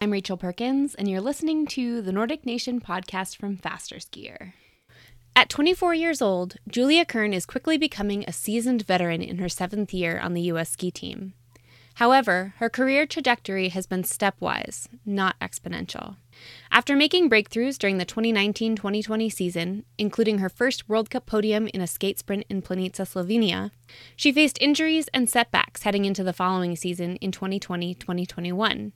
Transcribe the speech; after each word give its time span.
I'm 0.00 0.12
Rachel 0.12 0.36
Perkins, 0.36 0.94
and 0.94 1.08
you're 1.10 1.20
listening 1.20 1.66
to 1.68 2.00
the 2.00 2.12
Nordic 2.12 2.46
Nation 2.46 2.80
podcast 2.80 3.36
from 3.36 3.56
FasterSkier. 3.56 4.52
At 5.34 5.48
24 5.48 5.94
years 5.94 6.22
old, 6.22 6.58
Julia 6.68 7.04
Kern 7.04 7.32
is 7.32 7.44
quickly 7.44 7.76
becoming 7.76 8.24
a 8.24 8.32
seasoned 8.32 8.86
veteran 8.86 9.20
in 9.20 9.38
her 9.38 9.48
seventh 9.48 9.92
year 9.92 10.20
on 10.20 10.34
the 10.34 10.42
U.S. 10.42 10.70
ski 10.70 10.92
team. 10.92 11.34
However, 11.94 12.54
her 12.58 12.70
career 12.70 13.04
trajectory 13.04 13.70
has 13.70 13.86
been 13.86 14.04
stepwise, 14.04 14.86
not 15.04 15.34
exponential. 15.40 16.16
After 16.70 16.96
making 16.96 17.28
breakthroughs 17.28 17.78
during 17.78 17.98
the 17.98 18.04
2019 18.04 18.76
2020 18.76 19.28
season, 19.28 19.84
including 19.98 20.38
her 20.38 20.48
first 20.48 20.88
World 20.88 21.10
Cup 21.10 21.26
podium 21.26 21.68
in 21.68 21.80
a 21.80 21.86
skate 21.86 22.18
sprint 22.18 22.44
in 22.48 22.62
Planica, 22.62 23.02
Slovenia, 23.02 23.70
she 24.16 24.32
faced 24.32 24.58
injuries 24.60 25.08
and 25.12 25.28
setbacks 25.28 25.82
heading 25.82 26.04
into 26.04 26.22
the 26.22 26.32
following 26.32 26.76
season 26.76 27.16
in 27.16 27.32
2020 27.32 27.94
2021, 27.94 28.92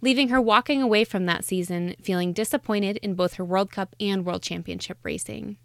leaving 0.00 0.28
her 0.28 0.40
walking 0.40 0.82
away 0.82 1.04
from 1.04 1.26
that 1.26 1.44
season 1.44 1.94
feeling 2.02 2.32
disappointed 2.32 2.98
in 2.98 3.14
both 3.14 3.34
her 3.34 3.44
World 3.44 3.70
Cup 3.70 3.94
and 3.98 4.24
World 4.24 4.42
Championship 4.42 4.98
racing. 5.02 5.56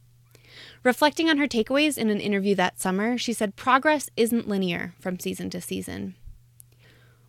Reflecting 0.83 1.29
on 1.29 1.37
her 1.37 1.47
takeaways 1.47 1.97
in 1.97 2.09
an 2.09 2.19
interview 2.19 2.55
that 2.55 2.79
summer, 2.79 3.17
she 3.17 3.33
said 3.33 3.55
progress 3.55 4.09
isn't 4.15 4.47
linear 4.47 4.93
from 4.99 5.19
season 5.19 5.49
to 5.49 5.61
season. 5.61 6.15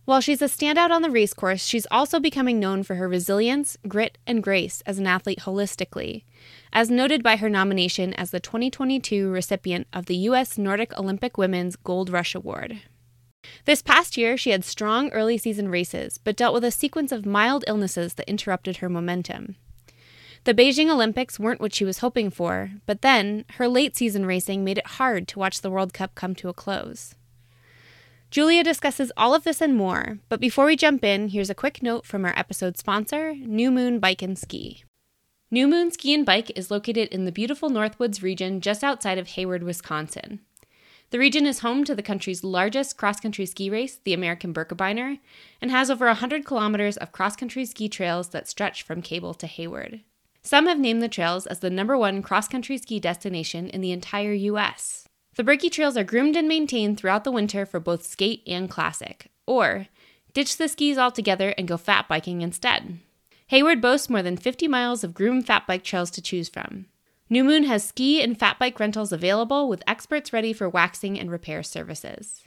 While 0.05 0.21
she's 0.21 0.43
a 0.43 0.45
standout 0.45 0.91
on 0.91 1.01
the 1.01 1.09
race 1.09 1.33
course, 1.33 1.65
she's 1.65 1.87
also 1.89 2.19
becoming 2.19 2.59
known 2.59 2.83
for 2.83 2.93
her 2.93 3.07
resilience, 3.07 3.75
grit, 3.87 4.19
and 4.27 4.43
grace 4.43 4.83
as 4.85 4.99
an 4.99 5.07
athlete 5.07 5.39
holistically, 5.39 6.25
as 6.71 6.91
noted 6.91 7.23
by 7.23 7.37
her 7.37 7.49
nomination 7.49 8.13
as 8.13 8.29
the 8.29 8.39
2022 8.39 9.31
recipient 9.31 9.87
of 9.91 10.05
the 10.05 10.15
U.S. 10.29 10.59
Nordic 10.59 10.95
Olympic 10.95 11.39
Women's 11.39 11.75
Gold 11.75 12.11
Rush 12.11 12.35
Award. 12.35 12.81
This 13.65 13.81
past 13.81 14.15
year, 14.15 14.37
she 14.37 14.51
had 14.51 14.63
strong 14.63 15.09
early 15.09 15.39
season 15.39 15.69
races, 15.69 16.19
but 16.23 16.35
dealt 16.35 16.53
with 16.53 16.63
a 16.63 16.71
sequence 16.71 17.11
of 17.11 17.25
mild 17.25 17.63
illnesses 17.67 18.13
that 18.13 18.29
interrupted 18.29 18.77
her 18.77 18.89
momentum. 18.89 19.55
The 20.43 20.53
Beijing 20.53 20.91
Olympics 20.91 21.39
weren't 21.39 21.61
what 21.61 21.73
she 21.73 21.83
was 21.83 21.99
hoping 21.99 22.29
for, 22.29 22.69
but 22.85 23.01
then 23.01 23.43
her 23.55 23.67
late 23.67 23.97
season 23.97 24.27
racing 24.27 24.63
made 24.63 24.77
it 24.77 24.85
hard 24.85 25.27
to 25.29 25.39
watch 25.39 25.61
the 25.61 25.71
World 25.71 25.93
Cup 25.93 26.13
come 26.13 26.35
to 26.35 26.49
a 26.49 26.53
close. 26.53 27.15
Julia 28.35 28.65
discusses 28.65 29.13
all 29.15 29.33
of 29.33 29.45
this 29.45 29.61
and 29.61 29.77
more, 29.77 30.19
but 30.27 30.41
before 30.41 30.65
we 30.65 30.75
jump 30.75 31.05
in, 31.05 31.29
here's 31.29 31.49
a 31.49 31.55
quick 31.55 31.81
note 31.81 32.05
from 32.05 32.25
our 32.25 32.37
episode 32.37 32.77
sponsor, 32.77 33.33
New 33.33 33.71
Moon 33.71 33.97
Bike 33.97 34.21
and 34.21 34.37
Ski. 34.37 34.83
New 35.49 35.69
Moon 35.69 35.89
Ski 35.89 36.13
and 36.13 36.25
Bike 36.25 36.51
is 36.53 36.69
located 36.69 37.07
in 37.13 37.23
the 37.23 37.31
beautiful 37.31 37.69
Northwoods 37.69 38.21
region 38.21 38.59
just 38.59 38.83
outside 38.83 39.17
of 39.17 39.29
Hayward, 39.29 39.63
Wisconsin. 39.63 40.41
The 41.11 41.17
region 41.17 41.45
is 41.45 41.59
home 41.59 41.85
to 41.85 41.95
the 41.95 42.03
country's 42.03 42.43
largest 42.43 42.97
cross 42.97 43.21
country 43.21 43.45
ski 43.45 43.69
race, 43.69 44.01
the 44.03 44.13
American 44.13 44.53
Birkebeiner, 44.53 45.19
and 45.61 45.71
has 45.71 45.89
over 45.89 46.07
100 46.07 46.43
kilometers 46.43 46.97
of 46.97 47.13
cross 47.13 47.37
country 47.37 47.63
ski 47.63 47.87
trails 47.87 48.27
that 48.31 48.49
stretch 48.49 48.83
from 48.83 49.01
Cable 49.01 49.33
to 49.35 49.47
Hayward. 49.47 50.01
Some 50.43 50.67
have 50.67 50.77
named 50.77 51.01
the 51.01 51.07
trails 51.07 51.47
as 51.47 51.61
the 51.61 51.69
number 51.69 51.97
one 51.97 52.21
cross 52.21 52.49
country 52.49 52.77
ski 52.79 52.99
destination 52.99 53.69
in 53.69 53.79
the 53.79 53.93
entire 53.93 54.33
U.S. 54.33 55.04
The 55.35 55.43
Birkie 55.43 55.69
trails 55.69 55.97
are 55.97 56.03
groomed 56.05 56.37
and 56.37 56.47
maintained 56.47 56.97
throughout 56.97 57.25
the 57.25 57.31
winter 57.31 57.65
for 57.65 57.81
both 57.81 58.05
skate 58.05 58.41
and 58.47 58.69
classic, 58.69 59.31
or 59.45 59.87
ditch 60.33 60.55
the 60.55 60.69
skis 60.69 60.97
altogether 60.97 61.49
and 61.57 61.67
go 61.67 61.75
fat 61.75 62.07
biking 62.07 62.41
instead. 62.41 62.99
Hayward 63.47 63.81
boasts 63.81 64.09
more 64.09 64.23
than 64.23 64.37
50 64.37 64.67
miles 64.69 65.03
of 65.03 65.13
groomed 65.13 65.45
fat 65.45 65.67
bike 65.67 65.83
trails 65.83 66.09
to 66.11 66.21
choose 66.21 66.47
from. 66.47 66.85
New 67.29 67.43
Moon 67.43 67.65
has 67.65 67.83
ski 67.83 68.21
and 68.21 68.39
fat 68.39 68.57
bike 68.59 68.79
rentals 68.79 69.11
available 69.11 69.67
with 69.67 69.83
experts 69.85 70.31
ready 70.31 70.53
for 70.53 70.69
waxing 70.69 71.19
and 71.19 71.29
repair 71.29 71.63
services. 71.63 72.43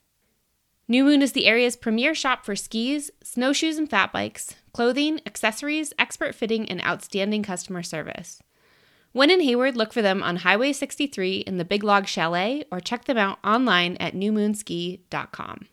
New 0.87 1.05
Moon 1.05 1.21
is 1.21 1.33
the 1.33 1.47
area's 1.47 1.77
premier 1.77 2.15
shop 2.15 2.47
for 2.47 2.57
skis, 2.57 3.11
snowshoes 3.23 3.77
and 3.77 3.91
fat 3.91 4.13
bikes, 4.13 4.55
clothing, 4.73 5.21
accessories, 5.27 5.93
expert 5.99 6.35
fitting, 6.35 6.67
and 6.71 6.83
outstanding 6.83 7.43
customer 7.43 7.83
service. 7.83 8.41
When 9.13 9.31
in 9.31 9.41
Hayward, 9.41 9.75
look 9.75 9.95
for 9.95 10.03
them 10.03 10.23
on 10.23 10.37
Highway 10.37 10.73
63 10.75 11.39
in 11.39 11.57
the 11.57 11.65
Big 11.65 11.83
Log 11.83 12.07
Chalet 12.07 12.65
or 12.71 12.79
check 12.79 13.07
them 13.07 13.17
out 13.17 13.39
online 13.43 13.97
at 13.97 14.15
newmoonski.com. 14.15 15.67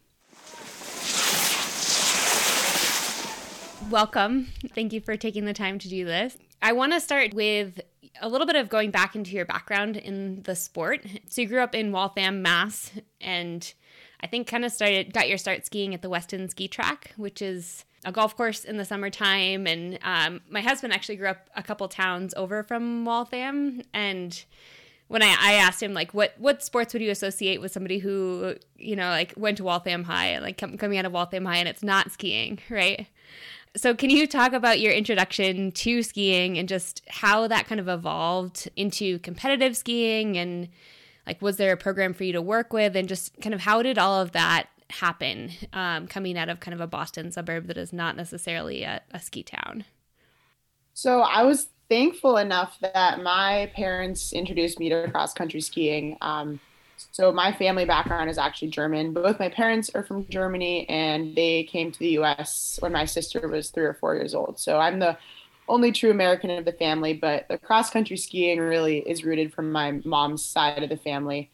Welcome. 3.89 4.47
Thank 4.73 4.93
you 4.93 5.01
for 5.01 5.17
taking 5.17 5.43
the 5.43 5.53
time 5.53 5.79
to 5.79 5.89
do 5.89 6.05
this. 6.05 6.37
I 6.61 6.71
want 6.71 6.93
to 6.93 7.01
start 7.01 7.33
with 7.33 7.81
a 8.21 8.29
little 8.29 8.47
bit 8.47 8.55
of 8.55 8.69
going 8.69 8.89
back 8.89 9.17
into 9.17 9.31
your 9.31 9.45
background 9.45 9.97
in 9.97 10.41
the 10.43 10.55
sport. 10.55 11.05
So 11.27 11.41
you 11.41 11.47
grew 11.47 11.61
up 11.61 11.75
in 11.75 11.91
Waltham, 11.91 12.41
Mass, 12.41 12.91
and 13.19 13.73
I 14.21 14.27
think 14.27 14.47
kind 14.47 14.63
of 14.63 14.71
started 14.71 15.13
got 15.13 15.27
your 15.27 15.37
start 15.37 15.65
skiing 15.65 15.93
at 15.93 16.01
the 16.01 16.09
Weston 16.09 16.47
Ski 16.47 16.69
Track, 16.69 17.11
which 17.17 17.41
is 17.41 17.83
a 18.05 18.11
golf 18.11 18.37
course 18.37 18.63
in 18.63 18.77
the 18.77 18.85
summertime. 18.85 19.67
And 19.67 19.99
um, 20.03 20.41
my 20.49 20.61
husband 20.61 20.93
actually 20.93 21.17
grew 21.17 21.27
up 21.27 21.49
a 21.55 21.63
couple 21.63 21.87
towns 21.87 22.33
over 22.35 22.63
from 22.63 23.03
Waltham, 23.03 23.81
and 23.93 24.45
when 25.07 25.21
I, 25.21 25.35
I 25.39 25.53
asked 25.53 25.83
him 25.83 25.93
like 25.93 26.13
what 26.13 26.33
what 26.37 26.63
sports 26.63 26.93
would 26.93 27.01
you 27.01 27.11
associate 27.11 27.61
with 27.61 27.71
somebody 27.71 27.99
who 27.99 28.55
you 28.77 28.95
know 28.95 29.09
like 29.09 29.33
went 29.37 29.57
to 29.57 29.63
Waltham 29.63 30.03
High 30.03 30.39
like 30.39 30.57
com- 30.57 30.77
coming 30.77 30.97
out 30.97 31.05
of 31.05 31.11
Waltham 31.11 31.45
High 31.45 31.57
and 31.57 31.69
it's 31.69 31.83
not 31.83 32.11
skiing 32.11 32.59
right? 32.69 33.07
So 33.77 33.93
can 33.93 34.09
you 34.09 34.25
talk 34.25 34.53
about 34.53 34.79
your 34.79 34.93
introduction 34.93 35.71
to 35.73 36.01
skiing 36.01 36.57
and 36.57 36.67
just 36.67 37.01
how 37.09 37.47
that 37.47 37.67
kind 37.67 37.81
of 37.81 37.89
evolved 37.89 38.69
into 38.77 39.19
competitive 39.19 39.75
skiing? 39.75 40.37
And 40.37 40.69
like 41.27 41.41
was 41.41 41.57
there 41.57 41.73
a 41.73 41.77
program 41.77 42.13
for 42.13 42.23
you 42.23 42.31
to 42.33 42.41
work 42.41 42.71
with? 42.71 42.95
And 42.95 43.07
just 43.07 43.39
kind 43.41 43.53
of 43.53 43.61
how 43.61 43.81
did 43.81 43.97
all 43.97 44.21
of 44.21 44.31
that 44.31 44.69
happen 44.89 45.51
um, 45.73 46.07
coming 46.07 46.37
out 46.37 46.49
of 46.49 46.59
kind 46.59 46.73
of 46.73 46.81
a 46.81 46.87
boston 46.87 47.31
suburb 47.31 47.67
that 47.67 47.77
is 47.77 47.91
not 47.91 48.15
necessarily 48.15 48.83
a, 48.83 49.01
a 49.11 49.19
ski 49.19 49.43
town 49.43 49.85
so 50.93 51.21
i 51.21 51.43
was 51.43 51.67
thankful 51.89 52.37
enough 52.37 52.77
that 52.81 53.21
my 53.21 53.71
parents 53.75 54.33
introduced 54.33 54.79
me 54.79 54.89
to 54.89 55.09
cross 55.11 55.33
country 55.33 55.61
skiing 55.61 56.17
um, 56.21 56.59
so 57.11 57.31
my 57.31 57.51
family 57.51 57.85
background 57.85 58.29
is 58.29 58.37
actually 58.37 58.69
German. 58.69 59.13
Both 59.13 59.39
my 59.39 59.49
parents 59.49 59.89
are 59.93 60.03
from 60.03 60.27
Germany, 60.27 60.87
and 60.89 61.35
they 61.35 61.63
came 61.63 61.91
to 61.91 61.99
the 61.99 62.09
U.S. 62.09 62.77
when 62.81 62.91
my 62.91 63.05
sister 63.05 63.47
was 63.47 63.69
three 63.69 63.85
or 63.85 63.93
four 63.93 64.15
years 64.15 64.33
old. 64.33 64.59
So 64.59 64.79
I'm 64.79 64.99
the 64.99 65.17
only 65.67 65.91
true 65.91 66.11
American 66.11 66.49
of 66.51 66.65
the 66.65 66.71
family. 66.71 67.13
But 67.13 67.47
the 67.47 67.57
cross 67.57 67.89
country 67.89 68.17
skiing 68.17 68.59
really 68.59 68.99
is 68.99 69.23
rooted 69.23 69.53
from 69.53 69.71
my 69.71 69.99
mom's 70.05 70.43
side 70.43 70.83
of 70.83 70.89
the 70.89 70.97
family. 70.97 71.51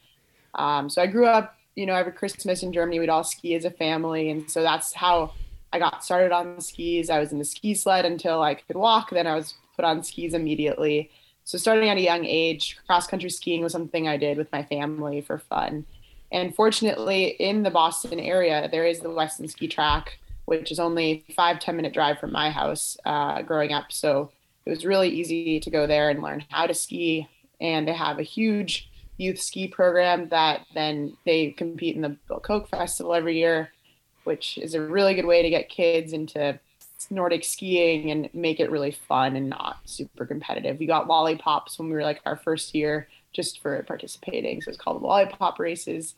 Um, 0.54 0.88
so 0.88 1.02
I 1.02 1.06
grew 1.06 1.26
up, 1.26 1.56
you 1.74 1.86
know, 1.86 1.94
every 1.94 2.12
Christmas 2.12 2.62
in 2.62 2.72
Germany, 2.72 3.00
we'd 3.00 3.08
all 3.08 3.24
ski 3.24 3.54
as 3.54 3.64
a 3.64 3.70
family, 3.70 4.30
and 4.30 4.50
so 4.50 4.62
that's 4.62 4.92
how 4.92 5.32
I 5.72 5.78
got 5.78 6.04
started 6.04 6.32
on 6.32 6.60
skis. 6.60 7.08
I 7.08 7.18
was 7.18 7.32
in 7.32 7.38
the 7.38 7.44
ski 7.44 7.74
sled 7.74 8.04
until 8.04 8.42
I 8.42 8.54
could 8.54 8.76
walk. 8.76 9.10
Then 9.10 9.26
I 9.26 9.34
was 9.34 9.54
put 9.74 9.84
on 9.84 10.02
skis 10.02 10.34
immediately. 10.34 11.10
So 11.44 11.58
starting 11.58 11.88
at 11.88 11.96
a 11.96 12.02
young 12.02 12.24
age, 12.24 12.78
cross 12.86 13.06
country 13.06 13.30
skiing 13.30 13.62
was 13.62 13.72
something 13.72 14.06
I 14.06 14.16
did 14.16 14.36
with 14.36 14.52
my 14.52 14.62
family 14.62 15.22
for 15.22 15.38
fun. 15.38 15.86
And 16.30 16.54
fortunately, 16.54 17.36
in 17.38 17.62
the 17.62 17.70
Boston 17.70 18.20
area, 18.20 18.68
there 18.70 18.86
is 18.86 19.00
the 19.00 19.10
Weston 19.10 19.48
Ski 19.48 19.66
Track, 19.66 20.18
which 20.44 20.70
is 20.70 20.78
only 20.78 21.24
five 21.34 21.58
ten 21.58 21.76
minute 21.76 21.92
drive 21.92 22.18
from 22.18 22.32
my 22.32 22.50
house 22.50 22.96
uh, 23.04 23.42
growing 23.42 23.72
up. 23.72 23.92
So 23.92 24.30
it 24.64 24.70
was 24.70 24.84
really 24.84 25.08
easy 25.08 25.58
to 25.58 25.70
go 25.70 25.86
there 25.86 26.10
and 26.10 26.22
learn 26.22 26.44
how 26.50 26.66
to 26.66 26.74
ski. 26.74 27.28
And 27.60 27.88
they 27.88 27.92
have 27.92 28.18
a 28.18 28.22
huge 28.22 28.90
youth 29.16 29.40
ski 29.40 29.68
program 29.68 30.28
that 30.28 30.66
then 30.74 31.16
they 31.24 31.50
compete 31.50 31.96
in 31.96 32.02
the 32.02 32.16
Bill 32.28 32.40
Koch 32.40 32.68
Festival 32.68 33.14
every 33.14 33.38
year, 33.38 33.72
which 34.24 34.58
is 34.58 34.74
a 34.74 34.80
really 34.80 35.14
good 35.14 35.26
way 35.26 35.42
to 35.42 35.50
get 35.50 35.68
kids 35.68 36.12
into 36.12 36.58
Nordic 37.10 37.44
skiing 37.44 38.10
and 38.10 38.28
make 38.32 38.60
it 38.60 38.70
really 38.70 38.92
fun 38.92 39.36
and 39.36 39.48
not 39.48 39.78
super 39.84 40.24
competitive. 40.24 40.78
We 40.78 40.86
got 40.86 41.08
lollipops 41.08 41.78
when 41.78 41.88
we 41.88 41.94
were 41.94 42.02
like 42.02 42.20
our 42.24 42.36
first 42.36 42.74
year 42.74 43.08
just 43.32 43.60
for 43.60 43.82
participating. 43.84 44.60
So 44.60 44.70
it's 44.70 44.78
called 44.78 45.02
lollipop 45.02 45.58
races. 45.58 46.14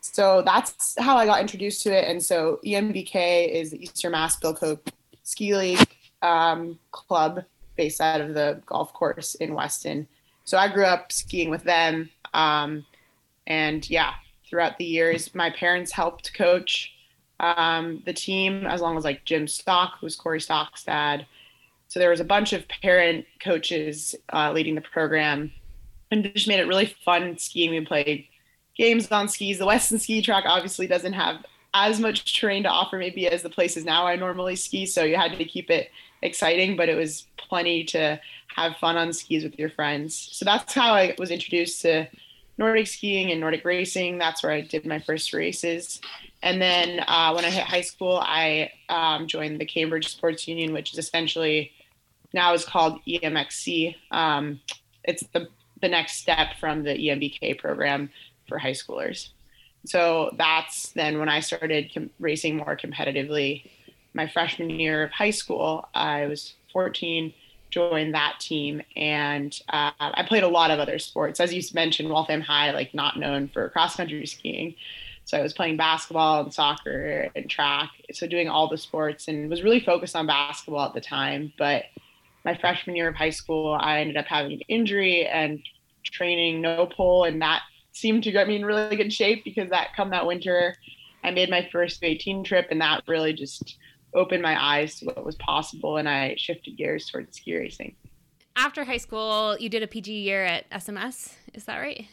So 0.00 0.42
that's 0.42 0.96
how 0.98 1.16
I 1.16 1.26
got 1.26 1.40
introduced 1.40 1.82
to 1.84 1.92
it. 1.92 2.08
And 2.08 2.22
so 2.22 2.60
EMBK 2.64 3.50
is 3.50 3.70
the 3.70 3.82
Eastern 3.82 4.12
Mass 4.12 4.36
Bill 4.36 4.54
Koch 4.54 4.80
Ski 5.22 5.56
League 5.56 5.96
um, 6.22 6.78
club 6.90 7.44
based 7.76 8.00
out 8.00 8.20
of 8.20 8.34
the 8.34 8.60
golf 8.66 8.92
course 8.92 9.34
in 9.36 9.54
Weston. 9.54 10.06
So 10.44 10.58
I 10.58 10.68
grew 10.68 10.84
up 10.84 11.10
skiing 11.10 11.50
with 11.50 11.64
them. 11.64 12.10
Um, 12.34 12.84
and 13.46 13.88
yeah, 13.88 14.14
throughout 14.48 14.78
the 14.78 14.84
years, 14.84 15.34
my 15.34 15.50
parents 15.50 15.92
helped 15.92 16.34
coach 16.34 16.92
um, 17.40 18.02
the 18.06 18.12
team, 18.12 18.66
as 18.66 18.80
long 18.80 18.96
as 18.96 19.04
like 19.04 19.24
Jim 19.24 19.48
Stock, 19.48 19.94
who's 20.00 20.16
Corey 20.16 20.40
Stock's 20.40 20.84
dad. 20.84 21.26
So 21.88 22.00
there 22.00 22.10
was 22.10 22.20
a 22.20 22.24
bunch 22.24 22.52
of 22.52 22.66
parent 22.68 23.26
coaches 23.42 24.14
uh, 24.32 24.52
leading 24.52 24.74
the 24.74 24.80
program, 24.80 25.52
and 26.10 26.24
just 26.24 26.48
made 26.48 26.60
it 26.60 26.66
really 26.66 26.94
fun 27.04 27.38
skiing. 27.38 27.70
We 27.70 27.84
played 27.84 28.26
games 28.76 29.10
on 29.10 29.28
skis. 29.28 29.58
The 29.58 29.66
Weston 29.66 29.98
Ski 29.98 30.22
Track 30.22 30.44
obviously 30.46 30.86
doesn't 30.86 31.12
have 31.12 31.44
as 31.74 31.98
much 31.98 32.38
terrain 32.38 32.62
to 32.62 32.68
offer 32.68 32.98
maybe 32.98 33.26
as 33.26 33.42
the 33.42 33.50
places 33.50 33.84
now 33.84 34.06
I 34.06 34.16
normally 34.16 34.56
ski, 34.56 34.86
so 34.86 35.02
you 35.02 35.16
had 35.16 35.36
to 35.36 35.44
keep 35.44 35.70
it 35.70 35.90
exciting, 36.22 36.76
but 36.76 36.88
it 36.88 36.94
was 36.94 37.26
plenty 37.36 37.84
to 37.84 38.20
have 38.54 38.76
fun 38.76 38.96
on 38.96 39.12
skis 39.12 39.42
with 39.42 39.58
your 39.58 39.70
friends. 39.70 40.28
So 40.32 40.44
that's 40.44 40.72
how 40.72 40.94
I 40.94 41.14
was 41.18 41.30
introduced 41.30 41.82
to 41.82 42.06
Nordic 42.56 42.86
skiing 42.86 43.30
and 43.30 43.40
Nordic 43.40 43.64
racing. 43.64 44.18
That's 44.18 44.42
where 44.42 44.52
I 44.52 44.60
did 44.60 44.86
my 44.86 45.00
first 45.00 45.32
races. 45.32 46.00
And 46.42 46.60
then 46.60 47.00
uh, 47.06 47.32
when 47.32 47.44
I 47.44 47.50
hit 47.50 47.64
high 47.64 47.80
school, 47.80 48.20
I 48.22 48.70
um, 48.88 49.26
joined 49.26 49.60
the 49.60 49.66
Cambridge 49.66 50.08
Sports 50.08 50.46
Union, 50.46 50.72
which 50.72 50.92
is 50.92 50.98
essentially 50.98 51.72
now 52.32 52.52
is 52.52 52.64
called 52.64 53.00
EMXC. 53.06 53.96
Um, 54.10 54.60
it's 55.04 55.24
the 55.32 55.48
the 55.80 55.88
next 55.88 56.16
step 56.16 56.56
from 56.58 56.82
the 56.82 56.94
EMBK 56.94 57.58
program 57.58 58.08
for 58.48 58.58
high 58.58 58.70
schoolers. 58.72 59.30
So 59.84 60.30
that's 60.38 60.92
then 60.92 61.18
when 61.18 61.28
I 61.28 61.40
started 61.40 61.90
com- 61.92 62.10
racing 62.18 62.56
more 62.56 62.76
competitively. 62.76 63.70
My 64.14 64.28
freshman 64.28 64.70
year 64.70 65.02
of 65.02 65.10
high 65.10 65.30
school, 65.30 65.88
I 65.92 66.26
was 66.26 66.54
14 66.72 67.34
joined 67.74 68.14
that 68.14 68.38
team. 68.38 68.80
And 68.94 69.58
uh, 69.68 69.90
i 69.98 70.24
played 70.28 70.44
a 70.44 70.48
lot 70.48 70.70
of 70.70 70.78
other 70.78 70.98
sports. 71.00 71.40
As 71.40 71.52
you 71.52 71.60
mentioned 71.74 72.08
waltham 72.08 72.40
high 72.40 72.70
like 72.70 72.94
not 72.94 73.18
known 73.18 73.48
for 73.48 73.68
cross 73.70 73.96
country 73.96 74.26
skiing. 74.26 74.76
So 75.24 75.38
i 75.38 75.42
was 75.42 75.52
playing 75.52 75.76
basketball 75.76 76.42
and 76.42 76.54
soccer 76.54 77.28
and 77.34 77.50
track 77.50 77.90
so 78.12 78.26
doing 78.26 78.48
all 78.48 78.68
the 78.68 78.78
sports 78.78 79.26
and 79.26 79.50
was 79.50 79.62
really 79.62 79.80
focused 79.80 80.14
on 80.14 80.26
basketball 80.26 80.86
at 80.86 80.94
the 80.94 81.00
time. 81.00 81.52
But 81.58 81.86
my 82.44 82.56
freshman 82.56 82.94
year 82.94 83.08
of 83.08 83.16
high 83.16 83.30
school 83.30 83.76
i 83.80 84.00
ended 84.00 84.16
up 84.16 84.26
having 84.26 84.52
an 84.52 84.60
injury 84.68 85.26
and 85.26 85.60
training 86.04 86.60
no 86.60 86.86
pole 86.86 87.24
and 87.24 87.42
that 87.42 87.62
seemed 87.92 88.22
to 88.22 88.30
get 88.30 88.46
me 88.46 88.56
in 88.56 88.64
really 88.64 88.96
good 88.96 89.12
shape 89.12 89.42
because 89.44 89.70
that 89.70 89.88
come 89.96 90.10
that 90.10 90.26
winter 90.26 90.76
i 91.24 91.30
made 91.30 91.50
my 91.50 91.66
first 91.72 92.04
18 92.04 92.44
trip 92.44 92.68
and 92.70 92.80
that 92.80 93.02
really 93.08 93.32
just 93.32 93.78
opened 94.14 94.42
my 94.42 94.62
eyes 94.62 94.98
to 94.98 95.06
what 95.06 95.24
was 95.24 95.36
possible 95.36 95.96
and 95.96 96.08
I 96.08 96.34
shifted 96.38 96.76
gears 96.76 97.08
towards 97.08 97.36
ski 97.36 97.56
racing. 97.56 97.96
After 98.56 98.84
high 98.84 98.98
school, 98.98 99.56
you 99.58 99.68
did 99.68 99.82
a 99.82 99.86
PG 99.86 100.12
year 100.12 100.44
at 100.44 100.70
SMS, 100.70 101.34
is 101.54 101.64
that 101.64 101.78
right? 101.78 102.06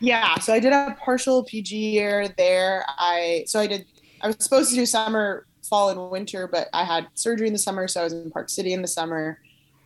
Yeah, 0.00 0.38
so 0.38 0.52
I 0.52 0.60
did 0.60 0.72
a 0.72 0.96
partial 0.98 1.44
PG 1.44 1.76
year 1.76 2.28
there. 2.36 2.84
I 2.88 3.44
so 3.46 3.60
I 3.60 3.66
did 3.66 3.86
I 4.20 4.28
was 4.28 4.36
supposed 4.38 4.70
to 4.70 4.76
do 4.76 4.86
summer, 4.86 5.46
fall 5.62 5.90
and 5.90 6.10
winter, 6.10 6.46
but 6.46 6.68
I 6.72 6.84
had 6.84 7.08
surgery 7.14 7.46
in 7.46 7.52
the 7.52 7.58
summer, 7.58 7.86
so 7.88 8.00
I 8.00 8.04
was 8.04 8.12
in 8.12 8.30
Park 8.30 8.48
City 8.48 8.72
in 8.72 8.82
the 8.82 8.88
summer 8.88 9.40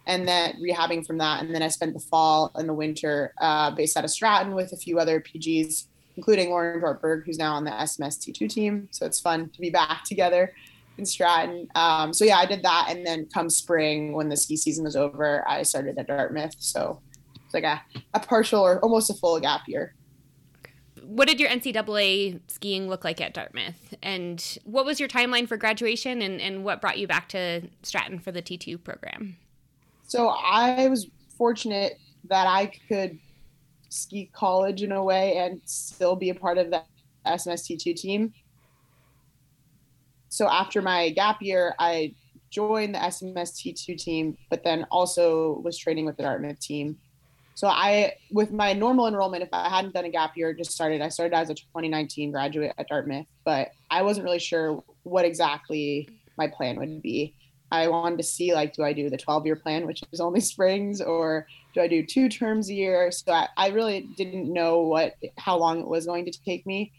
and 0.06 0.26
then 0.26 0.54
rehabbing 0.62 1.06
from 1.06 1.18
that 1.18 1.42
and 1.42 1.54
then 1.54 1.62
I 1.62 1.68
spent 1.68 1.92
the 1.92 2.00
fall 2.00 2.50
and 2.54 2.68
the 2.68 2.74
winter 2.74 3.34
uh, 3.40 3.70
based 3.72 3.96
out 3.96 4.04
of 4.04 4.10
Stratton 4.10 4.54
with 4.54 4.72
a 4.72 4.76
few 4.76 4.98
other 4.98 5.20
PGs 5.20 5.86
including 6.16 6.50
Lauren 6.50 6.80
Jortberg, 6.80 7.24
who's 7.24 7.38
now 7.38 7.54
on 7.54 7.62
the 7.62 7.70
SMS 7.70 8.18
T2 8.18 8.52
team. 8.52 8.88
So 8.90 9.06
it's 9.06 9.20
fun 9.20 9.50
to 9.50 9.60
be 9.60 9.70
back 9.70 10.02
together 10.02 10.52
in 10.98 11.06
Stratton. 11.06 11.68
Um, 11.74 12.12
so 12.12 12.24
yeah, 12.24 12.38
I 12.38 12.46
did 12.46 12.62
that, 12.64 12.88
and 12.90 13.06
then 13.06 13.26
come 13.32 13.48
spring 13.48 14.12
when 14.12 14.28
the 14.28 14.36
ski 14.36 14.56
season 14.56 14.84
was 14.84 14.96
over, 14.96 15.48
I 15.48 15.62
started 15.62 15.96
at 15.98 16.08
Dartmouth. 16.08 16.56
So 16.58 17.00
it's 17.44 17.54
like 17.54 17.64
a, 17.64 17.80
a 18.14 18.20
partial 18.20 18.60
or 18.60 18.80
almost 18.80 19.08
a 19.08 19.14
full 19.14 19.40
gap 19.40 19.62
year. 19.66 19.94
What 21.02 21.28
did 21.28 21.40
your 21.40 21.48
NCAA 21.48 22.40
skiing 22.48 22.88
look 22.88 23.02
like 23.02 23.20
at 23.20 23.32
Dartmouth? 23.32 23.94
And 24.02 24.58
what 24.64 24.84
was 24.84 25.00
your 25.00 25.08
timeline 25.08 25.48
for 25.48 25.56
graduation 25.56 26.20
and, 26.20 26.38
and 26.38 26.64
what 26.64 26.82
brought 26.82 26.98
you 26.98 27.06
back 27.06 27.30
to 27.30 27.62
Stratton 27.82 28.18
for 28.18 28.30
the 28.30 28.42
T2 28.42 28.84
program? 28.84 29.38
So 30.06 30.28
I 30.28 30.86
was 30.88 31.06
fortunate 31.38 31.98
that 32.24 32.46
I 32.46 32.72
could 32.88 33.18
ski 33.88 34.28
college 34.34 34.82
in 34.82 34.92
a 34.92 35.02
way 35.02 35.38
and 35.38 35.62
still 35.64 36.14
be 36.14 36.28
a 36.28 36.34
part 36.34 36.58
of 36.58 36.70
the 36.70 36.82
SMS 37.26 37.70
T2 37.70 37.96
team 37.96 38.34
so 40.28 40.48
after 40.48 40.82
my 40.82 41.10
gap 41.10 41.38
year, 41.40 41.74
I 41.78 42.14
joined 42.50 42.94
the 42.94 42.98
SMS 42.98 43.52
T2 43.54 43.96
team, 43.98 44.36
but 44.50 44.64
then 44.64 44.86
also 44.90 45.60
was 45.64 45.78
training 45.78 46.06
with 46.06 46.16
the 46.16 46.22
Dartmouth 46.22 46.60
team. 46.60 46.96
So 47.54 47.66
I, 47.66 48.12
with 48.30 48.52
my 48.52 48.72
normal 48.72 49.08
enrollment, 49.08 49.42
if 49.42 49.48
I 49.52 49.68
hadn't 49.68 49.92
done 49.92 50.04
a 50.04 50.10
gap 50.10 50.36
year, 50.36 50.52
just 50.54 50.70
started, 50.70 51.00
I 51.00 51.08
started 51.08 51.36
as 51.36 51.50
a 51.50 51.54
2019 51.54 52.30
graduate 52.30 52.72
at 52.78 52.88
Dartmouth, 52.88 53.26
but 53.44 53.72
I 53.90 54.02
wasn't 54.02 54.24
really 54.24 54.38
sure 54.38 54.82
what 55.02 55.24
exactly 55.24 56.08
my 56.36 56.46
plan 56.46 56.78
would 56.78 57.02
be. 57.02 57.34
I 57.70 57.88
wanted 57.88 58.18
to 58.18 58.22
see 58.22 58.54
like, 58.54 58.74
do 58.74 58.82
I 58.82 58.92
do 58.92 59.10
the 59.10 59.16
12 59.16 59.44
year 59.44 59.56
plan, 59.56 59.86
which 59.86 60.02
is 60.12 60.20
only 60.20 60.40
springs, 60.52 61.00
or 61.00 61.46
do 61.74 61.80
I 61.80 61.88
do 61.88 62.06
two 62.06 62.28
terms 62.28 62.70
a 62.70 62.74
year? 62.74 63.10
So 63.10 63.32
I, 63.32 63.48
I 63.56 63.68
really 63.70 64.08
didn't 64.16 64.52
know 64.52 64.80
what, 64.82 65.14
how 65.36 65.58
long 65.58 65.80
it 65.80 65.88
was 65.88 66.06
going 66.06 66.24
to 66.26 66.32
take 66.44 66.64
me. 66.66 66.92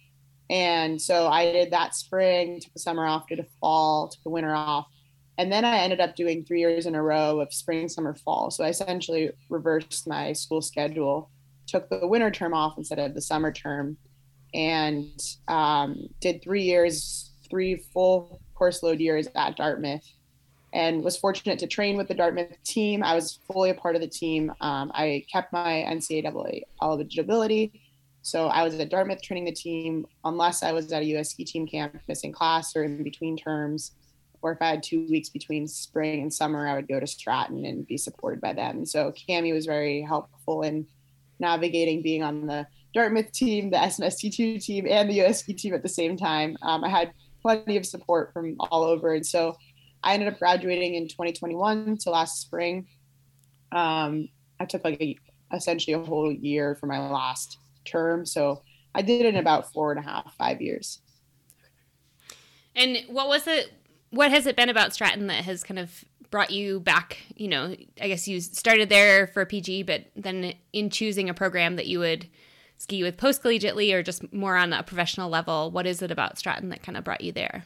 And 0.49 0.99
so 0.99 1.27
I 1.27 1.51
did 1.51 1.71
that 1.71 1.95
spring, 1.95 2.59
took 2.59 2.73
the 2.73 2.79
summer 2.79 3.05
off, 3.05 3.27
did 3.27 3.39
a 3.39 3.45
fall, 3.59 4.07
took 4.07 4.23
the 4.23 4.29
winter 4.29 4.55
off. 4.55 4.87
And 5.37 5.51
then 5.51 5.63
I 5.63 5.79
ended 5.79 6.01
up 6.01 6.15
doing 6.15 6.43
three 6.43 6.59
years 6.59 6.85
in 6.85 6.95
a 6.95 7.03
row 7.03 7.39
of 7.39 7.53
spring, 7.53 7.87
summer, 7.87 8.13
fall. 8.13 8.51
So 8.51 8.63
I 8.63 8.69
essentially 8.69 9.31
reversed 9.47 10.07
my 10.07 10.33
school 10.33 10.61
schedule, 10.61 11.29
took 11.67 11.87
the 11.89 12.05
winter 12.07 12.31
term 12.31 12.53
off 12.53 12.77
instead 12.77 12.99
of 12.99 13.13
the 13.13 13.21
summer 13.21 13.51
term, 13.51 13.95
and 14.53 15.17
um, 15.47 16.07
did 16.19 16.43
three 16.43 16.63
years, 16.63 17.31
three 17.49 17.85
full 17.93 18.41
course 18.55 18.83
load 18.83 18.99
years 18.99 19.27
at 19.35 19.55
Dartmouth. 19.55 20.03
And 20.73 21.03
was 21.03 21.17
fortunate 21.17 21.57
to 21.59 21.67
train 21.67 21.95
with 21.95 22.07
the 22.07 22.13
Dartmouth 22.13 22.61
team. 22.63 23.01
I 23.01 23.15
was 23.15 23.39
fully 23.51 23.69
a 23.69 23.75
part 23.75 23.95
of 23.95 24.01
the 24.01 24.07
team. 24.07 24.51
Um, 24.61 24.91
I 24.93 25.25
kept 25.31 25.53
my 25.53 25.85
NCAA 25.87 26.61
eligibility 26.81 27.88
so 28.21 28.47
I 28.47 28.63
was 28.63 28.75
at 28.79 28.89
Dartmouth 28.89 29.21
training 29.21 29.45
the 29.45 29.51
team, 29.51 30.05
unless 30.25 30.63
I 30.63 30.71
was 30.71 30.91
at 30.91 31.01
a 31.01 31.05
US 31.17 31.31
ski 31.31 31.45
team 31.45 31.67
camp 31.67 31.97
missing 32.07 32.31
class 32.31 32.75
or 32.75 32.83
in 32.83 33.03
between 33.03 33.37
terms, 33.37 33.91
or 34.41 34.51
if 34.51 34.61
I 34.61 34.69
had 34.69 34.83
two 34.83 35.07
weeks 35.09 35.29
between 35.29 35.67
spring 35.67 36.21
and 36.21 36.33
summer, 36.33 36.67
I 36.67 36.75
would 36.75 36.87
go 36.87 36.99
to 36.99 37.07
Stratton 37.07 37.65
and 37.65 37.87
be 37.87 37.97
supported 37.97 38.41
by 38.41 38.53
them. 38.53 38.85
So 38.85 39.11
Cami 39.11 39.53
was 39.53 39.65
very 39.65 40.01
helpful 40.01 40.61
in 40.63 40.87
navigating 41.39 42.01
being 42.01 42.23
on 42.23 42.47
the 42.47 42.67
Dartmouth 42.93 43.31
team, 43.31 43.69
the 43.69 43.77
SMST2 43.77 44.63
team, 44.63 44.87
and 44.89 45.09
the 45.09 45.21
US 45.23 45.39
ski 45.39 45.53
team 45.53 45.73
at 45.73 45.83
the 45.83 45.89
same 45.89 46.17
time. 46.17 46.57
Um, 46.61 46.83
I 46.83 46.89
had 46.89 47.11
plenty 47.41 47.77
of 47.77 47.85
support 47.85 48.33
from 48.33 48.55
all 48.59 48.83
over. 48.83 49.13
And 49.13 49.25
so 49.25 49.55
I 50.03 50.13
ended 50.13 50.29
up 50.29 50.39
graduating 50.39 50.95
in 50.95 51.07
2021 51.07 51.99
so 51.99 52.11
last 52.11 52.41
spring. 52.41 52.87
Um, 53.71 54.29
I 54.59 54.65
took 54.65 54.83
like 54.83 55.01
a, 55.01 55.17
essentially 55.53 55.93
a 55.93 55.99
whole 55.99 56.31
year 56.31 56.75
for 56.75 56.87
my 56.87 56.99
last 57.09 57.57
term. 57.85 58.25
So 58.25 58.61
I 58.93 59.01
did 59.01 59.21
it 59.21 59.29
in 59.29 59.35
about 59.35 59.71
four 59.71 59.91
and 59.91 59.99
a 59.99 60.03
half, 60.03 60.35
five 60.37 60.61
years. 60.61 61.01
And 62.75 62.97
what 63.07 63.27
was 63.27 63.47
it? 63.47 63.71
What 64.11 64.31
has 64.31 64.47
it 64.47 64.55
been 64.55 64.69
about 64.69 64.93
Stratton 64.93 65.27
that 65.27 65.43
has 65.43 65.63
kind 65.63 65.79
of 65.79 66.03
brought 66.31 66.51
you 66.51 66.79
back? 66.79 67.17
You 67.35 67.47
know, 67.47 67.75
I 68.01 68.07
guess 68.07 68.27
you 68.27 68.41
started 68.41 68.89
there 68.89 69.27
for 69.27 69.45
PG, 69.45 69.83
but 69.83 70.05
then 70.15 70.53
in 70.73 70.89
choosing 70.89 71.29
a 71.29 71.33
program 71.33 71.75
that 71.75 71.87
you 71.87 71.99
would 71.99 72.27
ski 72.77 73.03
with 73.03 73.17
post 73.17 73.43
collegiately 73.43 73.93
or 73.93 74.01
just 74.01 74.31
more 74.33 74.55
on 74.55 74.73
a 74.73 74.83
professional 74.83 75.29
level, 75.29 75.69
what 75.69 75.85
is 75.85 76.01
it 76.01 76.11
about 76.11 76.37
Stratton 76.37 76.69
that 76.69 76.81
kind 76.81 76.97
of 76.97 77.03
brought 77.03 77.21
you 77.21 77.31
there? 77.31 77.65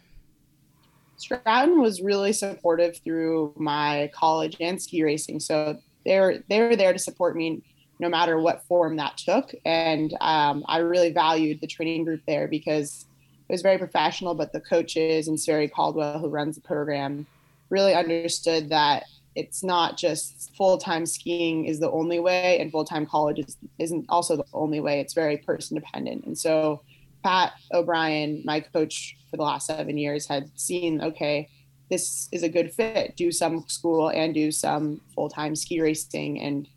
Stratton 1.17 1.79
was 1.79 2.01
really 2.01 2.33
supportive 2.33 2.97
through 2.97 3.53
my 3.55 4.09
college 4.13 4.57
and 4.59 4.81
ski 4.81 5.03
racing. 5.03 5.39
So 5.39 5.77
they're 6.05 6.43
they're 6.49 6.75
there 6.75 6.91
to 6.91 6.99
support 6.99 7.35
me 7.35 7.61
no 8.03 8.09
matter 8.09 8.37
what 8.37 8.63
form 8.67 8.97
that 8.97 9.17
took. 9.17 9.55
And 9.65 10.13
um, 10.19 10.63
I 10.67 10.79
really 10.79 11.11
valued 11.11 11.61
the 11.61 11.67
training 11.67 12.03
group 12.03 12.21
there 12.27 12.47
because 12.49 13.05
it 13.47 13.53
was 13.53 13.61
very 13.61 13.77
professional, 13.77 14.35
but 14.35 14.51
the 14.51 14.59
coaches 14.59 15.29
and 15.29 15.39
Sverre 15.39 15.69
Caldwell, 15.69 16.19
who 16.19 16.27
runs 16.27 16.55
the 16.55 16.61
program, 16.61 17.25
really 17.69 17.93
understood 17.93 18.69
that 18.69 19.05
it's 19.35 19.63
not 19.63 19.97
just 19.97 20.53
full-time 20.55 21.05
skiing 21.05 21.65
is 21.65 21.79
the 21.79 21.89
only 21.89 22.19
way 22.19 22.59
and 22.59 22.71
full-time 22.71 23.05
college 23.05 23.39
is, 23.39 23.57
isn't 23.79 24.05
also 24.09 24.35
the 24.35 24.45
only 24.53 24.81
way. 24.81 24.99
It's 24.99 25.13
very 25.13 25.37
person 25.37 25.75
dependent. 25.75 26.25
And 26.25 26.37
so 26.37 26.81
pat 27.23 27.53
o'brien 27.73 28.41
my 28.43 28.59
coach 28.59 29.15
for 29.31 29.37
the 29.37 29.43
last 29.43 29.65
seven 29.65 29.97
years 29.97 30.27
had 30.27 30.51
seen 30.59 31.01
okay 31.01 31.47
this 31.89 32.27
is 32.31 32.43
a 32.43 32.49
good 32.49 32.71
fit. 32.71 33.15
Do 33.15 33.31
some 33.31 33.65
school 33.67 34.09
and 34.09 34.33
do 34.33 34.51
some 34.51 35.01
full-time 35.13 35.55
ski 35.55 35.79
racing. 35.79 36.41
And 36.41 36.67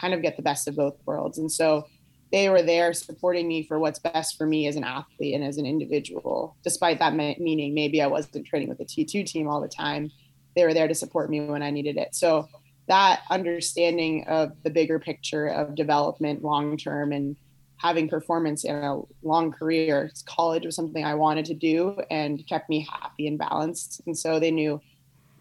kind 0.00 0.14
of 0.14 0.22
get 0.22 0.36
the 0.36 0.42
best 0.42 0.68
of 0.68 0.76
both 0.76 0.96
worlds. 1.04 1.38
And 1.38 1.50
so 1.50 1.86
they 2.32 2.48
were 2.48 2.62
there 2.62 2.92
supporting 2.92 3.46
me 3.46 3.62
for 3.62 3.78
what's 3.78 3.98
best 3.98 4.36
for 4.36 4.46
me 4.46 4.66
as 4.66 4.76
an 4.76 4.84
athlete 4.84 5.34
and 5.34 5.44
as 5.44 5.58
an 5.58 5.66
individual, 5.66 6.56
despite 6.64 6.98
that 6.98 7.14
meaning 7.14 7.74
maybe 7.74 8.02
I 8.02 8.06
wasn't 8.06 8.46
training 8.46 8.68
with 8.68 8.78
the 8.78 8.84
T2 8.84 9.26
team 9.26 9.48
all 9.48 9.60
the 9.60 9.68
time. 9.68 10.10
They 10.54 10.64
were 10.64 10.74
there 10.74 10.88
to 10.88 10.94
support 10.94 11.30
me 11.30 11.40
when 11.40 11.62
I 11.62 11.70
needed 11.70 11.96
it. 11.96 12.14
So 12.14 12.48
that 12.88 13.22
understanding 13.30 14.24
of 14.26 14.52
the 14.62 14.70
bigger 14.70 14.98
picture 14.98 15.46
of 15.46 15.74
development 15.74 16.42
long 16.42 16.76
term 16.76 17.12
and 17.12 17.36
having 17.78 18.08
performance 18.08 18.64
in 18.64 18.74
a 18.74 19.00
long 19.22 19.52
career, 19.52 20.10
college 20.24 20.64
was 20.64 20.74
something 20.74 21.04
I 21.04 21.14
wanted 21.14 21.44
to 21.46 21.54
do 21.54 22.00
and 22.10 22.46
kept 22.46 22.70
me 22.70 22.86
happy 22.90 23.26
and 23.26 23.38
balanced. 23.38 24.00
And 24.06 24.16
so 24.16 24.40
they 24.40 24.50
knew 24.50 24.80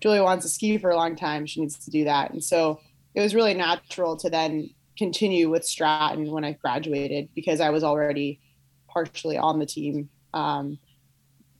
Julia 0.01 0.23
wants 0.23 0.45
to 0.45 0.49
ski 0.49 0.77
for 0.77 0.89
a 0.89 0.95
long 0.95 1.15
time. 1.15 1.45
She 1.45 1.61
needs 1.61 1.77
to 1.85 1.91
do 1.91 2.03
that. 2.03 2.31
And 2.31 2.43
so 2.43 2.81
it 3.15 3.21
was 3.21 3.33
really 3.33 3.53
natural 3.53 4.17
to 4.17 4.29
then 4.29 4.69
continue 4.97 5.49
with 5.49 5.65
Stratton 5.65 6.31
when 6.31 6.43
I 6.43 6.53
graduated 6.53 7.29
because 7.33 7.61
I 7.61 7.69
was 7.69 7.83
already 7.83 8.39
partially 8.87 9.37
on 9.37 9.59
the 9.59 9.65
team 9.65 10.09
um, 10.33 10.77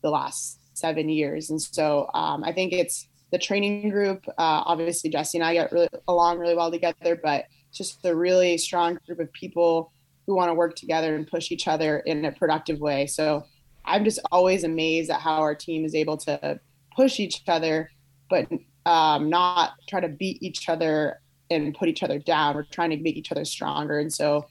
the 0.02 0.10
last 0.10 0.60
seven 0.74 1.10
years. 1.10 1.50
And 1.50 1.62
so 1.62 2.10
um, 2.14 2.44
I 2.44 2.52
think 2.52 2.74
it's 2.74 3.08
the 3.32 3.38
training 3.38 3.90
group. 3.90 4.28
Uh, 4.28 4.64
obviously, 4.66 5.10
Jessie 5.10 5.38
and 5.38 5.46
I 5.46 5.54
get 5.54 5.72
really 5.72 5.90
along 6.08 6.40
really 6.40 6.56
well 6.56 6.72
together, 6.72 7.20
but 7.22 7.46
just 7.74 8.06
a 8.06 8.16
really 8.16 8.58
strong 8.58 9.00
group 9.06 9.20
of 9.20 9.32
people 9.34 9.92
who 10.28 10.36
want 10.36 10.50
to 10.50 10.54
work 10.54 10.76
together 10.76 11.16
and 11.16 11.28
push 11.28 11.52
each 11.52 11.68
other 11.68 12.00
in 12.00 12.26
a 12.26 12.32
productive 12.32 12.80
way. 12.80 13.06
So 13.08 13.46
I'm 13.86 14.04
just 14.04 14.20
always 14.32 14.64
amazed 14.64 15.10
at 15.10 15.22
how 15.22 15.42
our 15.42 15.56
team 15.56 15.86
is 15.86 15.96
able 15.96 16.18
to 16.18 16.60
push 16.96 17.20
each 17.20 17.44
other, 17.48 17.90
but 18.30 18.48
um, 18.86 19.30
not 19.30 19.74
try 19.88 20.00
to 20.00 20.08
beat 20.10 20.42
each 20.42 20.68
other 20.70 21.20
and 21.50 21.76
put 21.76 21.90
each 21.90 22.04
other 22.04 22.20
down. 22.20 22.56
We're 22.56 22.64
trying 22.64 22.92
to 22.92 22.98
make 22.98 23.16
each 23.16 23.32
other 23.32 23.46
stronger. 23.46 24.00
And 24.00 24.12
so 24.12 24.48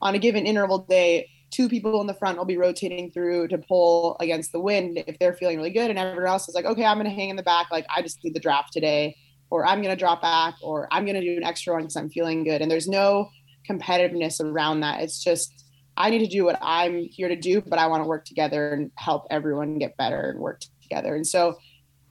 on 0.00 0.14
a 0.14 0.18
given 0.18 0.46
interval 0.46 0.78
day, 0.78 1.28
two 1.50 1.68
people 1.68 2.00
in 2.00 2.06
the 2.06 2.14
front 2.14 2.38
will 2.38 2.44
be 2.44 2.56
rotating 2.56 3.10
through 3.10 3.48
to 3.48 3.58
pull 3.58 4.16
against 4.20 4.52
the 4.52 4.60
wind 4.60 5.02
if 5.06 5.18
they're 5.18 5.34
feeling 5.34 5.56
really 5.56 5.70
good. 5.70 5.90
And 5.90 5.98
everyone 5.98 6.30
else 6.30 6.48
is 6.48 6.54
like 6.54 6.64
okay 6.64 6.84
i'm 6.84 6.98
going 6.98 7.08
to 7.08 7.14
hang 7.14 7.30
in 7.30 7.36
the 7.36 7.42
back. 7.42 7.70
Like 7.70 7.86
i 7.94 8.02
just 8.02 8.22
need 8.22 8.34
the 8.34 8.40
draft 8.40 8.72
today 8.72 9.16
or 9.50 9.66
i'm 9.66 9.82
going 9.82 9.94
to 9.94 9.98
drop 9.98 10.20
back 10.22 10.54
or 10.62 10.88
i'm 10.92 11.04
going 11.04 11.20
to 11.20 11.22
do 11.22 11.36
an 11.36 11.44
extra 11.44 11.72
one 11.74 11.82
because 11.82 11.96
i'm 11.96 12.10
feeling 12.10 12.44
good. 12.44 12.62
And 12.62 12.70
there's 12.70 12.88
no 12.88 13.30
competitiveness 13.68 14.40
around 14.40 14.80
that. 14.80 15.00
It's 15.02 15.22
just 15.22 15.64
i 15.96 16.10
need 16.10 16.20
to 16.20 16.26
do 16.26 16.44
what 16.44 16.56
i'm 16.62 17.08
here 17.10 17.28
to 17.28 17.34
do 17.34 17.60
but 17.60 17.76
i 17.76 17.88
want 17.88 18.04
to 18.04 18.08
work 18.08 18.24
together 18.24 18.72
and 18.72 18.92
help 18.94 19.26
everyone 19.32 19.78
get 19.78 19.96
better 19.96 20.30
and 20.30 20.38
work 20.38 20.60
together. 20.82 21.14
And 21.14 21.26
so 21.26 21.56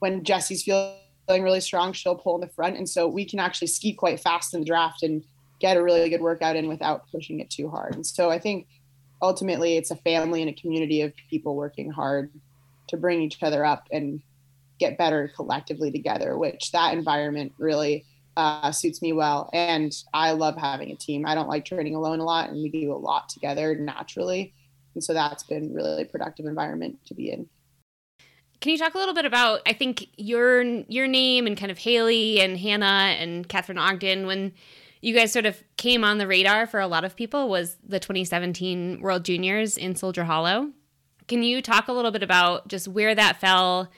when 0.00 0.24
jessie's 0.24 0.62
feeling 0.62 0.94
really 1.28 1.60
strong 1.60 1.92
she'll 1.92 2.16
pull 2.16 2.36
in 2.36 2.40
the 2.40 2.48
front. 2.48 2.76
And 2.76 2.88
so 2.88 3.06
we 3.06 3.24
can 3.24 3.38
actually 3.38 3.68
ski 3.68 3.92
quite 3.92 4.20
fast 4.20 4.54
in 4.54 4.60
the 4.60 4.66
draft 4.66 5.02
and 5.02 5.22
get 5.60 5.76
a 5.76 5.82
really 5.82 6.08
good 6.08 6.20
workout 6.20 6.56
in 6.56 6.68
without 6.68 7.10
pushing 7.10 7.40
it 7.40 7.50
too 7.50 7.68
hard. 7.68 7.94
And 7.94 8.06
so 8.06 8.30
i 8.30 8.38
think 8.38 8.66
ultimately 9.20 9.76
it's 9.76 9.90
a 9.90 9.96
family 9.96 10.40
and 10.40 10.50
a 10.50 10.60
community 10.60 11.02
of 11.02 11.12
people 11.30 11.56
working 11.56 11.90
hard 11.90 12.30
to 12.88 12.96
bring 12.96 13.20
each 13.20 13.42
other 13.42 13.64
up 13.64 13.86
and 13.90 14.22
get 14.78 14.96
better 14.96 15.30
collectively 15.34 15.90
together 15.90 16.38
which 16.38 16.70
that 16.70 16.94
environment 16.94 17.52
really 17.58 18.04
uh, 18.36 18.70
suits 18.70 19.02
me 19.02 19.12
well. 19.12 19.50
And 19.52 19.92
i 20.14 20.30
love 20.30 20.56
having 20.56 20.92
a 20.92 20.96
team. 20.96 21.26
I 21.26 21.34
don't 21.34 21.48
like 21.48 21.64
training 21.64 21.96
alone 21.96 22.20
a 22.20 22.24
lot 22.24 22.50
and 22.50 22.62
we 22.62 22.68
do 22.68 22.92
a 22.92 22.94
lot 22.94 23.28
together 23.28 23.74
naturally. 23.74 24.54
And 24.94 25.02
so 25.02 25.12
that's 25.12 25.42
been 25.42 25.74
really 25.74 26.04
productive 26.04 26.46
environment 26.46 26.98
to 27.06 27.14
be 27.14 27.32
in 27.32 27.48
can 28.60 28.72
you 28.72 28.78
talk 28.78 28.94
a 28.94 28.98
little 28.98 29.14
bit 29.14 29.24
about 29.24 29.60
i 29.66 29.72
think 29.72 30.06
your 30.16 30.62
your 30.62 31.06
name 31.06 31.46
and 31.46 31.56
kind 31.56 31.70
of 31.70 31.78
haley 31.78 32.40
and 32.40 32.58
hannah 32.58 33.14
and 33.18 33.48
katharine 33.48 33.78
ogden 33.78 34.26
when 34.26 34.52
you 35.00 35.14
guys 35.14 35.32
sort 35.32 35.46
of 35.46 35.62
came 35.76 36.04
on 36.04 36.18
the 36.18 36.26
radar 36.26 36.66
for 36.66 36.80
a 36.80 36.86
lot 36.86 37.04
of 37.04 37.16
people 37.16 37.48
was 37.48 37.76
the 37.86 38.00
2017 38.00 39.00
World 39.00 39.24
Juniors 39.24 39.76
in 39.76 39.94
Soldier 39.94 40.24
Hollow. 40.24 40.70
Can 41.28 41.42
you 41.42 41.62
talk 41.62 41.88
a 41.88 41.92
little 41.92 42.10
bit 42.10 42.22
about 42.22 42.68
just 42.68 42.88
where 42.88 43.14
that 43.14 43.40
fell 43.40 43.88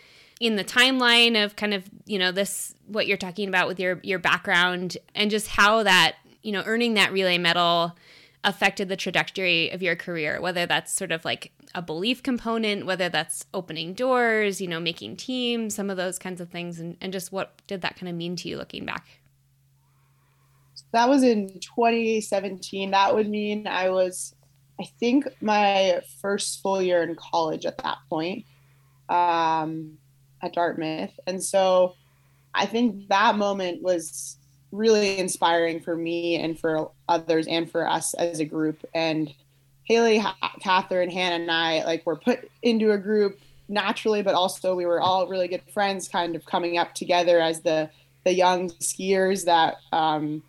in 0.40 0.56
the 0.56 0.64
timeline 0.64 1.42
of 1.42 1.56
kind 1.56 1.74
of, 1.74 1.88
you 2.06 2.18
know, 2.18 2.32
this 2.32 2.74
what 2.86 3.06
you're 3.06 3.16
talking 3.16 3.48
about 3.48 3.68
with 3.68 3.78
your 3.78 4.00
your 4.02 4.18
background 4.18 4.98
and 5.14 5.30
just 5.30 5.48
how 5.48 5.82
that, 5.84 6.16
you 6.42 6.52
know, 6.52 6.62
earning 6.66 6.94
that 6.94 7.12
relay 7.12 7.38
medal 7.38 7.96
affected 8.42 8.88
the 8.88 8.96
trajectory 8.96 9.70
of 9.70 9.82
your 9.82 9.96
career, 9.96 10.40
whether 10.40 10.66
that's 10.66 10.92
sort 10.92 11.12
of 11.12 11.24
like 11.24 11.52
a 11.74 11.82
belief 11.82 12.22
component, 12.22 12.86
whether 12.86 13.08
that's 13.08 13.44
opening 13.52 13.92
doors, 13.92 14.60
you 14.60 14.68
know, 14.68 14.80
making 14.80 15.16
teams, 15.16 15.74
some 15.74 15.90
of 15.90 15.96
those 15.96 16.18
kinds 16.18 16.40
of 16.40 16.48
things 16.48 16.80
and, 16.80 16.96
and 17.00 17.12
just 17.12 17.32
what 17.32 17.60
did 17.66 17.82
that 17.82 17.96
kind 17.96 18.08
of 18.08 18.14
mean 18.14 18.36
to 18.36 18.48
you 18.48 18.56
looking 18.56 18.86
back? 18.86 19.20
that 20.92 21.08
was 21.08 21.22
in 21.22 21.48
2017. 21.60 22.90
That 22.90 23.14
would 23.14 23.28
mean 23.28 23.66
I 23.66 23.90
was, 23.90 24.34
I 24.80 24.84
think, 24.98 25.26
my 25.40 26.00
first 26.20 26.62
full 26.62 26.82
year 26.82 27.02
in 27.02 27.14
college 27.14 27.66
at 27.66 27.78
that 27.78 27.98
point 28.08 28.44
um, 29.08 29.98
at 30.42 30.52
Dartmouth. 30.52 31.12
And 31.26 31.42
so 31.42 31.94
I 32.54 32.66
think 32.66 33.08
that 33.08 33.36
moment 33.36 33.82
was 33.82 34.36
really 34.72 35.18
inspiring 35.18 35.80
for 35.80 35.96
me 35.96 36.36
and 36.36 36.58
for 36.58 36.90
others 37.08 37.46
and 37.46 37.70
for 37.70 37.88
us 37.88 38.14
as 38.14 38.40
a 38.40 38.44
group. 38.44 38.84
And 38.94 39.32
Haley, 39.84 40.22
Katharine, 40.60 41.10
Hannah, 41.10 41.36
and 41.36 41.50
I 41.50 41.84
like 41.84 42.06
were 42.06 42.16
put 42.16 42.48
into 42.62 42.92
a 42.92 42.98
group 42.98 43.40
naturally, 43.68 44.22
but 44.22 44.34
also 44.34 44.74
we 44.74 44.86
were 44.86 45.00
all 45.00 45.26
really 45.26 45.48
good 45.48 45.62
friends, 45.72 46.08
kind 46.08 46.36
of 46.36 46.44
coming 46.44 46.78
up 46.78 46.94
together 46.94 47.40
as 47.40 47.60
the 47.62 47.90
the 48.24 48.34
young 48.34 48.68
skiers 48.68 49.46
that 49.46 49.76
um, 49.92 50.42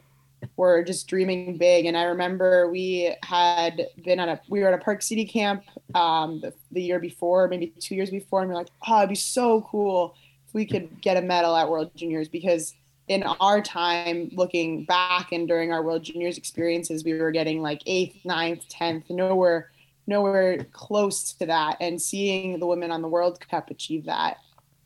were 0.57 0.83
just 0.83 1.07
dreaming 1.07 1.57
big. 1.57 1.85
And 1.85 1.97
I 1.97 2.03
remember 2.03 2.69
we 2.69 3.15
had 3.23 3.87
been 4.03 4.19
at 4.19 4.29
a 4.29 4.41
we 4.49 4.59
were 4.59 4.67
at 4.67 4.79
a 4.79 4.83
Park 4.83 5.01
City 5.01 5.25
camp 5.25 5.63
um, 5.95 6.41
the, 6.41 6.53
the 6.71 6.81
year 6.81 6.99
before, 6.99 7.47
maybe 7.47 7.67
two 7.79 7.95
years 7.95 8.09
before, 8.09 8.41
and 8.41 8.49
we 8.49 8.55
are 8.55 8.57
like, 8.57 8.69
oh, 8.87 8.99
it'd 8.99 9.09
be 9.09 9.15
so 9.15 9.61
cool 9.61 10.15
if 10.47 10.53
we 10.53 10.65
could 10.65 11.01
get 11.01 11.17
a 11.17 11.21
medal 11.21 11.55
at 11.55 11.69
World 11.69 11.91
Juniors 11.95 12.27
because 12.27 12.73
in 13.11 13.23
our 13.23 13.61
time 13.61 14.29
looking 14.31 14.85
back 14.85 15.33
and 15.33 15.45
during 15.45 15.73
our 15.73 15.83
World 15.83 16.01
Juniors 16.01 16.37
experiences, 16.37 17.03
we 17.03 17.13
were 17.13 17.31
getting 17.31 17.61
like 17.61 17.81
eighth, 17.85 18.23
ninth, 18.23 18.67
tenth, 18.69 19.09
nowhere 19.09 19.69
nowhere 20.07 20.63
close 20.71 21.33
to 21.33 21.45
that. 21.45 21.75
And 21.81 22.01
seeing 22.01 22.59
the 22.59 22.65
women 22.65 22.89
on 22.89 23.01
the 23.01 23.09
World 23.09 23.45
Cup 23.49 23.69
achieve 23.69 24.05
that 24.05 24.37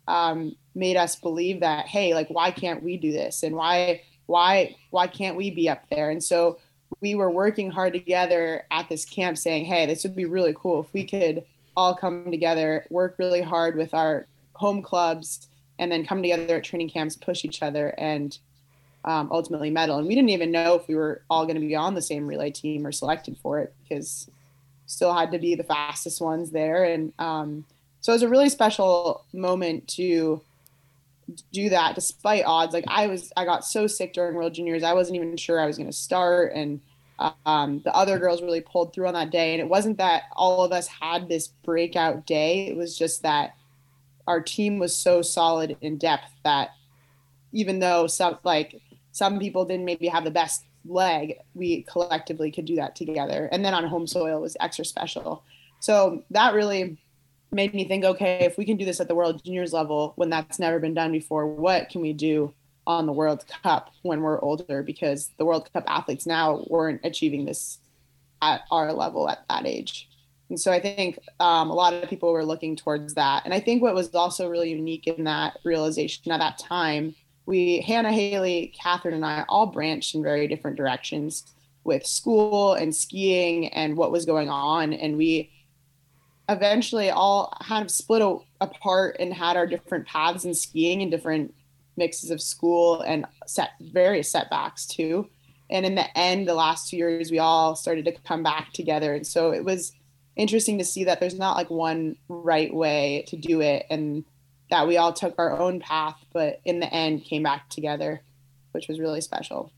um, 0.08 0.55
made 0.74 0.98
us 0.98 1.15
believe 1.15 1.60
that 1.60 1.86
hey, 1.86 2.15
like 2.15 2.27
why 2.29 2.50
can't 2.50 2.82
we 2.82 2.98
do 2.98 3.12
this? 3.12 3.44
And 3.44 3.55
why 3.55 4.01
why 4.25 4.75
why 4.89 5.05
can't 5.05 5.38
we 5.38 5.51
be 5.51 5.70
up 5.70 5.88
there 5.91 6.10
and 6.10 6.24
so 6.24 6.58
we 7.00 7.13
were 7.13 7.29
working 7.29 7.70
hard 7.70 7.94
together 7.94 8.63
at 8.72 8.89
this 8.89 9.05
camp 9.05 9.38
saying 9.38 9.65
hey 9.65 9.86
this 9.86 10.01
would 10.03 10.15
be 10.15 10.25
really 10.25 10.55
cool 10.58 10.82
if 10.82 10.91
we 10.94 11.03
could 11.03 11.44
all 11.77 11.96
come 11.96 12.32
together 12.32 12.84
work 12.89 13.13
really 13.20 13.41
hard 13.41 13.75
with 13.75 13.94
our 13.94 14.25
home 14.53 14.82
clubs 14.82 15.48
and 15.79 15.91
then 15.91 16.05
come 16.05 16.22
together 16.22 16.58
at 16.58 16.63
training 16.63 16.89
camps 16.89 17.15
push 17.15 17.46
each 17.46 17.62
other 17.62 17.89
and 17.98 18.38
um, 19.03 19.29
ultimately 19.32 19.70
medal 19.70 19.98
and 19.98 20.08
we 20.08 20.15
didn't 20.15 20.29
even 20.29 20.51
know 20.51 20.74
if 20.75 20.88
we 20.88 20.96
were 20.96 21.22
all 21.29 21.46
going 21.46 21.60
to 21.60 21.65
be 21.65 21.75
on 21.75 21.94
the 21.94 22.01
same 22.01 22.27
relay 22.27 22.50
team 22.50 22.86
or 22.86 22.91
selected 22.91 23.38
for 23.38 23.60
it 23.60 23.74
because 23.84 24.29
still 24.88 25.13
had 25.13 25.32
to 25.32 25.39
be 25.39 25.55
the 25.55 25.63
fastest 25.63 26.22
ones 26.22 26.51
there 26.51 26.84
and 26.84 27.13
um, 27.20 27.65
so 28.01 28.12
it 28.12 28.15
was 28.15 28.24
a 28.24 28.29
really 28.29 28.50
special 28.50 29.25
moment 29.34 29.88
to 29.89 30.41
do 31.51 31.70
that 31.70 31.96
despite 31.96 32.46
odds. 32.46 32.74
Like 32.74 32.86
I 32.88 33.08
was, 33.08 33.32
I 33.36 33.46
got 33.46 33.65
so 33.65 33.88
sick 33.88 34.13
during 34.13 34.36
World 34.36 34.53
Juniors, 34.53 34.84
I 34.84 34.94
wasn't 34.94 35.15
even 35.17 35.38
sure 35.38 35.60
I 35.60 35.65
was 35.65 35.77
going 35.77 35.89
to 35.89 35.96
start, 35.96 36.53
and 36.53 36.82
um, 37.46 37.82
the 37.84 37.94
other 37.96 38.20
girls 38.20 38.41
really 38.41 38.62
pulled 38.62 38.94
through 38.94 39.08
on 39.08 39.13
that 39.13 39.32
day. 39.32 39.53
And 39.53 39.62
it 39.62 39.67
wasn't 39.67 39.98
that 39.98 40.24
all 40.34 40.63
of 40.63 40.72
us 40.72 40.88
had 40.88 41.27
this 41.27 41.48
breakout 41.48 42.25
day; 42.25 42.67
it 42.67 42.77
was 42.77 42.98
just 42.98 43.24
that 43.24 43.55
our 44.27 44.41
team 44.41 44.79
was 44.79 44.96
so 44.96 45.22
solid 45.22 45.77
in 45.82 45.98
depth 45.98 46.32
that 46.44 46.72
even 47.51 47.79
though 47.79 48.08
some 48.08 48.38
like 48.44 48.82
some 49.12 49.39
people 49.39 49.65
didn't 49.65 49.86
maybe 49.86 50.08
have 50.08 50.24
the 50.24 50.32
best 50.32 50.65
leg, 50.86 51.36
we 51.53 51.84
collectively 51.84 52.51
could 52.51 52.65
do 52.65 52.75
that 52.75 52.96
together. 52.96 53.50
And 53.51 53.63
then 53.63 53.74
on 53.74 53.86
home 53.88 54.08
soil 54.08 54.41
was 54.41 54.58
extra 54.60 54.86
special. 54.86 55.44
So 55.79 56.24
that 56.32 56.53
really 56.53 56.98
made 57.51 57.74
me 57.74 57.88
think, 57.88 58.03
okay, 58.03 58.39
if 58.41 58.58
we 58.58 58.65
can 58.65 58.77
do 58.77 58.86
this 58.86 59.00
at 59.00 59.08
the 59.08 59.15
World 59.15 59.41
Juniors 59.44 59.74
level 59.74 60.13
when 60.15 60.29
that's 60.29 60.60
never 60.60 60.79
been 60.79 60.94
done 60.94 61.12
before, 61.12 61.48
what 61.48 61.89
can 61.89 62.01
we 62.01 62.13
do 62.13 62.53
on 62.86 63.05
the 63.05 63.13
World 63.13 63.46
Cup 63.63 63.91
when 64.01 64.22
we're 64.22 64.41
older? 64.41 64.84
Because 64.84 65.32
the 65.38 65.46
World 65.46 65.72
Cup 65.72 65.86
athletes 65.88 66.25
now 66.25 66.65
weren't 66.67 67.01
achieving 67.03 67.46
this 67.46 67.79
at 68.41 68.62
our 68.72 68.94
level 68.94 69.29
at 69.29 69.46
that 69.50 69.65
age. 69.65 70.10
And 70.50 70.60
so 70.60 70.72
I 70.72 70.80
think 70.80 71.18
um, 71.40 71.70
a 71.70 71.74
lot 71.74 71.94
of 71.94 72.10
people 72.10 72.32
were 72.32 72.46
looking 72.46 72.75
towards 72.75 73.16
that. 73.16 73.44
And 73.46 73.54
I 73.54 73.60
think 73.60 73.82
what 73.82 73.96
was 73.96 74.14
also 74.14 74.48
really 74.48 74.70
unique 74.70 75.08
in 75.08 75.24
that 75.24 75.58
realization 75.64 76.32
at 76.32 76.40
that 76.40 76.60
time, 76.60 77.16
we, 77.46 77.82
Hannah, 77.82 78.12
Haley, 78.12 78.74
Katharine, 78.80 79.16
and 79.16 79.25
I 79.25 79.46
all 79.50 79.68
branched 79.68 80.16
in 80.16 80.24
very 80.24 80.48
different 80.48 80.78
directions 80.78 81.46
with 81.84 82.06
school 82.06 82.74
and 82.74 82.96
skiing 82.96 83.68
and 83.70 83.98
what 83.98 84.12
was 84.12 84.25
going 84.25 84.50
on. 84.50 84.94
And 84.94 85.18
we 85.18 85.52
eventually 86.50 87.10
all 87.10 87.56
kind 87.64 87.84
of 87.84 87.92
split 87.92 88.22
a, 88.22 88.38
apart 88.62 89.18
and 89.20 89.34
had 89.34 89.58
our 89.58 89.68
different 89.68 90.08
paths 90.08 90.46
in 90.46 90.54
skiing 90.54 91.02
and 91.02 91.12
different 91.12 91.54
mixes 91.98 92.30
of 92.30 92.42
school 92.42 93.02
and 93.02 93.25
set 93.48 93.72
various 93.80 94.32
setbacks 94.32 94.86
too. 94.86 95.30
And 95.70 95.86
in 95.86 95.96
the 95.96 96.16
end, 96.18 96.48
the 96.48 96.54
last 96.54 96.90
two 96.90 96.98
years, 96.98 97.32
we 97.32 97.40
all 97.40 97.75
started 97.75 98.06
to 98.06 98.12
come 98.12 98.44
back 98.44 98.74
together. 98.74 99.16
And 99.16 99.25
so 99.25 99.52
it 99.52 99.64
was 99.64 99.94
interesting 100.36 100.77
to 100.80 100.86
see 100.86 101.06
that 101.06 101.20
there's 101.20 101.38
not 101.38 101.56
like 101.56 101.70
one 101.70 102.18
right 102.27 102.74
way 102.74 103.25
to 103.27 103.38
do 103.38 103.62
it 103.62 103.86
and 103.89 104.25
that 104.70 104.88
we 104.88 104.98
all 104.98 105.13
took 105.13 105.36
our 105.38 105.58
own 105.58 105.80
path, 105.80 106.18
but 106.34 106.62
in 106.65 106.80
the 106.80 106.92
end 106.94 107.24
came 107.24 107.44
back 107.44 107.70
together, 107.70 108.22
which 108.72 108.88
was 108.88 109.00
really 109.00 109.22
special. 109.22 109.72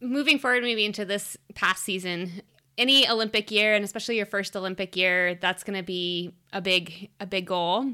Moving 0.00 0.38
forward, 0.38 0.62
maybe 0.62 0.84
into 0.84 1.04
this 1.04 1.36
past 1.54 1.84
season, 1.84 2.42
any 2.78 3.08
Olympic 3.08 3.50
year, 3.50 3.74
and 3.74 3.84
especially 3.84 4.16
your 4.16 4.26
first 4.26 4.56
Olympic 4.56 4.96
year, 4.96 5.36
that's 5.36 5.62
going 5.62 5.76
to 5.76 5.84
be 5.84 6.32
a 6.52 6.60
big 6.60 7.10
a 7.20 7.26
big 7.26 7.46
goal. 7.46 7.92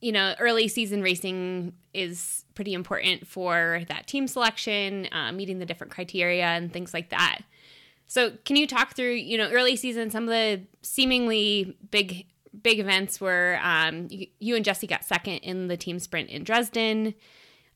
You 0.00 0.12
know, 0.12 0.34
early 0.40 0.68
season 0.68 1.02
racing 1.02 1.74
is 1.92 2.44
pretty 2.54 2.74
important 2.74 3.26
for 3.26 3.82
that 3.88 4.06
team 4.06 4.26
selection, 4.26 5.08
uh, 5.12 5.30
meeting 5.32 5.58
the 5.58 5.66
different 5.66 5.92
criteria 5.92 6.46
and 6.46 6.72
things 6.72 6.94
like 6.94 7.10
that. 7.10 7.42
So, 8.12 8.32
can 8.44 8.56
you 8.56 8.66
talk 8.66 8.94
through, 8.94 9.12
you 9.12 9.38
know, 9.38 9.48
early 9.48 9.74
season, 9.74 10.10
some 10.10 10.24
of 10.24 10.28
the 10.28 10.60
seemingly 10.82 11.78
big 11.90 12.26
big 12.62 12.78
events 12.78 13.22
were 13.22 13.58
um, 13.62 14.08
you, 14.10 14.26
you, 14.38 14.54
and 14.54 14.62
Jessie 14.62 14.86
got 14.86 15.02
second 15.02 15.38
in 15.38 15.68
the 15.68 15.78
team 15.78 15.98
sprint 15.98 16.28
in 16.28 16.44
Dresden. 16.44 17.14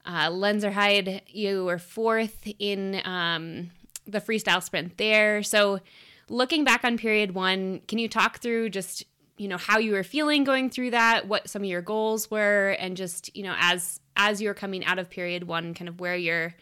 Uh, 0.05 0.29
Lenzerheide, 0.29 1.23
you 1.29 1.65
were 1.65 1.79
fourth 1.79 2.47
in 2.59 3.01
um, 3.07 3.71
the 4.07 4.21
freestyle 4.21 4.63
sprint 4.63 4.99
there. 4.99 5.43
So, 5.43 5.81
looking 6.29 6.65
back 6.65 6.85
on 6.85 6.99
period 6.99 7.33
one, 7.33 7.81
can 7.89 7.97
you 7.97 8.07
talk 8.07 8.41
through 8.41 8.69
just 8.69 9.05
you 9.39 9.49
know 9.49 9.57
how 9.57 9.79
you 9.79 9.93
were 9.93 10.05
feeling 10.05 10.45
going 10.45 10.69
through 10.69 10.91
that, 10.91 11.27
what 11.27 11.49
some 11.49 11.63
of 11.63 11.69
your 11.71 11.81
goals 11.81 12.31
were, 12.31 12.77
and 12.79 12.95
just 12.95 13.35
you 13.35 13.43
know 13.43 13.55
as 13.59 14.01
as 14.19 14.43
you're 14.43 14.53
coming 14.53 14.85
out 14.85 14.99
of 14.99 15.09
period 15.09 15.45
one, 15.45 15.73
kind 15.73 15.89
of 15.89 15.99
where 15.99 16.15
your 16.15 16.55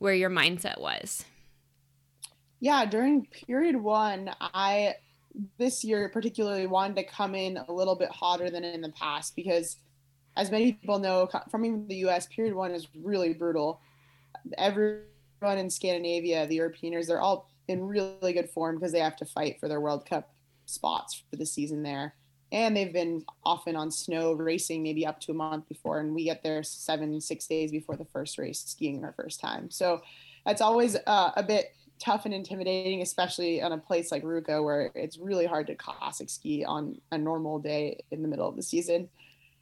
where 0.00 0.12
your 0.12 0.28
mindset 0.28 0.80
was. 0.80 1.24
Yeah, 2.62 2.84
during 2.84 3.26
period 3.26 3.74
one, 3.74 4.30
I 4.40 4.94
this 5.58 5.82
year 5.82 6.08
particularly 6.10 6.68
wanted 6.68 6.94
to 6.94 7.02
come 7.02 7.34
in 7.34 7.56
a 7.56 7.72
little 7.72 7.96
bit 7.96 8.08
hotter 8.10 8.50
than 8.50 8.62
in 8.62 8.80
the 8.80 8.90
past 8.90 9.34
because 9.34 9.78
as 10.36 10.48
many 10.48 10.74
people 10.74 11.00
know 11.00 11.28
from 11.50 11.88
the 11.88 11.96
US 12.06 12.26
period 12.26 12.54
1 12.54 12.70
is 12.70 12.86
really 13.02 13.32
brutal. 13.32 13.80
Everyone 14.56 15.58
in 15.58 15.68
Scandinavia 15.70 16.46
the 16.46 16.54
Europeans 16.54 17.08
they're 17.08 17.20
all 17.20 17.50
in 17.66 17.82
really 17.82 18.32
good 18.32 18.48
form 18.48 18.76
because 18.76 18.92
they 18.92 19.00
have 19.00 19.16
to 19.16 19.26
fight 19.26 19.58
for 19.58 19.66
their 19.66 19.80
World 19.80 20.06
Cup 20.06 20.32
spots 20.66 21.24
for 21.28 21.34
the 21.34 21.46
season 21.46 21.82
there. 21.82 22.14
And 22.52 22.76
they've 22.76 22.92
been 22.92 23.24
often 23.44 23.74
on 23.74 23.90
snow 23.90 24.34
racing 24.34 24.84
maybe 24.84 25.04
up 25.04 25.18
to 25.22 25.32
a 25.32 25.34
month 25.34 25.68
before 25.68 25.98
and 25.98 26.14
we 26.14 26.26
get 26.26 26.44
there 26.44 26.62
7 26.62 27.20
6 27.20 27.46
days 27.48 27.72
before 27.72 27.96
the 27.96 28.04
first 28.04 28.38
race 28.38 28.60
skiing 28.60 29.04
our 29.04 29.14
first 29.14 29.40
time. 29.40 29.68
So 29.68 30.00
that's 30.46 30.60
always 30.60 30.96
uh, 31.08 31.32
a 31.34 31.42
bit 31.42 31.74
tough 32.02 32.24
and 32.24 32.34
intimidating, 32.34 33.00
especially 33.00 33.62
on 33.62 33.72
a 33.72 33.78
place 33.78 34.10
like 34.10 34.24
Ruka 34.24 34.62
where 34.62 34.90
it's 34.94 35.18
really 35.18 35.46
hard 35.46 35.68
to 35.68 35.74
classic 35.74 36.28
ski 36.28 36.64
on 36.64 37.00
a 37.12 37.18
normal 37.18 37.58
day 37.58 38.02
in 38.10 38.22
the 38.22 38.28
middle 38.28 38.48
of 38.48 38.56
the 38.56 38.62
season. 38.62 39.08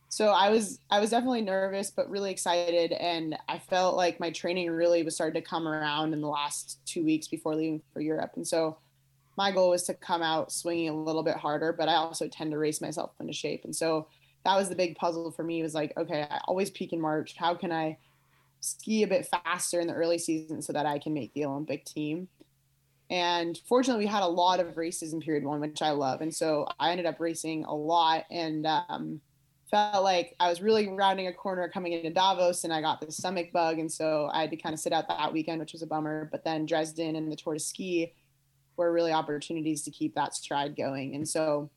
So 0.08 0.28
I 0.28 0.48
was 0.50 0.80
I 0.90 0.98
was 0.98 1.10
definitely 1.10 1.42
nervous, 1.42 1.90
but 1.90 2.10
really 2.10 2.32
excited, 2.32 2.92
and 2.92 3.36
I 3.48 3.58
felt 3.58 3.94
like 3.94 4.18
my 4.18 4.30
training 4.30 4.70
really 4.70 5.02
was 5.02 5.14
starting 5.14 5.40
to 5.40 5.48
come 5.48 5.68
around 5.68 6.14
in 6.14 6.20
the 6.20 6.28
last 6.28 6.78
two 6.84 7.04
weeks 7.04 7.28
before 7.28 7.54
leaving 7.54 7.82
for 7.92 8.00
Europe. 8.00 8.32
And 8.34 8.46
so 8.46 8.78
my 9.36 9.52
goal 9.52 9.70
was 9.70 9.84
to 9.84 9.94
come 9.94 10.22
out 10.22 10.50
swinging 10.50 10.88
a 10.88 10.96
little 10.96 11.22
bit 11.22 11.36
harder, 11.36 11.72
but 11.72 11.88
I 11.88 11.94
also 11.94 12.26
tend 12.26 12.50
to 12.50 12.58
race 12.58 12.80
myself 12.80 13.12
into 13.20 13.32
shape. 13.32 13.64
And 13.64 13.76
so 13.76 14.08
that 14.44 14.56
was 14.56 14.68
the 14.68 14.74
big 14.74 14.96
puzzle 14.96 15.30
for 15.30 15.44
me 15.44 15.62
was 15.62 15.74
like, 15.74 15.92
okay, 15.96 16.26
I 16.28 16.40
always 16.48 16.70
peak 16.70 16.92
in 16.92 17.00
March. 17.00 17.36
How 17.36 17.54
can 17.54 17.70
I 17.70 17.98
ski 18.60 19.02
a 19.02 19.08
bit 19.08 19.26
faster 19.26 19.80
in 19.80 19.86
the 19.86 19.94
early 19.94 20.18
season 20.18 20.62
so 20.62 20.72
that 20.72 20.86
I 20.86 20.98
can 20.98 21.14
make 21.14 21.32
the 21.34 21.46
Olympic 21.46 21.84
team. 21.84 22.28
And 23.08 23.58
fortunately, 23.66 24.04
we 24.04 24.10
had 24.10 24.22
a 24.22 24.28
lot 24.28 24.60
of 24.60 24.76
races 24.76 25.12
in 25.12 25.20
period 25.20 25.44
one, 25.44 25.60
which 25.60 25.82
I 25.82 25.90
love. 25.90 26.20
And 26.20 26.32
so 26.32 26.68
I 26.78 26.90
ended 26.90 27.06
up 27.06 27.18
racing 27.18 27.64
a 27.64 27.74
lot 27.74 28.24
and 28.30 28.66
um, 28.66 29.20
felt 29.68 30.04
like 30.04 30.36
I 30.38 30.48
was 30.48 30.62
really 30.62 30.88
rounding 30.88 31.26
a 31.26 31.32
corner 31.32 31.68
coming 31.68 31.92
into 31.92 32.10
Davos 32.10 32.62
and 32.62 32.72
I 32.72 32.80
got 32.80 33.00
the 33.00 33.10
stomach 33.10 33.50
bug. 33.52 33.80
And 33.80 33.90
so 33.90 34.30
I 34.32 34.42
had 34.42 34.50
to 34.50 34.56
kind 34.56 34.74
of 34.74 34.78
sit 34.78 34.92
out 34.92 35.08
that 35.08 35.32
weekend, 35.32 35.58
which 35.58 35.72
was 35.72 35.82
a 35.82 35.88
bummer. 35.88 36.28
But 36.30 36.44
then 36.44 36.66
Dresden 36.66 37.16
and 37.16 37.32
the 37.32 37.36
Tour 37.36 37.54
de 37.54 37.60
Ski 37.60 38.12
were 38.76 38.92
really 38.92 39.12
opportunities 39.12 39.82
to 39.82 39.90
keep 39.90 40.14
that 40.14 40.34
stride 40.34 40.76
going. 40.76 41.16
And 41.16 41.28
so 41.28 41.68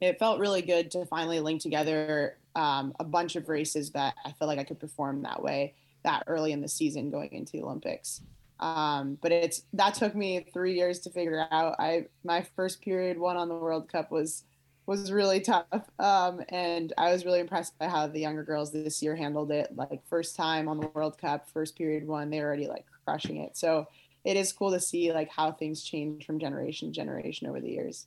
it 0.00 0.18
felt 0.18 0.40
really 0.40 0.62
good 0.62 0.90
to 0.92 1.04
finally 1.04 1.40
link 1.40 1.60
together 1.60 2.38
um, 2.54 2.94
a 2.98 3.04
bunch 3.04 3.36
of 3.36 3.50
races 3.50 3.90
that 3.90 4.14
I 4.24 4.32
felt 4.32 4.48
like 4.48 4.58
I 4.58 4.64
could 4.64 4.80
perform 4.80 5.22
that 5.22 5.42
way 5.42 5.74
that 6.06 6.24
early 6.26 6.52
in 6.52 6.62
the 6.62 6.68
season 6.68 7.10
going 7.10 7.32
into 7.32 7.52
the 7.52 7.62
Olympics. 7.62 8.22
Um, 8.58 9.18
but 9.20 9.32
it's 9.32 9.62
that 9.74 9.94
took 9.94 10.14
me 10.14 10.46
three 10.52 10.74
years 10.74 11.00
to 11.00 11.10
figure 11.10 11.46
out. 11.50 11.76
I 11.78 12.06
my 12.24 12.46
first 12.56 12.80
period 12.80 13.18
one 13.18 13.36
on 13.36 13.48
the 13.48 13.54
World 13.54 13.90
Cup 13.92 14.10
was 14.10 14.44
was 14.86 15.12
really 15.12 15.40
tough, 15.40 15.90
um, 15.98 16.40
and 16.48 16.92
I 16.96 17.12
was 17.12 17.24
really 17.24 17.40
impressed 17.40 17.78
by 17.78 17.88
how 17.88 18.06
the 18.06 18.20
younger 18.20 18.44
girls 18.44 18.72
this 18.72 19.02
year 19.02 19.14
handled 19.14 19.50
it. 19.50 19.76
Like 19.76 20.00
first 20.08 20.36
time 20.36 20.68
on 20.68 20.80
the 20.80 20.86
World 20.94 21.18
Cup, 21.18 21.50
first 21.50 21.76
period 21.76 22.06
one, 22.06 22.30
they 22.30 22.40
were 22.40 22.46
already 22.46 22.68
like 22.68 22.86
crushing 23.04 23.38
it. 23.38 23.56
So 23.56 23.88
it 24.24 24.36
is 24.36 24.52
cool 24.52 24.70
to 24.70 24.80
see 24.80 25.12
like 25.12 25.28
how 25.28 25.52
things 25.52 25.82
change 25.82 26.24
from 26.24 26.38
generation 26.38 26.88
to 26.88 26.94
generation 26.94 27.48
over 27.48 27.60
the 27.60 27.70
years. 27.70 28.06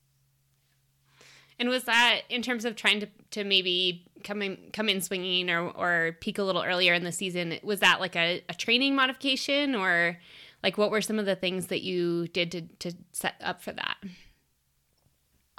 And 1.60 1.68
was 1.68 1.84
that 1.84 2.22
in 2.30 2.42
terms 2.42 2.64
of 2.64 2.76
trying 2.76 3.02
to, 3.02 3.08
to 3.32 3.44
maybe 3.44 4.06
come 4.24 4.42
in, 4.42 4.58
come 4.74 4.90
in 4.90 5.02
swinging 5.02 5.50
or, 5.50 5.70
or 5.70 6.18
peak 6.22 6.38
a 6.38 6.44
little 6.44 6.64
earlier 6.64 6.94
in 6.94 7.04
the 7.04 7.12
season? 7.12 7.58
Was 7.64 7.80
that 7.80 8.00
like 8.00 8.16
a, 8.16 8.44
a 8.50 8.54
training 8.54 8.96
modification 8.96 9.76
or 9.76 10.18
like 10.64 10.78
what 10.78 10.92
were 10.92 11.02
some 11.02 11.20
of 11.20 11.26
the 11.26 11.36
things 11.36 11.68
that 11.68 11.82
you 11.82 12.28
did 12.28 12.52
to, 12.52 12.62
to 12.62 12.98
set 13.12 13.36
up 13.42 13.62
for 13.62 13.72
that? 13.74 13.98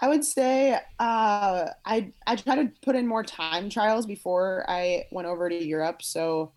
I 0.01 0.09
would 0.09 0.25
say 0.25 0.75
uh, 0.99 1.67
I 1.85 2.13
I 2.27 2.37
tried 2.37 2.57
to 2.57 2.73
put 2.83 2.97
in 2.97 3.07
more 3.07 3.23
time 3.23 3.69
trials 3.69 4.07
before 4.07 4.65
I 4.69 5.05
went 5.11 5.29
over 5.29 5.49
to 5.49 5.55
Europe. 5.55 6.03
So 6.03 6.53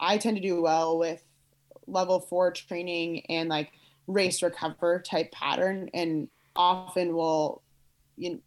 I 0.00 0.16
tend 0.16 0.36
to 0.38 0.42
do 0.42 0.62
well 0.62 0.98
with 0.98 1.22
level 1.86 2.20
four 2.20 2.50
training 2.52 3.26
and 3.28 3.48
like 3.48 3.72
race 4.06 4.42
recover 4.42 5.00
type 5.00 5.30
pattern, 5.32 5.90
and 5.92 6.28
often 6.56 7.14
will 7.14 7.62
you 8.16 8.30
know, 8.30 8.38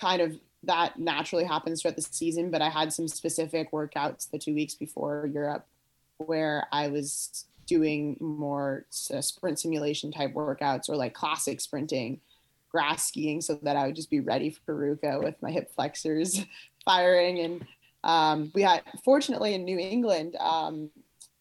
kind 0.00 0.22
of 0.22 0.38
that 0.64 0.98
naturally 0.98 1.44
happens 1.44 1.80
throughout 1.80 1.96
the 1.96 2.02
season, 2.02 2.50
but 2.50 2.62
I 2.62 2.68
had 2.68 2.92
some 2.92 3.08
specific 3.08 3.72
workouts 3.72 4.30
the 4.30 4.38
two 4.38 4.54
weeks 4.54 4.74
before 4.74 5.28
Europe 5.32 5.66
where 6.18 6.66
I 6.70 6.88
was 6.88 7.46
doing 7.66 8.16
more 8.20 8.84
sprint 8.90 9.58
simulation 9.58 10.12
type 10.12 10.34
workouts 10.34 10.88
or 10.88 10.96
like 10.96 11.14
classic 11.14 11.60
sprinting, 11.60 12.20
grass 12.70 13.06
skiing, 13.06 13.40
so 13.40 13.54
that 13.62 13.76
I 13.76 13.86
would 13.86 13.96
just 13.96 14.10
be 14.10 14.20
ready 14.20 14.50
for 14.50 14.74
Ruka 14.74 15.22
with 15.22 15.40
my 15.40 15.50
hip 15.50 15.72
flexors 15.74 16.44
firing. 16.84 17.38
And 17.38 17.66
um, 18.04 18.50
we 18.54 18.62
had, 18.62 18.82
fortunately, 19.04 19.54
in 19.54 19.64
New 19.64 19.78
England, 19.78 20.36
um, 20.40 20.90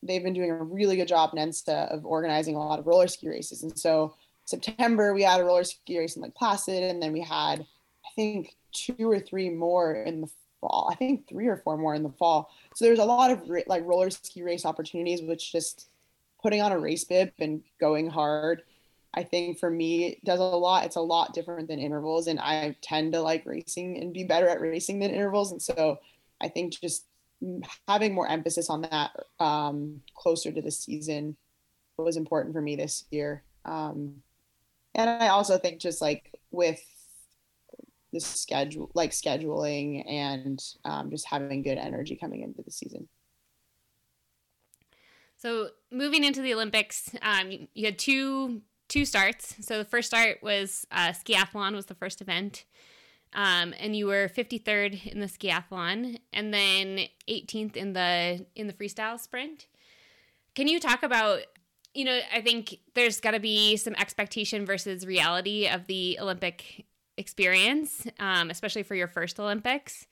they've 0.02 0.24
been 0.24 0.34
doing 0.34 0.52
a 0.52 0.64
really 0.64 0.96
good 0.96 1.08
job, 1.08 1.32
NENSA, 1.32 1.94
of 1.94 2.06
organizing 2.06 2.56
a 2.56 2.60
lot 2.60 2.80
of 2.80 2.88
roller 2.88 3.08
ski 3.08 3.28
races. 3.28 3.64
And 3.64 3.78
so 3.78 4.16
September, 4.46 5.14
we 5.14 5.24
had 5.24 5.42
a 5.42 5.44
roller 5.44 5.64
ski 5.64 6.00
race 6.00 6.16
in 6.16 6.22
Lake 6.22 6.36
Placid, 6.36 6.84
and 6.84 7.02
then 7.02 7.12
we 7.12 7.22
had 7.22 7.66
I 8.10 8.16
think 8.16 8.56
two 8.72 9.10
or 9.10 9.20
three 9.20 9.50
more 9.50 9.94
in 9.94 10.22
the 10.22 10.30
fall. 10.62 10.90
I 10.92 10.96
think 10.96 11.28
three 11.28 11.48
or 11.48 11.58
four 11.58 11.78
more 11.78 11.96
in 11.96 12.04
the 12.04 12.14
fall. 12.18 12.52
So 12.76 12.86
there's 12.86 13.00
a 13.00 13.06
lot 13.06 13.32
of 13.32 13.48
like 13.68 13.86
roller 13.86 14.10
ski 14.10 14.42
race 14.42 14.66
opportunities, 14.66 15.22
which 15.22 15.52
just 15.52 15.90
putting 16.42 16.62
on 16.62 16.72
a 16.72 16.80
race 16.80 17.04
bib 17.04 17.32
and 17.40 17.62
going 17.80 18.10
hard. 18.10 18.64
I 19.14 19.24
think 19.24 19.60
for 19.60 19.70
me 19.70 20.20
does 20.24 20.40
a 20.40 20.44
lot. 20.44 20.86
It's 20.86 20.96
a 20.96 21.02
lot 21.02 21.34
different 21.34 21.68
than 21.68 21.80
intervals, 21.80 22.28
and 22.28 22.40
I 22.40 22.76
tend 22.82 23.14
to 23.14 23.22
like 23.22 23.46
racing 23.46 23.98
and 24.00 24.14
be 24.14 24.24
better 24.24 24.48
at 24.48 24.62
racing 24.62 25.00
than 25.00 25.12
intervals. 25.12 25.52
And 25.52 25.62
so 25.62 26.00
I 26.40 26.48
think 26.48 26.80
just 26.80 27.06
having 27.88 28.14
more 28.14 28.28
emphasis 28.28 28.70
on 28.70 28.82
that 28.82 29.12
um, 29.40 30.02
closer 30.16 30.52
to 30.52 30.62
the 30.62 30.72
season 30.72 31.36
was 31.98 32.18
important 32.18 32.54
for 32.54 32.62
me 32.62 32.76
this 32.76 33.06
year. 33.12 33.44
Um, 33.66 34.22
and 34.96 35.10
I 35.10 35.30
also 35.30 35.58
think 35.58 35.80
just 35.80 36.02
like 36.02 36.34
with 36.52 36.82
the 38.12 38.20
schedule, 38.20 38.90
like 38.94 39.12
scheduling 39.12 40.10
and 40.10 40.60
um, 40.86 41.10
just 41.10 41.28
having 41.28 41.62
good 41.62 41.78
energy 41.78 42.16
coming 42.16 42.42
into 42.42 42.62
the 42.62 42.72
season. 42.72 43.08
So 45.38 45.70
moving 45.92 46.24
into 46.24 46.42
the 46.42 46.54
Olympics, 46.54 47.12
um, 47.22 47.68
you 47.74 47.86
had 47.86 47.98
two 47.98 48.62
two 48.90 49.06
starts. 49.06 49.56
So 49.62 49.78
the 49.78 49.86
first 49.86 50.08
start 50.08 50.40
was 50.42 50.86
uh, 50.92 51.10
skiathlon 51.10 51.76
was 51.76 51.86
the 51.86 51.96
first 51.96 52.22
event, 52.22 52.66
um, 53.34 53.74
and 53.80 53.96
you 53.96 54.08
were 54.08 54.28
53rd 54.28 55.12
in 55.12 55.20
the 55.20 55.28
skiathlon, 55.28 56.20
and 56.34 56.54
then 56.54 57.08
18th 57.30 57.78
in 57.78 57.94
the 57.94 58.46
in 58.56 58.68
the 58.68 58.74
freestyle 58.74 59.20
sprint. 59.20 59.68
Can 60.56 60.68
you 60.68 60.80
talk 60.80 61.04
about? 61.04 61.42
You 61.96 62.06
know, 62.06 62.20
I 62.32 62.42
think 62.42 62.78
there's 62.94 63.20
got 63.20 63.32
to 63.32 63.40
be 63.40 63.76
some 63.76 63.96
expectation 63.96 64.64
versus 64.66 65.08
reality 65.08 65.68
of 65.68 65.88
the 65.88 66.20
Olympic 66.22 66.86
experience, 67.20 68.08
um, 68.18 68.50
especially 68.50 68.82
for 68.82 68.96
your 68.96 69.08
first 69.08 69.40
Olympics. 69.40 70.08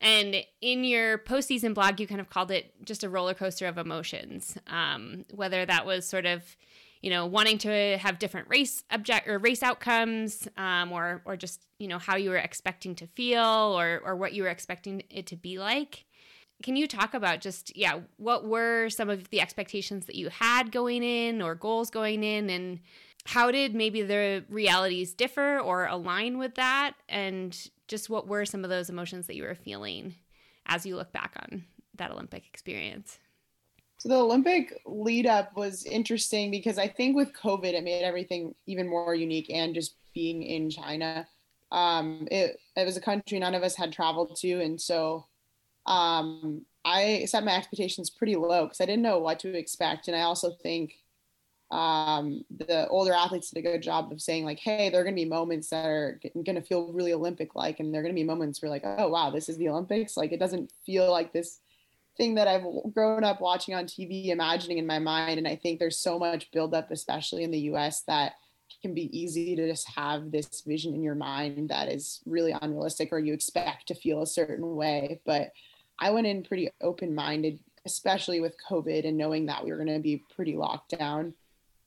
And 0.00 0.36
in 0.60 0.84
your 0.84 1.18
postseason 1.18 1.74
blog, 1.74 1.98
you 1.98 2.06
kind 2.06 2.20
of 2.20 2.28
called 2.28 2.50
it 2.50 2.72
just 2.84 3.02
a 3.02 3.08
roller 3.08 3.34
coaster 3.34 3.66
of 3.66 3.78
emotions. 3.78 4.58
Um, 4.66 5.24
whether 5.32 5.64
that 5.64 5.86
was 5.86 6.06
sort 6.06 6.26
of, 6.26 6.56
you 7.00 7.10
know, 7.10 7.26
wanting 7.26 7.58
to 7.58 7.96
have 7.98 8.18
different 8.18 8.48
race 8.48 8.84
object 8.90 9.28
or 9.28 9.38
race 9.38 9.62
outcomes, 9.62 10.46
um, 10.56 10.92
or 10.92 11.22
or 11.24 11.36
just 11.36 11.64
you 11.78 11.88
know 11.88 11.98
how 11.98 12.16
you 12.16 12.30
were 12.30 12.36
expecting 12.36 12.94
to 12.96 13.06
feel, 13.06 13.44
or 13.78 14.00
or 14.04 14.14
what 14.14 14.34
you 14.34 14.42
were 14.42 14.48
expecting 14.48 15.02
it 15.08 15.26
to 15.28 15.36
be 15.36 15.58
like. 15.58 16.04
Can 16.62 16.76
you 16.76 16.86
talk 16.86 17.14
about 17.14 17.40
just 17.40 17.76
yeah, 17.76 18.00
what 18.18 18.44
were 18.44 18.88
some 18.88 19.08
of 19.08 19.30
the 19.30 19.40
expectations 19.40 20.06
that 20.06 20.16
you 20.16 20.28
had 20.28 20.70
going 20.72 21.02
in, 21.02 21.40
or 21.40 21.54
goals 21.54 21.90
going 21.90 22.22
in, 22.24 22.50
and 22.50 22.80
how 23.26 23.50
did 23.50 23.74
maybe 23.74 24.02
the 24.02 24.44
realities 24.48 25.14
differ 25.14 25.58
or 25.58 25.86
align 25.86 26.38
with 26.38 26.56
that? 26.56 26.94
And 27.08 27.56
just 27.88 28.10
what 28.10 28.26
were 28.26 28.44
some 28.44 28.64
of 28.64 28.70
those 28.70 28.90
emotions 28.90 29.26
that 29.26 29.36
you 29.36 29.44
were 29.44 29.54
feeling 29.54 30.14
as 30.66 30.86
you 30.86 30.96
look 30.96 31.12
back 31.12 31.36
on 31.36 31.64
that 31.96 32.10
Olympic 32.10 32.46
experience? 32.46 33.18
So 33.98 34.08
the 34.08 34.18
Olympic 34.18 34.80
lead 34.84 35.26
up 35.26 35.56
was 35.56 35.84
interesting 35.84 36.50
because 36.50 36.76
I 36.76 36.88
think 36.88 37.14
with 37.14 37.32
COVID, 37.34 37.72
it 37.72 37.84
made 37.84 38.02
everything 38.02 38.54
even 38.66 38.88
more 38.88 39.14
unique 39.14 39.48
and 39.48 39.74
just 39.74 39.94
being 40.12 40.42
in 40.42 40.70
China. 40.70 41.28
Um, 41.70 42.26
it, 42.30 42.58
it 42.76 42.84
was 42.84 42.96
a 42.96 43.00
country 43.00 43.38
none 43.38 43.54
of 43.54 43.62
us 43.62 43.76
had 43.76 43.92
traveled 43.92 44.36
to. 44.40 44.60
And 44.60 44.80
so 44.80 45.26
um, 45.86 46.66
I 46.84 47.26
set 47.26 47.44
my 47.44 47.56
expectations 47.56 48.10
pretty 48.10 48.34
low 48.34 48.64
because 48.64 48.80
I 48.80 48.86
didn't 48.86 49.02
know 49.02 49.20
what 49.20 49.38
to 49.40 49.56
expect. 49.56 50.08
And 50.08 50.16
I 50.16 50.22
also 50.22 50.50
think 50.50 50.94
um, 51.72 52.44
the 52.58 52.86
older 52.88 53.14
athletes 53.14 53.50
did 53.50 53.60
a 53.60 53.72
good 53.72 53.82
job 53.82 54.12
of 54.12 54.20
saying 54.20 54.44
like, 54.44 54.58
hey, 54.58 54.90
there 54.90 55.00
are 55.00 55.04
going 55.04 55.16
to 55.16 55.22
be 55.22 55.28
moments 55.28 55.70
that 55.70 55.86
are 55.86 56.20
going 56.34 56.54
to 56.54 56.62
feel 56.62 56.92
really 56.92 57.14
Olympic 57.14 57.54
like, 57.54 57.80
and 57.80 57.92
there 57.92 58.00
are 58.00 58.04
going 58.04 58.14
to 58.14 58.20
be 58.20 58.26
moments 58.26 58.60
where 58.60 58.70
like, 58.70 58.84
oh 58.84 59.08
wow, 59.08 59.30
this 59.30 59.48
is 59.48 59.56
the 59.56 59.70
Olympics. 59.70 60.16
Like 60.16 60.32
it 60.32 60.38
doesn't 60.38 60.70
feel 60.84 61.10
like 61.10 61.32
this 61.32 61.60
thing 62.18 62.34
that 62.34 62.46
I've 62.46 62.64
grown 62.92 63.24
up 63.24 63.40
watching 63.40 63.74
on 63.74 63.86
TV, 63.86 64.26
imagining 64.26 64.76
in 64.76 64.86
my 64.86 64.98
mind. 64.98 65.38
And 65.38 65.48
I 65.48 65.56
think 65.56 65.78
there's 65.78 65.98
so 65.98 66.18
much 66.18 66.50
buildup, 66.50 66.90
especially 66.90 67.42
in 67.42 67.50
the 67.50 67.60
U.S., 67.60 68.02
that 68.02 68.34
can 68.82 68.94
be 68.94 69.16
easy 69.18 69.56
to 69.56 69.66
just 69.66 69.88
have 69.88 70.30
this 70.30 70.62
vision 70.66 70.94
in 70.94 71.02
your 71.02 71.14
mind 71.14 71.70
that 71.70 71.90
is 71.90 72.20
really 72.26 72.54
unrealistic, 72.60 73.12
or 73.12 73.18
you 73.18 73.32
expect 73.32 73.88
to 73.88 73.94
feel 73.94 74.22
a 74.22 74.26
certain 74.26 74.74
way. 74.76 75.20
But 75.24 75.52
I 75.98 76.10
went 76.10 76.26
in 76.26 76.42
pretty 76.42 76.70
open 76.82 77.14
minded, 77.14 77.60
especially 77.86 78.40
with 78.40 78.56
COVID 78.68 79.06
and 79.06 79.16
knowing 79.16 79.46
that 79.46 79.64
we 79.64 79.70
were 79.70 79.78
going 79.78 79.88
to 79.88 80.00
be 80.00 80.22
pretty 80.34 80.56
locked 80.56 80.98
down. 80.98 81.34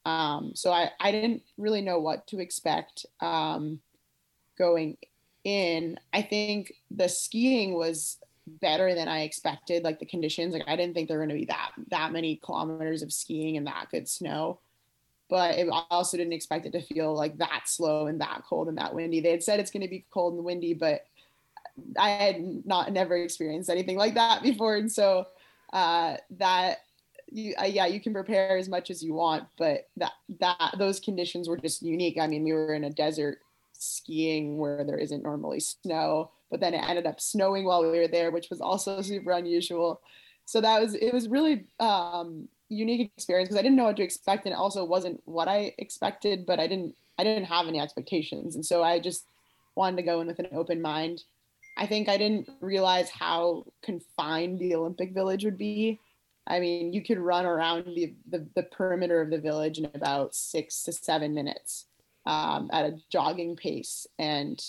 Um, 0.05 0.51
so 0.53 0.71
I, 0.71 0.91
I 0.99 1.11
didn't 1.11 1.43
really 1.57 1.81
know 1.81 1.99
what 1.99 2.27
to 2.27 2.39
expect 2.39 3.05
um, 3.21 3.79
going 4.57 4.97
in. 5.43 5.99
I 6.13 6.21
think 6.21 6.73
the 6.91 7.09
skiing 7.09 7.73
was 7.73 8.17
better 8.47 8.93
than 8.93 9.07
I 9.07 9.21
expected. 9.21 9.83
Like 9.83 9.99
the 9.99 10.05
conditions, 10.05 10.53
like 10.53 10.63
I 10.67 10.75
didn't 10.75 10.93
think 10.93 11.07
there 11.07 11.17
were 11.17 11.25
going 11.25 11.35
to 11.35 11.41
be 11.41 11.45
that 11.45 11.71
that 11.89 12.11
many 12.11 12.35
kilometers 12.37 13.01
of 13.01 13.11
skiing 13.11 13.57
and 13.57 13.65
that 13.67 13.87
good 13.91 14.07
snow. 14.07 14.59
But 15.27 15.55
it, 15.55 15.67
I 15.71 15.83
also 15.89 16.17
didn't 16.17 16.33
expect 16.33 16.67
it 16.67 16.71
to 16.73 16.81
feel 16.81 17.15
like 17.15 17.37
that 17.39 17.63
slow 17.65 18.05
and 18.05 18.21
that 18.21 18.43
cold 18.47 18.67
and 18.67 18.77
that 18.77 18.93
windy. 18.93 19.21
They 19.21 19.31
had 19.31 19.43
said 19.43 19.59
it's 19.59 19.71
going 19.71 19.81
to 19.81 19.89
be 19.89 20.05
cold 20.11 20.35
and 20.35 20.43
windy, 20.43 20.75
but 20.75 21.05
I 21.97 22.09
had 22.09 22.65
not 22.65 22.93
never 22.93 23.17
experienced 23.17 23.71
anything 23.71 23.97
like 23.97 24.13
that 24.13 24.43
before, 24.43 24.75
and 24.75 24.91
so 24.91 25.25
uh, 25.73 26.17
that 26.37 26.84
you, 27.35 27.53
uh, 27.61 27.65
yeah, 27.65 27.85
you 27.85 27.99
can 27.99 28.13
prepare 28.13 28.57
as 28.57 28.69
much 28.69 28.89
as 28.89 29.03
you 29.03 29.13
want, 29.13 29.43
but 29.57 29.89
that 29.97 30.13
that 30.39 30.75
those 30.77 30.99
conditions 30.99 31.49
were 31.49 31.57
just 31.57 31.81
unique. 31.81 32.17
I 32.19 32.27
mean, 32.27 32.43
we 32.43 32.53
were 32.53 32.73
in 32.73 32.85
a 32.85 32.89
desert 32.89 33.39
skiing 33.73 34.57
where 34.57 34.85
there 34.85 34.97
isn't 34.97 35.21
normally 35.21 35.59
snow, 35.59 36.31
but 36.49 36.61
then 36.61 36.73
it 36.73 36.87
ended 36.87 37.05
up 37.05 37.19
snowing 37.19 37.65
while 37.65 37.81
we 37.81 37.99
were 37.99 38.07
there, 38.07 38.31
which 38.31 38.49
was 38.49 38.61
also 38.61 39.01
super 39.01 39.31
unusual. 39.31 40.01
So 40.45 40.61
that 40.61 40.79
was 40.81 40.95
it 40.95 41.13
was 41.13 41.27
really 41.27 41.65
um, 41.79 42.47
unique 42.69 43.11
experience 43.17 43.49
because 43.49 43.59
I 43.59 43.63
didn't 43.63 43.75
know 43.75 43.85
what 43.85 43.97
to 43.97 44.03
expect, 44.03 44.45
and 44.45 44.53
it 44.53 44.57
also 44.57 44.85
wasn't 44.85 45.21
what 45.25 45.49
I 45.49 45.73
expected, 45.77 46.45
but 46.45 46.59
I 46.59 46.67
didn't 46.67 46.95
I 47.19 47.25
didn't 47.25 47.45
have 47.45 47.67
any 47.67 47.81
expectations, 47.81 48.55
and 48.55 48.65
so 48.65 48.81
I 48.81 48.99
just 48.99 49.25
wanted 49.75 49.97
to 49.97 50.03
go 50.03 50.21
in 50.21 50.27
with 50.27 50.39
an 50.39 50.47
open 50.53 50.81
mind. 50.81 51.23
I 51.77 51.85
think 51.85 52.07
I 52.07 52.17
didn't 52.17 52.49
realize 52.61 53.09
how 53.09 53.65
confined 53.83 54.59
the 54.59 54.75
Olympic 54.75 55.13
Village 55.13 55.43
would 55.43 55.57
be. 55.57 55.99
I 56.47 56.59
mean, 56.59 56.93
you 56.93 57.03
could 57.03 57.17
run 57.17 57.45
around 57.45 57.85
the, 57.95 58.13
the, 58.29 58.47
the 58.55 58.63
perimeter 58.63 59.21
of 59.21 59.29
the 59.29 59.39
village 59.39 59.79
in 59.79 59.89
about 59.93 60.35
six 60.35 60.83
to 60.83 60.91
seven 60.91 61.33
minutes 61.33 61.85
um, 62.25 62.69
at 62.71 62.85
a 62.85 62.97
jogging 63.11 63.55
pace. 63.55 64.05
And 64.19 64.63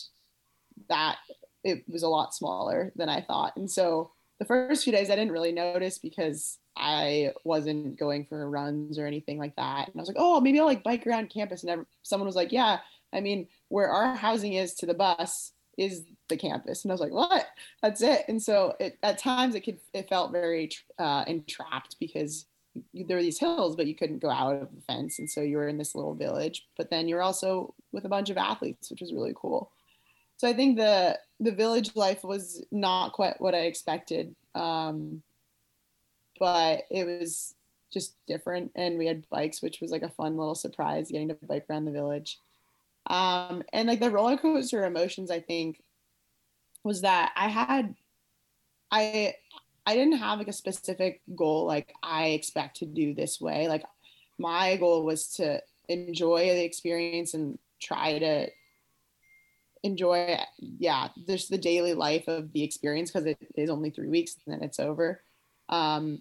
that 0.89 1.19
it 1.65 1.85
was 1.89 2.03
a 2.03 2.09
lot 2.09 2.35
smaller 2.35 2.93
than 2.97 3.09
I 3.09 3.21
thought. 3.21 3.57
And 3.57 3.71
so 3.71 4.13
the 4.39 4.45
first 4.45 4.85
few 4.85 4.93
days 4.93 5.11
I 5.11 5.17
didn't 5.17 5.33
really 5.33 5.53
notice 5.53 5.99
because 5.99 6.59
I 6.77 7.33
wasn't 7.45 7.99
going 7.99 8.27
for 8.27 8.49
runs 8.49 8.99
or 8.99 9.07
anything 9.07 9.39
like 9.39 9.57
that. 9.57 9.89
And 9.89 9.97
I 9.97 10.01
was 10.01 10.09
like, 10.09 10.19
oh, 10.19 10.41
maybe 10.41 10.61
I'll 10.61 10.67
like 10.67 10.85
bike 10.85 11.07
around 11.07 11.31
campus. 11.31 11.65
And 11.65 11.87
someone 12.03 12.27
was 12.27 12.37
like, 12.37 12.53
yeah, 12.53 12.79
I 13.13 13.21
mean, 13.21 13.49
where 13.69 13.89
our 13.89 14.15
housing 14.15 14.53
is 14.53 14.75
to 14.75 14.87
the 14.87 14.95
bus 14.95 15.53
is 15.79 16.05
the 16.29 16.37
campus. 16.37 16.85
And 16.85 16.93
I 16.93 16.95
was 16.95 17.01
like, 17.01 17.13
what? 17.13 17.47
That's 17.83 18.03
it. 18.03 18.25
And 18.29 18.43
so 18.43 18.75
it, 18.81 18.99
at 19.03 19.19
times 19.19 19.55
it 19.55 19.61
could, 19.61 19.79
it 19.93 20.09
felt 20.09 20.33
very 20.33 20.71
uh, 20.99 21.25
entrapped 21.27 21.97
because 22.01 22.47
you, 22.93 23.07
there 23.07 23.17
were 23.17 23.23
these 23.23 23.39
hills, 23.39 23.77
but 23.77 23.87
you 23.87 23.95
couldn't 23.95 24.19
go 24.19 24.31
out 24.31 24.57
of 24.57 24.75
the 24.75 24.83
fence. 24.83 25.19
And 25.19 25.31
so 25.31 25.41
you 25.41 25.57
were 25.57 25.69
in 25.69 25.79
this 25.79 25.95
little 25.95 26.15
village, 26.15 26.67
but 26.77 26.91
then 26.91 27.09
you're 27.09 27.23
also 27.23 27.75
with 27.93 28.05
a 28.05 28.11
bunch 28.11 28.31
of 28.31 28.37
athletes, 28.37 28.91
which 28.91 29.01
was 29.01 29.13
really 29.13 29.35
cool. 29.35 29.71
So 30.37 30.49
I 30.49 30.53
think 30.53 30.77
the, 30.77 31.19
the 31.41 31.53
village 31.53 31.97
life 31.97 32.23
was 32.23 32.65
not 32.71 33.13
quite 33.13 33.41
what 33.41 33.55
I 33.55 33.61
expected. 33.61 34.35
Um, 34.55 35.23
but 36.39 36.83
it 36.91 37.07
was 37.07 37.55
just 37.93 38.15
different. 38.27 38.73
And 38.75 38.99
we 38.99 39.07
had 39.07 39.29
bikes, 39.31 39.63
which 39.63 39.81
was 39.81 39.91
like 39.91 40.03
a 40.03 40.11
fun 40.11 40.37
little 40.37 40.55
surprise 40.55 41.11
getting 41.11 41.29
to 41.29 41.39
bike 41.43 41.65
around 41.71 41.87
the 41.87 41.93
village. 41.93 42.39
Um, 43.09 43.63
and 43.73 43.89
like 43.89 44.01
the 44.01 44.11
roller 44.11 44.37
coaster 44.37 44.85
emotions, 44.85 45.31
I 45.31 45.41
think, 45.41 45.81
was 46.87 47.01
that 47.01 47.33
I 47.35 47.49
had, 47.49 47.95
I, 48.93 49.35
I 49.85 49.95
didn't 49.95 50.19
have 50.19 50.39
like 50.39 50.49
a 50.49 50.53
specific 50.53 51.21
goal, 51.35 51.67
like 51.67 51.93
I 52.03 52.29
expect 52.29 52.77
to 52.77 52.87
do 52.87 53.13
this 53.13 53.41
way. 53.41 53.67
Like 53.67 53.85
my 54.39 54.77
goal 54.77 55.05
was 55.05 55.29
to 55.35 55.61
enjoy 55.89 56.47
the 56.47 56.65
experience 56.65 57.35
and 57.35 57.59
try 57.83 58.21
to 58.21 58.47
enjoy, 59.83 60.39
yeah, 60.61 61.09
just 61.27 61.51
the 61.51 61.59
daily 61.59 61.93
life 61.93 62.29
of 62.29 62.53
the 62.53 62.63
experience 62.63 63.11
because 63.11 63.27
it 63.27 63.39
is 63.57 63.69
only 63.69 63.91
three 63.91 64.09
weeks 64.09 64.37
and 64.47 64.55
then 64.55 64.63
it's 64.63 64.79
over. 64.79 65.21
Um, 65.69 66.19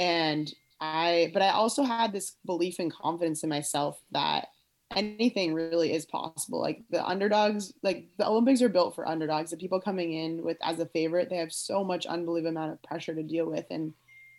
and 0.00 0.52
I, 0.80 1.30
but 1.32 1.42
I 1.42 1.50
also 1.50 1.84
had 1.84 2.12
this 2.12 2.34
belief 2.44 2.80
and 2.80 2.92
confidence 2.92 3.44
in 3.44 3.50
myself 3.50 4.00
that 4.10 4.48
anything 4.94 5.54
really 5.54 5.92
is 5.92 6.06
possible. 6.06 6.60
Like 6.60 6.82
the 6.90 7.04
underdogs, 7.06 7.72
like 7.82 8.08
the 8.18 8.26
Olympics 8.26 8.62
are 8.62 8.68
built 8.68 8.94
for 8.94 9.06
underdogs. 9.06 9.50
The 9.50 9.56
people 9.56 9.80
coming 9.80 10.12
in 10.12 10.42
with 10.42 10.56
as 10.62 10.78
a 10.78 10.86
favorite, 10.86 11.28
they 11.28 11.36
have 11.36 11.52
so 11.52 11.84
much 11.84 12.06
unbelievable 12.06 12.56
amount 12.56 12.72
of 12.72 12.82
pressure 12.82 13.14
to 13.14 13.22
deal 13.22 13.46
with, 13.46 13.66
and 13.70 13.92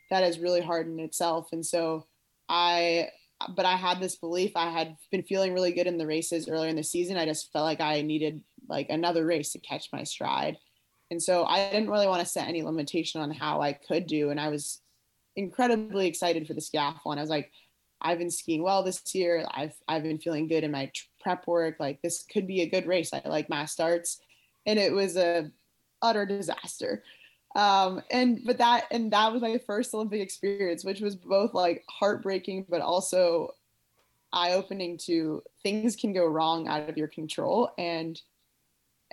that 0.09 0.23
is 0.23 0.39
really 0.39 0.61
hard 0.61 0.87
in 0.87 0.99
itself. 0.99 1.49
And 1.51 1.65
so 1.65 2.07
I, 2.47 3.09
but 3.55 3.65
I 3.65 3.75
had 3.75 3.99
this 3.99 4.15
belief. 4.15 4.51
I 4.55 4.71
had 4.71 4.97
been 5.11 5.23
feeling 5.23 5.53
really 5.53 5.71
good 5.71 5.87
in 5.87 5.97
the 5.97 6.07
races 6.07 6.49
earlier 6.49 6.69
in 6.69 6.75
the 6.75 6.83
season. 6.83 7.17
I 7.17 7.25
just 7.25 7.51
felt 7.53 7.65
like 7.65 7.81
I 7.81 8.01
needed 8.01 8.41
like 8.67 8.89
another 8.89 9.25
race 9.25 9.51
to 9.53 9.59
catch 9.59 9.89
my 9.93 10.03
stride. 10.03 10.57
And 11.11 11.21
so 11.21 11.45
I 11.45 11.69
didn't 11.69 11.89
really 11.89 12.07
want 12.07 12.21
to 12.21 12.25
set 12.25 12.47
any 12.47 12.61
limitation 12.63 13.21
on 13.21 13.31
how 13.31 13.61
I 13.61 13.73
could 13.73 14.07
do. 14.07 14.29
And 14.29 14.39
I 14.39 14.49
was 14.49 14.81
incredibly 15.35 16.07
excited 16.07 16.47
for 16.47 16.53
the 16.53 16.61
skiathlon. 16.61 17.17
I 17.17 17.21
was 17.21 17.29
like, 17.29 17.51
I've 18.01 18.19
been 18.19 18.31
skiing 18.31 18.63
well 18.63 18.83
this 18.83 19.03
year. 19.13 19.45
I've 19.51 19.73
I've 19.87 20.03
been 20.03 20.19
feeling 20.19 20.47
good 20.47 20.63
in 20.63 20.71
my 20.71 20.91
prep 21.19 21.47
work. 21.47 21.77
Like 21.79 22.01
this 22.01 22.23
could 22.23 22.47
be 22.47 22.61
a 22.61 22.69
good 22.69 22.87
race. 22.87 23.13
I 23.13 23.21
like 23.25 23.49
mass 23.49 23.71
starts, 23.71 24.19
and 24.65 24.79
it 24.79 24.91
was 24.91 25.17
a 25.17 25.51
utter 26.01 26.25
disaster. 26.25 27.03
Um, 27.55 28.01
and 28.11 28.41
but 28.45 28.59
that 28.59 28.85
and 28.91 29.11
that 29.11 29.33
was 29.33 29.41
my 29.41 29.57
first 29.57 29.93
Olympic 29.93 30.21
experience, 30.21 30.83
which 30.83 31.01
was 31.01 31.15
both 31.15 31.53
like 31.53 31.83
heartbreaking, 31.89 32.65
but 32.69 32.81
also 32.81 33.53
eye 34.31 34.53
opening 34.53 34.97
to 34.97 35.41
things 35.63 35.95
can 35.95 36.13
go 36.13 36.25
wrong 36.25 36.67
out 36.67 36.87
of 36.87 36.97
your 36.97 37.07
control. 37.07 37.71
And 37.77 38.21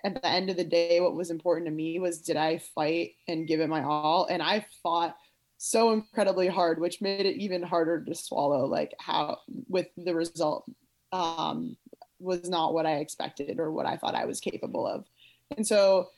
at 0.05 0.23
the 0.23 0.29
end 0.29 0.51
of 0.51 0.57
the 0.57 0.65
day, 0.65 1.01
what 1.01 1.15
was 1.15 1.31
important 1.31 1.67
to 1.67 1.73
me 1.73 1.99
was 1.99 2.21
did 2.21 2.37
I 2.37 2.59
fight 2.59 3.13
and 3.27 3.47
give 3.47 3.61
it 3.61 3.69
my 3.69 3.83
all? 3.83 4.27
And 4.27 4.43
I 4.43 4.67
fought 4.83 5.17
so 5.59 5.93
incredibly 5.93 6.49
hard, 6.49 6.81
which 6.81 7.01
made 7.01 7.27
it 7.27 7.37
even 7.37 7.63
harder 7.63 8.05
to 8.05 8.15
swallow. 8.15 8.67
Like 8.67 8.95
how 8.99 9.39
with 9.69 9.89
the 9.97 10.15
result 10.15 10.65
um, 11.13 11.77
was 12.19 12.49
not 12.49 12.75
what 12.75 12.87
I 12.87 12.97
expected 12.97 13.59
or 13.59 13.71
what 13.71 13.87
I 13.87 13.97
thought 13.97 14.15
I 14.15 14.25
was 14.25 14.41
capable 14.41 14.87
of, 14.87 15.05
and 15.57 15.67
so 15.67 16.11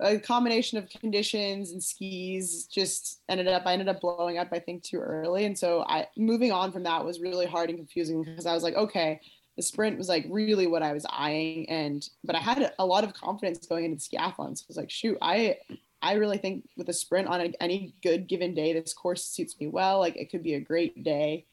a 0.00 0.18
combination 0.18 0.78
of 0.78 0.88
conditions 0.88 1.70
and 1.70 1.82
skis 1.82 2.66
just 2.66 3.20
ended 3.28 3.46
up 3.46 3.62
I 3.66 3.74
ended 3.74 3.88
up 3.88 4.00
blowing 4.00 4.38
up 4.38 4.48
I 4.52 4.58
think 4.58 4.82
too 4.82 4.98
early, 4.98 5.44
and 5.44 5.58
so 5.58 5.84
I 5.88 6.08
moving 6.16 6.52
on 6.52 6.72
from 6.72 6.82
that 6.84 7.04
was 7.04 7.20
really 7.20 7.46
hard 7.46 7.70
and 7.70 7.78
confusing 7.78 8.22
because 8.22 8.46
I 8.46 8.54
was 8.54 8.62
like, 8.62 8.74
okay, 8.74 9.20
the 9.56 9.62
sprint 9.62 9.98
was 9.98 10.08
like 10.08 10.26
really 10.28 10.66
what 10.66 10.82
I 10.82 10.92
was 10.92 11.06
eyeing, 11.08 11.68
and 11.68 12.06
but 12.24 12.36
I 12.36 12.40
had 12.40 12.72
a 12.78 12.86
lot 12.86 13.04
of 13.04 13.14
confidence 13.14 13.66
going 13.66 13.84
into 13.84 13.98
skiathlon, 13.98 14.56
so 14.56 14.64
I 14.64 14.68
was 14.68 14.76
like, 14.76 14.90
shoot, 14.90 15.18
I 15.22 15.58
I 16.02 16.14
really 16.14 16.38
think 16.38 16.68
with 16.76 16.88
a 16.88 16.92
sprint 16.92 17.28
on 17.28 17.40
a, 17.40 17.52
any 17.60 17.94
good 18.02 18.26
given 18.26 18.54
day, 18.54 18.72
this 18.72 18.92
course 18.92 19.24
suits 19.24 19.58
me 19.60 19.68
well. 19.68 20.00
Like 20.00 20.16
it 20.16 20.30
could 20.30 20.42
be 20.42 20.54
a 20.54 20.60
great 20.60 21.04
day. 21.04 21.46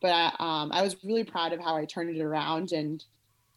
But 0.00 0.12
I, 0.12 0.26
um, 0.38 0.72
I 0.72 0.82
was 0.82 0.96
really 1.04 1.24
proud 1.24 1.52
of 1.52 1.60
how 1.60 1.76
I 1.76 1.84
turned 1.84 2.16
it 2.16 2.22
around 2.22 2.72
and 2.72 3.04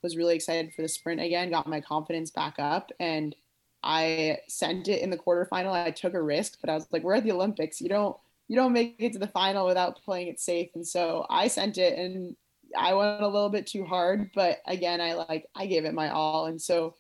was 0.01 0.17
really 0.17 0.35
excited 0.35 0.73
for 0.73 0.81
the 0.81 0.89
sprint 0.89 1.21
again, 1.21 1.49
got 1.49 1.67
my 1.67 1.79
confidence 1.79 2.29
back 2.29 2.55
up. 2.59 2.91
And 2.99 3.33
I 3.81 4.39
sent 4.49 4.89
it 4.89 5.01
in 5.01 5.09
the 5.09 5.17
quarterfinal. 5.17 5.71
I 5.71 5.91
took 5.91 6.13
a 6.13 6.21
risk, 6.21 6.57
but 6.59 6.69
I 6.69 6.75
was 6.75 6.87
like, 6.91 7.03
we're 7.03 7.15
at 7.15 7.23
the 7.23 7.31
Olympics. 7.31 7.79
You 7.79 7.87
don't, 7.87 8.17
you 8.49 8.57
don't 8.57 8.73
make 8.73 8.95
it 8.99 9.13
to 9.13 9.19
the 9.19 9.27
final 9.27 9.65
without 9.65 10.01
playing 10.03 10.27
it 10.27 10.41
safe. 10.41 10.69
And 10.75 10.85
so 10.85 11.25
I 11.29 11.47
sent 11.47 11.77
it 11.77 11.97
and 11.97 12.35
I 12.77 12.93
went 12.93 13.21
a 13.21 13.27
little 13.27 13.49
bit 13.49 13.67
too 13.67 13.85
hard, 13.85 14.31
but 14.35 14.59
again, 14.67 14.99
I 14.99 15.13
like, 15.13 15.45
I 15.55 15.67
gave 15.67 15.85
it 15.85 15.93
my 15.93 16.09
all. 16.09 16.47
And 16.47 16.61
so 16.61 16.95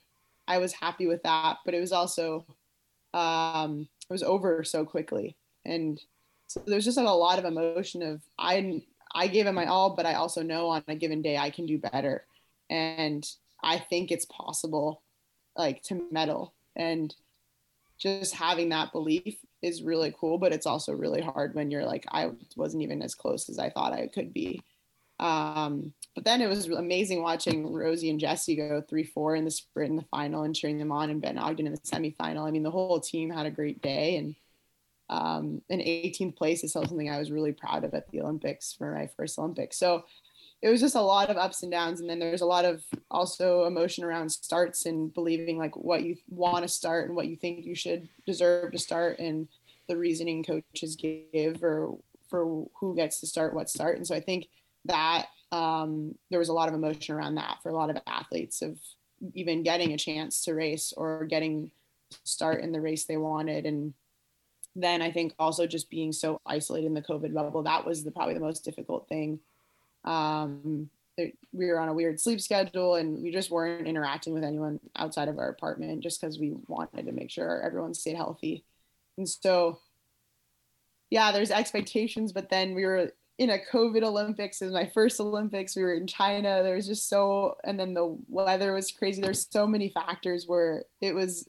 I 0.47 0.59
was 0.59 0.71
happy 0.73 1.07
with 1.07 1.23
that, 1.23 1.57
but 1.65 1.73
it 1.73 1.79
was 1.79 1.91
also 1.91 2.45
um, 3.13 3.87
it 4.09 4.13
was 4.13 4.23
over 4.23 4.63
so 4.63 4.85
quickly. 4.85 5.35
And 5.65 6.01
so 6.47 6.61
there's 6.65 6.85
just 6.85 6.97
a 6.97 7.01
lot 7.01 7.39
of 7.39 7.45
emotion 7.45 8.03
of 8.03 8.21
I 8.37 8.83
I 9.15 9.27
gave 9.27 9.47
it 9.47 9.51
my 9.51 9.65
all, 9.65 9.95
but 9.95 10.05
I 10.05 10.15
also 10.15 10.41
know 10.41 10.69
on 10.69 10.83
a 10.87 10.95
given 10.95 11.21
day 11.21 11.37
I 11.37 11.49
can 11.49 11.65
do 11.65 11.77
better. 11.77 12.25
And 12.69 13.27
I 13.63 13.77
think 13.77 14.11
it's 14.11 14.25
possible 14.25 15.01
like 15.55 15.83
to 15.83 16.07
medal 16.11 16.53
and 16.75 17.13
just 17.99 18.33
having 18.33 18.69
that 18.69 18.91
belief 18.91 19.37
is 19.61 19.83
really 19.83 20.13
cool, 20.19 20.37
but 20.37 20.51
it's 20.51 20.65
also 20.65 20.93
really 20.93 21.21
hard 21.21 21.53
when 21.55 21.71
you're 21.71 21.85
like, 21.85 22.05
I 22.09 22.31
wasn't 22.57 22.83
even 22.83 23.01
as 23.01 23.15
close 23.15 23.49
as 23.49 23.59
I 23.59 23.69
thought 23.69 23.93
I 23.93 24.07
could 24.07 24.33
be. 24.33 24.61
Um, 25.19 25.93
but 26.15 26.25
then 26.25 26.41
it 26.41 26.49
was 26.49 26.67
amazing 26.67 27.21
watching 27.21 27.71
Rosie 27.71 28.09
and 28.09 28.19
Jessie 28.19 28.55
go 28.55 28.81
three 28.87 29.03
four 29.03 29.35
in 29.35 29.45
the 29.45 29.51
sprint 29.51 29.91
in 29.91 29.95
the 29.95 30.05
final 30.11 30.43
and 30.43 30.55
cheering 30.55 30.77
them 30.77 30.91
on, 30.91 31.09
and 31.09 31.21
Ben 31.21 31.37
Ogden 31.37 31.67
in 31.67 31.73
the 31.73 31.79
semifinal. 31.79 32.47
I 32.47 32.51
mean, 32.51 32.63
the 32.63 32.71
whole 32.71 32.99
team 32.99 33.29
had 33.29 33.45
a 33.45 33.51
great 33.51 33.81
day, 33.81 34.17
and 34.17 34.35
um, 35.09 35.61
an 35.69 35.79
18th 35.79 36.35
place 36.35 36.63
is 36.63 36.71
something 36.71 37.09
I 37.09 37.19
was 37.19 37.31
really 37.31 37.51
proud 37.51 37.83
of 37.83 37.93
at 37.93 38.09
the 38.09 38.21
Olympics 38.21 38.73
for 38.73 38.93
my 38.93 39.07
first 39.15 39.37
Olympics. 39.37 39.77
So 39.77 40.05
it 40.61 40.69
was 40.69 40.79
just 40.79 40.95
a 40.95 41.01
lot 41.01 41.29
of 41.29 41.37
ups 41.37 41.63
and 41.63 41.71
downs, 41.71 41.99
and 41.99 42.09
then 42.09 42.19
there's 42.19 42.41
a 42.41 42.45
lot 42.45 42.65
of 42.65 42.83
also 43.11 43.65
emotion 43.65 44.03
around 44.03 44.29
starts 44.29 44.85
and 44.85 45.13
believing 45.13 45.57
like 45.57 45.75
what 45.75 46.03
you 46.03 46.15
want 46.29 46.63
to 46.63 46.69
start 46.69 47.07
and 47.07 47.15
what 47.15 47.27
you 47.27 47.35
think 47.35 47.65
you 47.65 47.75
should 47.75 48.07
deserve 48.25 48.71
to 48.71 48.79
start, 48.79 49.19
and 49.19 49.47
the 49.87 49.97
reasoning 49.97 50.43
coaches 50.43 50.95
give 50.95 51.63
or 51.63 51.97
for 52.29 52.65
who 52.79 52.95
gets 52.95 53.19
to 53.19 53.27
start 53.27 53.53
what 53.53 53.69
start. 53.69 53.97
And 53.97 54.07
so 54.07 54.15
I 54.15 54.19
think 54.19 54.47
that 54.85 55.27
um, 55.51 56.15
there 56.29 56.39
was 56.39 56.49
a 56.49 56.53
lot 56.53 56.67
of 56.67 56.75
emotion 56.75 57.15
around 57.15 57.35
that 57.35 57.57
for 57.61 57.69
a 57.69 57.75
lot 57.75 57.89
of 57.89 57.97
athletes 58.07 58.61
of 58.61 58.77
even 59.33 59.63
getting 59.63 59.93
a 59.93 59.97
chance 59.97 60.41
to 60.43 60.53
race 60.53 60.93
or 60.97 61.25
getting 61.25 61.71
start 62.23 62.61
in 62.61 62.71
the 62.71 62.81
race 62.81 63.05
they 63.05 63.17
wanted 63.17 63.65
and 63.65 63.93
then 64.75 65.01
I 65.01 65.11
think 65.11 65.33
also 65.37 65.67
just 65.67 65.89
being 65.89 66.11
so 66.11 66.41
isolated 66.45 66.87
in 66.87 66.93
the 66.93 67.01
COVID 67.01 67.33
bubble, 67.33 67.63
that 67.63 67.85
was 67.85 68.03
the, 68.03 68.11
probably 68.11 68.33
the 68.33 68.39
most 68.39 68.65
difficult 68.65 69.07
thing. 69.07 69.39
Um, 70.03 70.89
we 71.17 71.67
were 71.67 71.79
on 71.79 71.89
a 71.89 71.93
weird 71.93 72.19
sleep 72.19 72.41
schedule 72.41 72.95
and 72.95 73.21
we 73.21 73.31
just 73.31 73.51
weren't 73.51 73.87
interacting 73.87 74.33
with 74.33 74.43
anyone 74.43 74.79
outside 74.95 75.27
of 75.27 75.37
our 75.37 75.49
apartment 75.49 76.01
just 76.01 76.19
because 76.19 76.39
we 76.39 76.55
wanted 76.67 77.05
to 77.05 77.11
make 77.11 77.29
sure 77.29 77.61
everyone 77.61 77.93
stayed 77.93 78.15
healthy. 78.15 78.65
And 79.17 79.29
so, 79.29 79.79
yeah, 81.11 81.31
there's 81.31 81.51
expectations, 81.51 82.31
but 82.31 82.49
then 82.49 82.73
we 82.73 82.83
were 82.83 83.11
in 83.39 83.49
a 83.49 83.57
COVID 83.71 84.03
Olympics. 84.03 84.61
It 84.61 84.65
was 84.65 84.73
my 84.73 84.85
first 84.85 85.19
Olympics. 85.19 85.75
We 85.75 85.83
were 85.83 85.93
in 85.93 86.07
China. 86.07 86.61
There 86.63 86.75
was 86.75 86.87
just 86.87 87.09
so, 87.09 87.57
and 87.63 87.79
then 87.79 87.93
the 87.93 88.17
weather 88.27 88.73
was 88.73 88.91
crazy. 88.91 89.21
There's 89.21 89.47
so 89.49 89.65
many 89.65 89.89
factors 89.89 90.45
where 90.47 90.85
it 91.01 91.15
was, 91.15 91.47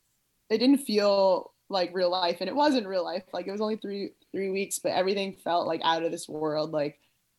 it 0.51 0.59
didn't 0.59 0.79
feel 0.79 1.53
like 1.69 1.95
real 1.95 2.11
life, 2.11 2.39
and 2.41 2.49
it 2.49 2.57
wasn't 2.57 2.87
real 2.87 3.05
life. 3.05 3.25
Like 3.33 3.47
it 3.47 3.53
was 3.53 3.61
only 3.61 3.77
three 3.77 4.11
three 4.33 4.51
weeks, 4.51 4.79
but 4.79 4.93
everything 4.93 5.33
felt 5.33 5.67
like 5.67 5.81
out 5.85 6.03
of 6.03 6.13
this 6.13 6.29
world. 6.29 6.73
Like 6.73 6.99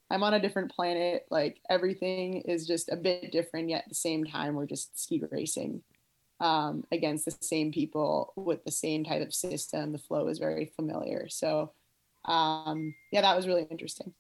I'm 0.10 0.24
on 0.24 0.34
a 0.34 0.40
different 0.40 0.72
planet. 0.72 1.26
Like 1.30 1.60
everything 1.70 2.42
is 2.42 2.68
just 2.68 2.92
a 2.92 2.96
bit 2.96 3.32
different, 3.32 3.70
yet 3.70 3.84
at 3.84 3.90
the 3.90 3.96
same 3.96 4.26
time 4.26 4.56
we're 4.56 4.66
just 4.66 5.00
ski 5.02 5.22
racing 5.32 5.82
um, 6.40 6.84
against 6.92 7.26
the 7.26 7.36
same 7.42 7.72
people 7.72 8.34
with 8.36 8.64
the 8.66 8.72
same 8.72 9.04
type 9.04 9.22
of 9.22 9.34
system. 9.34 9.92
The 9.92 10.00
flow 10.00 10.28
is 10.28 10.40
very 10.40 10.72
familiar. 10.76 11.30
So 11.30 11.72
um, 12.26 12.94
yeah, 13.12 13.22
that 13.22 13.36
was 13.36 13.48
really 13.48 13.68
interesting. 13.70 14.14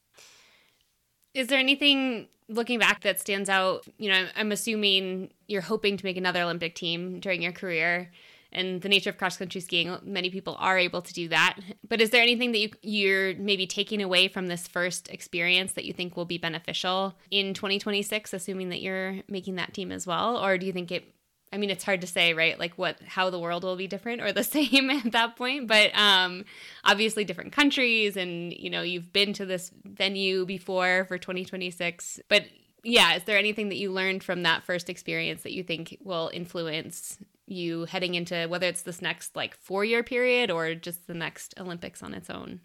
Is 1.36 1.48
there 1.48 1.60
anything 1.60 2.30
looking 2.48 2.80
back 2.80 3.02
that 3.02 3.20
stands 3.20 3.50
out? 3.50 3.86
You 3.98 4.10
know, 4.10 4.28
I'm 4.36 4.52
assuming 4.52 5.32
you're 5.48 5.62
hoping 5.62 5.98
to 5.98 6.06
make 6.06 6.18
another 6.18 6.42
Olympic 6.42 6.76
team 6.76 7.20
during 7.20 7.42
your 7.42 7.52
career. 7.52 8.10
And 8.54 8.82
the 8.82 8.88
nature 8.88 9.10
of 9.10 9.18
cross 9.18 9.36
country 9.36 9.60
skiing, 9.60 9.98
many 10.02 10.30
people 10.30 10.56
are 10.60 10.78
able 10.78 11.02
to 11.02 11.14
do 11.14 11.28
that. 11.28 11.58
But 11.86 12.00
is 12.00 12.12
there 12.12 12.22
anything 12.22 12.54
that 12.54 12.60
you, 12.60 12.70
you're 12.82 13.36
maybe 13.36 13.68
taking 13.68 14.02
away 14.02 14.30
from 14.30 14.48
this 14.48 14.66
first 14.66 15.10
experience 15.10 15.74
that 15.74 15.84
you 15.84 15.92
think 15.92 16.16
will 16.16 16.24
be 16.24 16.38
beneficial 16.38 17.16
in 17.30 17.54
2026, 17.54 18.32
assuming 18.32 18.70
that 18.70 18.82
you're 18.82 19.16
making 19.28 19.56
that 19.56 19.74
team 19.74 19.92
as 19.92 20.08
well? 20.08 20.38
Or 20.38 20.58
do 20.58 20.66
you 20.66 20.72
think 20.72 20.90
it 20.90 21.14
I 21.54 21.58
mean, 21.58 21.70
it's 21.70 21.84
hard 21.84 22.02
to 22.02 22.08
say, 22.08 22.34
right? 22.34 22.60
Like 22.60 22.74
what, 22.76 22.98
how 23.06 23.30
the 23.30 23.40
world 23.40 23.64
will 23.64 23.76
be 23.76 23.88
different 23.88 24.22
or 24.22 24.32
the 24.32 24.44
same 24.58 24.90
at 24.90 25.12
that 25.12 25.36
point. 25.36 25.68
But 25.68 25.96
um, 25.96 26.46
obviously, 26.84 27.24
different 27.24 27.54
countries, 27.54 28.18
and 28.18 28.52
you 28.54 28.70
know, 28.70 28.82
you've 28.82 29.14
been 29.14 29.34
to 29.34 29.46
this 29.46 29.72
venue 29.86 30.46
before 30.46 31.06
for 31.06 31.18
2026. 31.18 32.20
But 32.28 32.46
yeah, 32.84 33.16
is 33.16 33.24
there 33.24 33.38
anything 33.38 33.70
that 33.70 33.78
you 33.78 33.92
learned 33.92 34.24
from 34.24 34.44
that 34.44 34.64
first 34.64 34.90
experience 34.90 35.44
that 35.44 35.54
you 35.54 35.64
think 35.64 35.98
will 36.04 36.30
influence 36.34 37.18
you 37.48 37.86
heading 37.86 38.16
into 38.16 38.48
whether 38.48 38.68
it's 38.68 38.82
this 38.82 39.02
next 39.02 39.36
like 39.36 39.56
four 39.56 39.86
year 39.86 40.04
period 40.04 40.50
or 40.50 40.74
just 40.74 41.08
the 41.08 41.14
next 41.14 41.54
Olympics 41.60 42.02
on 42.04 42.14
its 42.14 42.30
own? 42.30 42.60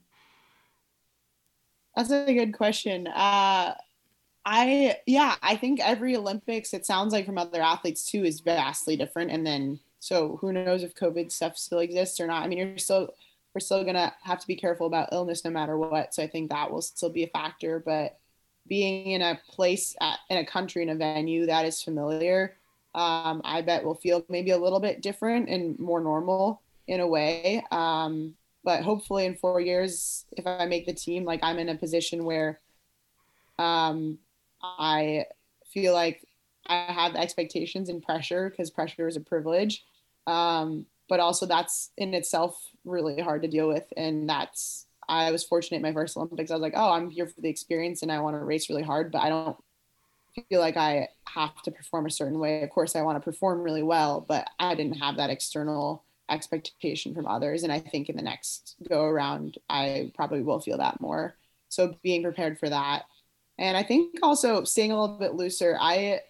That's 1.96 2.10
a 2.10 2.32
good 2.32 2.52
question. 2.52 3.06
Uh, 3.06 3.74
I 4.44 4.96
yeah, 5.06 5.36
I 5.42 5.56
think 5.56 5.80
every 5.80 6.16
Olympics 6.16 6.72
it 6.72 6.86
sounds 6.86 7.12
like 7.12 7.26
from 7.26 7.38
other 7.38 7.60
athletes 7.60 8.04
too 8.04 8.24
is 8.24 8.40
vastly 8.40 8.96
different 8.96 9.30
and 9.30 9.46
then 9.46 9.80
so 9.98 10.38
who 10.40 10.52
knows 10.52 10.82
if 10.82 10.94
COVID 10.94 11.30
stuff 11.30 11.58
still 11.58 11.80
exists 11.80 12.20
or 12.20 12.26
not. 12.26 12.42
I 12.42 12.48
mean, 12.48 12.58
you're 12.58 12.78
still 12.78 13.10
we're 13.54 13.60
still 13.60 13.84
to 13.84 14.12
have 14.22 14.40
to 14.40 14.46
be 14.46 14.56
careful 14.56 14.86
about 14.86 15.12
illness 15.12 15.44
no 15.44 15.50
matter 15.50 15.76
what. 15.76 16.14
So 16.14 16.22
I 16.22 16.26
think 16.26 16.50
that 16.50 16.70
will 16.70 16.82
still 16.82 17.10
be 17.10 17.24
a 17.24 17.28
factor, 17.28 17.82
but 17.84 18.18
being 18.66 19.10
in 19.10 19.22
a 19.22 19.40
place 19.48 19.96
at, 20.00 20.18
in 20.28 20.38
a 20.38 20.46
country 20.46 20.82
in 20.82 20.88
a 20.88 20.94
venue 20.94 21.46
that 21.46 21.66
is 21.66 21.82
familiar, 21.82 22.56
um, 22.94 23.40
I 23.44 23.62
bet 23.62 23.84
will 23.84 23.96
feel 23.96 24.24
maybe 24.28 24.52
a 24.52 24.58
little 24.58 24.80
bit 24.80 25.02
different 25.02 25.48
and 25.48 25.78
more 25.78 26.00
normal 26.00 26.62
in 26.86 27.00
a 27.00 27.06
way. 27.06 27.64
Um, 27.72 28.34
but 28.62 28.82
hopefully 28.82 29.26
in 29.26 29.34
4 29.34 29.60
years 29.60 30.26
if 30.32 30.46
I 30.46 30.66
make 30.66 30.86
the 30.86 30.92
team 30.92 31.24
like 31.24 31.40
I'm 31.42 31.58
in 31.58 31.70
a 31.70 31.74
position 31.74 32.24
where 32.24 32.60
um, 33.58 34.18
I 34.62 35.26
feel 35.72 35.92
like 35.92 36.24
I 36.66 36.92
have 36.92 37.14
expectations 37.16 37.88
and 37.88 38.02
pressure 38.02 38.50
because 38.50 38.70
pressure 38.70 39.08
is 39.08 39.16
a 39.16 39.20
privilege. 39.20 39.84
Um, 40.26 40.86
but 41.08 41.20
also 41.20 41.44
that's 41.44 41.90
in 41.96 42.14
itself 42.14 42.56
really 42.84 43.20
hard 43.20 43.42
to 43.42 43.48
deal 43.48 43.68
with. 43.68 43.84
And 43.96 44.28
that's, 44.30 44.86
I 45.08 45.32
was 45.32 45.42
fortunate 45.42 45.82
my 45.82 45.92
first 45.92 46.16
Olympics. 46.16 46.50
I 46.50 46.54
was 46.54 46.62
like, 46.62 46.74
oh, 46.76 46.92
I'm 46.92 47.10
here 47.10 47.26
for 47.26 47.40
the 47.40 47.48
experience 47.48 48.02
and 48.02 48.12
I 48.12 48.20
want 48.20 48.36
to 48.36 48.44
race 48.44 48.70
really 48.70 48.84
hard, 48.84 49.10
but 49.10 49.22
I 49.22 49.28
don't 49.28 49.56
feel 50.48 50.60
like 50.60 50.76
I 50.76 51.08
have 51.24 51.60
to 51.62 51.72
perform 51.72 52.06
a 52.06 52.10
certain 52.10 52.38
way. 52.38 52.62
Of 52.62 52.70
course, 52.70 52.94
I 52.94 53.02
want 53.02 53.16
to 53.16 53.24
perform 53.24 53.60
really 53.60 53.82
well, 53.82 54.24
but 54.26 54.48
I 54.60 54.76
didn't 54.76 54.98
have 54.98 55.16
that 55.16 55.30
external 55.30 56.04
expectation 56.28 57.12
from 57.12 57.26
others. 57.26 57.64
And 57.64 57.72
I 57.72 57.80
think 57.80 58.08
in 58.08 58.16
the 58.16 58.22
next 58.22 58.76
go 58.88 59.02
around, 59.02 59.58
I 59.68 60.12
probably 60.14 60.42
will 60.42 60.60
feel 60.60 60.78
that 60.78 61.00
more. 61.00 61.34
So 61.68 61.96
being 62.04 62.22
prepared 62.22 62.60
for 62.60 62.68
that 62.68 63.06
and 63.60 63.76
I 63.76 63.82
think 63.82 64.18
also 64.22 64.64
staying 64.64 64.90
a 64.90 65.00
little 65.00 65.18
bit 65.18 65.34
looser. 65.34 65.76
I 65.78 66.20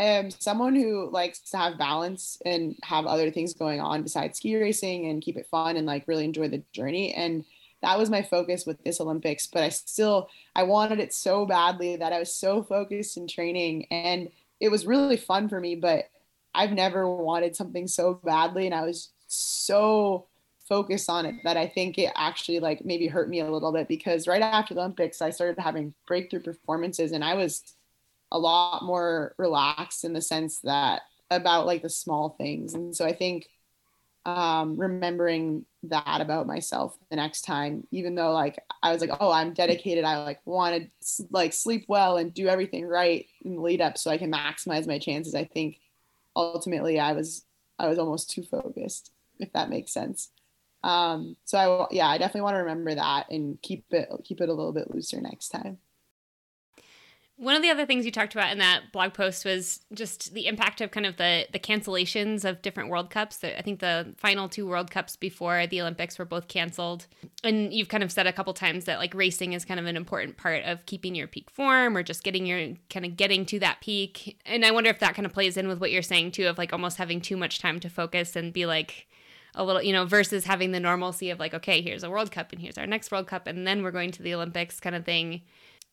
am 0.00 0.30
someone 0.30 0.74
who 0.74 1.10
likes 1.10 1.38
to 1.50 1.58
have 1.58 1.78
balance 1.78 2.40
and 2.46 2.74
have 2.82 3.04
other 3.04 3.30
things 3.30 3.52
going 3.52 3.78
on 3.78 4.02
besides 4.02 4.38
ski 4.38 4.56
racing 4.56 5.06
and 5.06 5.22
keep 5.22 5.36
it 5.36 5.46
fun 5.50 5.76
and 5.76 5.86
like 5.86 6.08
really 6.08 6.24
enjoy 6.24 6.48
the 6.48 6.62
journey. 6.72 7.12
And 7.12 7.44
that 7.82 7.98
was 7.98 8.08
my 8.08 8.22
focus 8.22 8.64
with 8.64 8.82
this 8.84 9.02
Olympics. 9.02 9.46
But 9.46 9.64
I 9.64 9.68
still, 9.68 10.30
I 10.56 10.62
wanted 10.62 10.98
it 10.98 11.12
so 11.12 11.44
badly 11.44 11.96
that 11.96 12.14
I 12.14 12.18
was 12.18 12.34
so 12.34 12.62
focused 12.62 13.18
in 13.18 13.28
training 13.28 13.86
and 13.90 14.30
it 14.58 14.70
was 14.70 14.86
really 14.86 15.18
fun 15.18 15.50
for 15.50 15.60
me. 15.60 15.74
But 15.74 16.08
I've 16.54 16.72
never 16.72 17.06
wanted 17.06 17.54
something 17.54 17.86
so 17.86 18.14
badly. 18.24 18.64
And 18.64 18.74
I 18.74 18.82
was 18.82 19.10
so 19.26 20.26
focus 20.72 21.10
on 21.10 21.26
it 21.26 21.34
that 21.44 21.58
I 21.58 21.66
think 21.66 21.98
it 21.98 22.10
actually 22.16 22.58
like 22.58 22.82
maybe 22.82 23.06
hurt 23.06 23.28
me 23.28 23.40
a 23.40 23.50
little 23.50 23.72
bit 23.72 23.88
because 23.88 24.26
right 24.26 24.40
after 24.40 24.72
the 24.72 24.80
Olympics 24.80 25.20
I 25.20 25.28
started 25.28 25.60
having 25.60 25.92
breakthrough 26.06 26.40
performances 26.40 27.12
and 27.12 27.22
I 27.22 27.34
was 27.34 27.74
a 28.30 28.38
lot 28.38 28.82
more 28.82 29.34
relaxed 29.36 30.02
in 30.02 30.14
the 30.14 30.22
sense 30.22 30.60
that 30.60 31.02
about 31.30 31.66
like 31.66 31.82
the 31.82 31.90
small 31.90 32.30
things. 32.38 32.72
And 32.72 32.96
so 32.96 33.04
I 33.04 33.12
think 33.12 33.50
um, 34.24 34.78
remembering 34.78 35.66
that 35.82 36.22
about 36.22 36.46
myself 36.46 36.96
the 37.10 37.16
next 37.16 37.42
time 37.42 37.86
even 37.90 38.14
though 38.14 38.32
like 38.32 38.58
I 38.82 38.92
was 38.92 39.02
like 39.02 39.10
oh 39.20 39.30
I'm 39.30 39.52
dedicated. 39.52 40.04
I 40.04 40.24
like 40.24 40.40
want 40.46 40.74
to 40.84 41.24
like 41.30 41.52
sleep 41.52 41.84
well 41.86 42.16
and 42.16 42.32
do 42.32 42.48
everything 42.48 42.86
right 42.86 43.26
in 43.42 43.56
the 43.56 43.60
lead 43.60 43.82
up 43.82 43.98
so 43.98 44.10
I 44.10 44.16
can 44.16 44.32
maximize 44.32 44.86
my 44.86 44.98
chances 44.98 45.34
I 45.34 45.44
think 45.44 45.80
ultimately 46.34 46.98
I 46.98 47.12
was 47.12 47.44
I 47.78 47.88
was 47.88 47.98
almost 47.98 48.30
too 48.30 48.42
focused 48.42 49.10
if 49.38 49.52
that 49.52 49.68
makes 49.68 49.92
sense 49.92 50.30
um, 50.82 51.36
so 51.44 51.58
I 51.58 51.94
yeah, 51.94 52.08
I 52.08 52.18
definitely 52.18 52.42
want 52.42 52.54
to 52.54 52.60
remember 52.60 52.94
that 52.94 53.30
and 53.30 53.60
keep 53.62 53.84
it 53.90 54.08
keep 54.24 54.40
it 54.40 54.48
a 54.48 54.54
little 54.54 54.72
bit 54.72 54.90
looser 54.90 55.20
next 55.20 55.50
time. 55.50 55.78
One 57.36 57.56
of 57.56 57.62
the 57.62 57.70
other 57.70 57.86
things 57.86 58.04
you 58.04 58.12
talked 58.12 58.34
about 58.34 58.52
in 58.52 58.58
that 58.58 58.92
blog 58.92 59.14
post 59.14 59.44
was 59.44 59.80
just 59.92 60.32
the 60.32 60.46
impact 60.46 60.80
of 60.80 60.90
kind 60.90 61.06
of 61.06 61.16
the 61.16 61.46
the 61.52 61.58
cancellations 61.58 62.44
of 62.44 62.62
different 62.62 62.90
World 62.90 63.10
Cups. 63.10 63.42
I 63.42 63.62
think 63.62 63.80
the 63.80 64.14
final 64.18 64.48
two 64.48 64.66
World 64.66 64.90
Cups 64.90 65.16
before 65.16 65.66
the 65.66 65.80
Olympics 65.80 66.18
were 66.18 66.24
both 66.24 66.46
canceled. 66.46 67.06
And 67.42 67.72
you've 67.72 67.88
kind 67.88 68.02
of 68.02 68.12
said 68.12 68.26
a 68.26 68.32
couple 68.32 68.52
times 68.54 68.84
that 68.84 68.98
like 68.98 69.14
racing 69.14 69.54
is 69.54 69.64
kind 69.64 69.80
of 69.80 69.86
an 69.86 69.96
important 69.96 70.36
part 70.36 70.64
of 70.64 70.84
keeping 70.86 71.14
your 71.14 71.26
peak 71.26 71.50
form 71.50 71.96
or 71.96 72.02
just 72.02 72.22
getting 72.22 72.44
your 72.44 72.74
kind 72.90 73.06
of 73.06 73.16
getting 73.16 73.46
to 73.46 73.58
that 73.60 73.80
peak. 73.80 74.38
And 74.44 74.64
I 74.64 74.70
wonder 74.72 74.90
if 74.90 74.98
that 74.98 75.14
kind 75.14 75.26
of 75.26 75.32
plays 75.32 75.56
in 75.56 75.68
with 75.68 75.80
what 75.80 75.90
you're 75.90 76.02
saying 76.02 76.32
too 76.32 76.48
of 76.48 76.58
like 76.58 76.72
almost 76.72 76.98
having 76.98 77.20
too 77.20 77.36
much 77.36 77.60
time 77.60 77.80
to 77.80 77.88
focus 77.88 78.36
and 78.36 78.52
be 78.52 78.66
like 78.66 79.08
a 79.54 79.64
little, 79.64 79.82
you 79.82 79.92
know, 79.92 80.04
versus 80.04 80.44
having 80.44 80.72
the 80.72 80.80
normalcy 80.80 81.30
of 81.30 81.38
like, 81.38 81.54
okay, 81.54 81.82
here's 81.82 82.02
a 82.02 82.10
World 82.10 82.30
Cup 82.30 82.52
and 82.52 82.60
here's 82.60 82.78
our 82.78 82.86
next 82.86 83.10
World 83.10 83.26
Cup 83.26 83.46
and 83.46 83.66
then 83.66 83.82
we're 83.82 83.90
going 83.90 84.10
to 84.12 84.22
the 84.22 84.34
Olympics 84.34 84.80
kind 84.80 84.96
of 84.96 85.04
thing. 85.04 85.42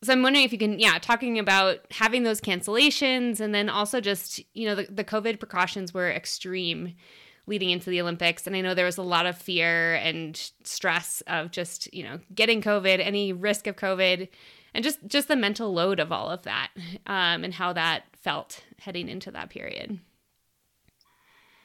So 0.02 0.12
I'm 0.12 0.22
wondering 0.22 0.46
if 0.46 0.52
you 0.52 0.58
can, 0.58 0.78
yeah, 0.78 0.98
talking 0.98 1.38
about 1.38 1.80
having 1.90 2.22
those 2.22 2.40
cancellations 2.40 3.38
and 3.38 3.54
then 3.54 3.68
also 3.68 4.00
just, 4.00 4.40
you 4.54 4.66
know, 4.66 4.74
the, 4.74 4.86
the 4.90 5.04
COVID 5.04 5.38
precautions 5.38 5.92
were 5.92 6.10
extreme 6.10 6.94
leading 7.46 7.70
into 7.70 7.90
the 7.90 8.00
Olympics. 8.00 8.46
And 8.46 8.56
I 8.56 8.62
know 8.62 8.74
there 8.74 8.86
was 8.86 8.96
a 8.96 9.02
lot 9.02 9.26
of 9.26 9.36
fear 9.36 9.96
and 9.96 10.36
stress 10.64 11.22
of 11.26 11.50
just, 11.50 11.92
you 11.92 12.02
know, 12.02 12.20
getting 12.34 12.62
COVID, 12.62 13.04
any 13.04 13.32
risk 13.32 13.66
of 13.66 13.76
COVID. 13.76 14.28
and 14.74 14.84
just 14.84 14.98
just 15.06 15.28
the 15.28 15.36
mental 15.36 15.72
load 15.72 16.00
of 16.00 16.12
all 16.12 16.28
of 16.28 16.42
that 16.42 16.70
um, 17.06 17.44
and 17.44 17.54
how 17.54 17.72
that 17.72 18.04
felt 18.22 18.64
heading 18.78 19.08
into 19.08 19.30
that 19.30 19.50
period. 19.50 19.98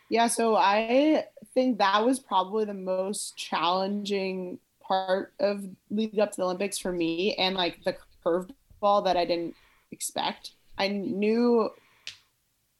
Yeah, 0.10 0.28
so 0.28 0.56
I 0.56 1.26
think 1.54 1.80
that 1.80 2.06
was 2.06 2.20
probably 2.20 2.65
the 2.65 2.74
most 2.74 3.36
challenging 3.36 4.60
part 4.82 5.34
of 5.39 5.65
leading 5.89 6.20
up 6.20 6.32
to 6.32 6.38
the 6.38 6.44
Olympics 6.44 6.78
for 6.78 6.91
me 6.91 7.34
and 7.36 7.56
like 7.56 7.84
the 7.84 7.96
curveball 8.24 9.06
that 9.06 9.18
I 9.18 9.26
didn't 9.26 9.56
expect. 9.91 10.52
I 10.78 10.89
knew 10.89 11.70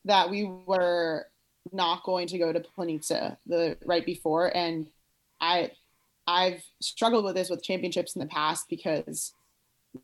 that 0.04 0.30
we 0.30 0.44
were 0.66 1.28
not 1.72 2.04
going 2.04 2.28
to 2.28 2.38
go 2.38 2.54
to 2.54 2.60
Planica 2.78 3.38
the 3.48 3.78
right 3.86 4.06
before 4.06 4.56
and 4.56 4.88
I 5.42 5.72
I've 6.28 6.64
struggled 6.80 7.26
with 7.26 7.36
this 7.36 7.50
with 7.50 7.64
championships 7.64 8.16
in 8.16 8.20
the 8.20 8.28
past 8.28 8.68
because 8.70 9.34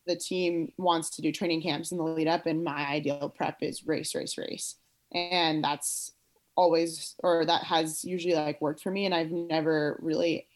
the 0.07 0.15
team 0.15 0.71
wants 0.77 1.09
to 1.11 1.21
do 1.21 1.31
training 1.31 1.61
camps 1.61 1.91
in 1.91 1.97
the 1.97 2.03
lead 2.03 2.27
up 2.27 2.45
and 2.45 2.63
my 2.63 2.87
ideal 2.87 3.29
prep 3.29 3.57
is 3.61 3.85
race 3.85 4.15
race 4.15 4.37
race 4.37 4.75
and 5.13 5.63
that's 5.63 6.13
always 6.55 7.15
or 7.19 7.45
that 7.45 7.63
has 7.63 8.03
usually 8.03 8.35
like 8.35 8.61
worked 8.61 8.81
for 8.81 8.91
me 8.91 9.05
and 9.05 9.13
I've 9.13 9.31
never 9.31 9.97
really 10.01 10.47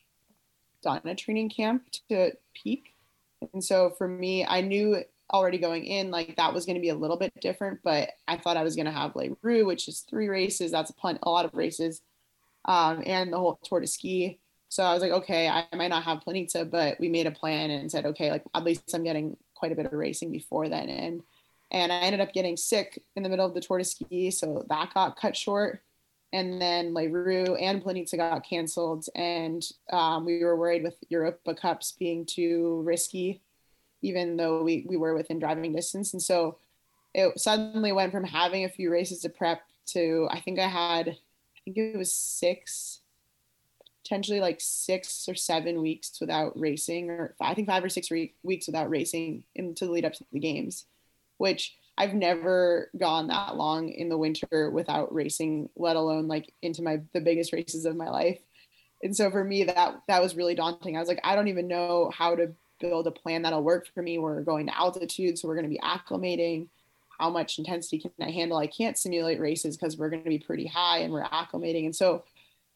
done 0.81 1.01
a 1.05 1.15
training 1.15 1.49
camp 1.49 1.83
to 2.09 2.31
peak. 2.53 2.93
And 3.53 3.63
so 3.63 3.91
for 3.97 4.07
me 4.07 4.45
I 4.45 4.61
knew 4.61 4.97
already 5.31 5.57
going 5.57 5.85
in 5.85 6.11
like 6.11 6.35
that 6.35 6.53
was 6.53 6.65
going 6.65 6.75
to 6.75 6.81
be 6.81 6.89
a 6.89 6.95
little 6.95 7.17
bit 7.17 7.33
different 7.41 7.79
but 7.83 8.09
I 8.27 8.37
thought 8.37 8.57
I 8.57 8.63
was 8.63 8.75
going 8.75 8.85
to 8.85 8.91
have 8.91 9.15
like 9.15 9.31
Rue 9.41 9.65
which 9.65 9.87
is 9.87 10.01
three 10.01 10.27
races. 10.27 10.71
That's 10.71 10.91
a, 10.91 10.95
pun- 10.95 11.19
a 11.23 11.29
lot 11.29 11.45
of 11.45 11.53
races 11.53 12.01
um, 12.65 13.03
and 13.05 13.31
the 13.31 13.37
whole 13.37 13.59
Tour 13.63 13.79
de 13.79 13.87
Ski. 13.87 14.39
So 14.69 14.83
I 14.83 14.93
was 14.93 15.01
like, 15.01 15.11
okay, 15.11 15.47
I 15.47 15.65
might 15.75 15.87
not 15.87 16.03
have 16.03 16.23
Planica, 16.25 16.69
but 16.69 16.99
we 16.99 17.07
made 17.07 17.27
a 17.27 17.31
plan 17.31 17.69
and 17.69 17.89
said, 17.89 18.05
okay, 18.07 18.31
like 18.31 18.43
at 18.53 18.63
least 18.63 18.93
I'm 18.93 19.03
getting 19.03 19.37
quite 19.53 19.71
a 19.71 19.75
bit 19.75 19.85
of 19.85 19.93
racing 19.93 20.31
before 20.31 20.67
then. 20.67 20.89
And 20.89 21.21
and 21.71 21.91
I 21.91 21.99
ended 21.99 22.21
up 22.21 22.33
getting 22.33 22.57
sick 22.57 23.01
in 23.15 23.23
the 23.23 23.29
middle 23.29 23.45
of 23.45 23.53
the 23.53 23.61
Tour 23.61 23.79
de 23.79 23.83
Ski, 23.83 24.31
so 24.31 24.65
that 24.69 24.93
got 24.93 25.17
cut 25.17 25.35
short. 25.35 25.81
And 26.33 26.61
then 26.61 26.93
Les 26.93 27.07
Rousses 27.07 27.57
and 27.61 27.83
Planica 27.83 28.17
got 28.17 28.47
canceled, 28.47 29.05
and 29.15 29.65
um, 29.91 30.25
we 30.25 30.43
were 30.43 30.57
worried 30.57 30.83
with 30.83 30.95
Europa 31.09 31.55
Cups 31.55 31.93
being 31.97 32.25
too 32.25 32.81
risky, 32.83 33.41
even 34.01 34.35
though 34.35 34.63
we 34.63 34.85
we 34.87 34.97
were 34.97 35.15
within 35.15 35.39
driving 35.39 35.73
distance. 35.73 36.13
And 36.13 36.21
so 36.21 36.57
it 37.13 37.39
suddenly 37.39 37.93
went 37.93 38.11
from 38.11 38.25
having 38.25 38.65
a 38.65 38.69
few 38.69 38.91
races 38.91 39.21
to 39.21 39.29
prep 39.29 39.61
to 39.87 40.27
I 40.31 40.41
think 40.41 40.59
I 40.59 40.67
had 40.67 41.09
I 41.09 41.59
think 41.63 41.77
it 41.77 41.97
was 41.97 42.13
six 42.13 42.99
potentially 44.05 44.39
like 44.39 44.61
six 44.61 45.27
or 45.27 45.33
seven 45.33 45.81
weeks 45.81 46.19
without 46.21 46.57
racing, 46.57 47.09
or 47.09 47.33
I 47.41 47.55
think 47.55 47.67
five 47.67 47.83
or 47.83 47.89
six 47.89 48.11
re- 48.11 48.35
weeks 48.43 48.67
without 48.67 48.89
racing 48.89 49.43
into 49.55 49.85
the 49.85 49.91
lead 49.91 50.05
up 50.05 50.13
to 50.13 50.25
the 50.31 50.39
games, 50.39 50.85
which 51.37 51.75
I've 51.97 52.13
never 52.13 52.89
gone 52.97 53.27
that 53.27 53.55
long 53.55 53.89
in 53.89 54.09
the 54.09 54.17
winter 54.17 54.69
without 54.69 55.13
racing, 55.13 55.69
let 55.75 55.95
alone 55.95 56.27
like 56.27 56.51
into 56.61 56.81
my 56.81 57.01
the 57.13 57.21
biggest 57.21 57.53
races 57.53 57.85
of 57.85 57.95
my 57.95 58.09
life. 58.09 58.39
And 59.03 59.15
so 59.15 59.29
for 59.29 59.43
me, 59.43 59.63
that 59.65 60.01
that 60.07 60.21
was 60.21 60.35
really 60.35 60.55
daunting. 60.55 60.97
I 60.97 60.99
was 60.99 61.07
like, 61.07 61.21
I 61.23 61.35
don't 61.35 61.47
even 61.47 61.67
know 61.67 62.11
how 62.13 62.35
to 62.35 62.51
build 62.79 63.07
a 63.07 63.11
plan 63.11 63.43
that'll 63.43 63.63
work 63.63 63.87
for 63.93 64.01
me. 64.01 64.17
We're 64.17 64.41
going 64.41 64.67
to 64.67 64.77
altitude, 64.77 65.37
so 65.37 65.47
we're 65.47 65.55
going 65.55 65.69
to 65.69 65.69
be 65.69 65.79
acclimating. 65.79 66.67
How 67.17 67.29
much 67.29 67.59
intensity 67.59 67.99
can 67.99 68.11
I 68.19 68.31
handle? 68.31 68.57
I 68.57 68.67
can't 68.67 68.97
simulate 68.97 69.39
races 69.39 69.77
because 69.77 69.95
we're 69.95 70.09
going 70.09 70.23
to 70.23 70.29
be 70.29 70.39
pretty 70.39 70.67
high 70.67 70.99
and 70.99 71.13
we're 71.13 71.23
acclimating. 71.23 71.85
And 71.85 71.95
so 71.95 72.25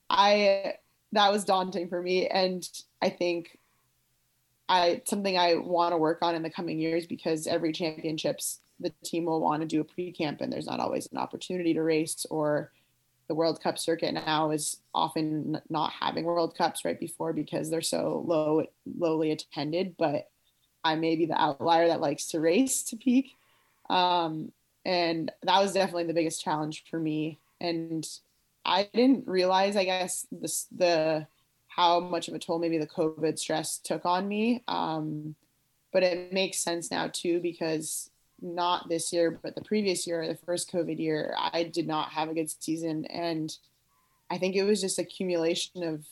I 0.09 0.75
that 1.11 1.31
was 1.31 1.43
daunting 1.43 1.87
for 1.87 2.01
me 2.01 2.27
and 2.27 2.67
i 3.01 3.09
think 3.09 3.57
i 4.69 5.01
something 5.05 5.38
i 5.38 5.55
want 5.55 5.91
to 5.91 5.97
work 5.97 6.19
on 6.21 6.36
in 6.36 6.43
the 6.43 6.49
coming 6.49 6.79
years 6.79 7.05
because 7.05 7.47
every 7.47 7.73
championships 7.73 8.62
the 8.79 8.91
team 9.03 9.25
will 9.25 9.41
want 9.41 9.62
to 9.62 9.67
do 9.67 9.82
a 9.82 9.84
pre-camp 9.84 10.39
and 10.39 10.53
there's 10.53 10.67
not 10.67 10.79
always 10.79 11.08
an 11.12 11.17
opportunity 11.17 11.73
to 11.73 11.82
race 11.82 12.25
or 12.29 12.71
the 13.27 13.36
world 13.36 13.62
cup 13.62 13.77
circuit 13.77 14.13
now 14.13 14.51
is 14.51 14.77
often 14.95 15.62
not 15.69 15.91
having 15.91 16.23
world 16.23 16.58
cups 16.58 16.86
right 16.86 16.99
before 16.99 17.34
because 17.34 17.69
they're 17.69 17.82
so 17.82 18.23
low 18.25 18.63
lowly 18.97 19.32
attended 19.32 19.95
but 19.97 20.29
i 20.84 20.95
may 20.95 21.15
be 21.17 21.25
the 21.25 21.39
outlier 21.39 21.88
that 21.88 21.99
likes 22.01 22.27
to 22.27 22.39
race 22.39 22.84
to 22.84 22.95
peak. 22.95 23.36
Um, 23.89 24.51
and 24.86 25.32
that 25.43 25.62
was 25.62 25.73
definitely 25.73 26.05
the 26.05 26.13
biggest 26.13 26.43
challenge 26.43 26.86
for 26.89 26.99
me. 26.99 27.39
And 27.60 28.08
I 28.65 28.88
didn't 28.93 29.27
realize, 29.27 29.75
I 29.75 29.86
guess, 29.86 30.25
this 30.32 30.67
the 30.75 31.27
how 31.79 32.01
much 32.01 32.27
of 32.27 32.33
a 32.33 32.39
toll 32.39 32.59
maybe 32.59 32.77
the 32.77 32.85
COVID 32.85 33.39
stress 33.39 33.77
took 33.77 34.05
on 34.05 34.27
me. 34.27 34.61
Um, 34.67 35.35
but 35.93 36.03
it 36.03 36.33
makes 36.33 36.59
sense 36.59 36.91
now 36.91 37.09
too 37.11 37.39
because 37.39 38.09
not 38.41 38.89
this 38.89 39.13
year, 39.13 39.39
but 39.41 39.55
the 39.55 39.61
previous 39.61 40.05
year, 40.05 40.27
the 40.27 40.35
first 40.45 40.69
COVID 40.73 40.99
year, 40.99 41.33
I 41.37 41.63
did 41.63 41.87
not 41.87 42.09
have 42.09 42.27
a 42.27 42.33
good 42.33 42.49
season, 42.49 43.05
and 43.05 43.55
I 44.29 44.37
think 44.37 44.55
it 44.55 44.63
was 44.63 44.81
just 44.81 44.99
accumulation 44.99 45.83
of 45.83 46.05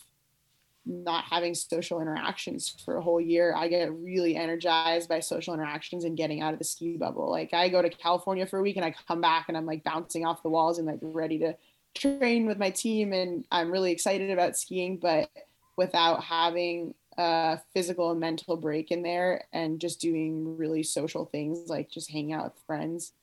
not 0.86 1.26
having 1.26 1.54
social 1.54 2.00
interactions 2.00 2.74
for 2.86 2.96
a 2.96 3.02
whole 3.02 3.20
year. 3.20 3.54
I 3.54 3.68
get 3.68 3.94
really 3.94 4.38
energized 4.38 5.10
by 5.10 5.20
social 5.20 5.54
interactions 5.54 6.06
and 6.06 6.16
getting 6.16 6.42
out 6.42 6.54
of 6.54 6.60
the 6.60 6.66
ski 6.66 6.96
bubble. 6.96 7.30
Like 7.30 7.54
I 7.54 7.68
go 7.68 7.82
to 7.82 7.90
California 7.90 8.46
for 8.46 8.60
a 8.60 8.62
week 8.62 8.78
and 8.78 8.86
I 8.86 8.96
come 9.06 9.20
back 9.20 9.46
and 9.50 9.58
I'm 9.58 9.66
like 9.66 9.84
bouncing 9.84 10.26
off 10.26 10.44
the 10.44 10.50
walls 10.50 10.78
and 10.78 10.88
like 10.88 11.00
ready 11.02 11.40
to 11.40 11.58
train 11.94 12.46
with 12.46 12.58
my 12.58 12.70
team 12.70 13.12
and 13.12 13.46
I'm 13.52 13.70
really 13.70 13.92
excited 13.92 14.32
about 14.32 14.56
skiing, 14.56 14.96
but 14.96 15.30
without 15.78 16.24
having 16.24 16.94
a 17.18 17.60
physical 17.74 18.12
and 18.12 18.20
mental 18.20 18.58
break 18.58 18.92
in 18.92 19.02
there 19.02 19.46
and 19.54 19.80
just 19.80 20.00
doing 20.00 20.58
really 20.58 20.84
social 20.84 21.26
things 21.26 21.70
like 21.70 21.90
just 21.90 22.12
hanging 22.12 22.34
out 22.34 22.44
with 22.46 22.64
friends. 22.66 23.14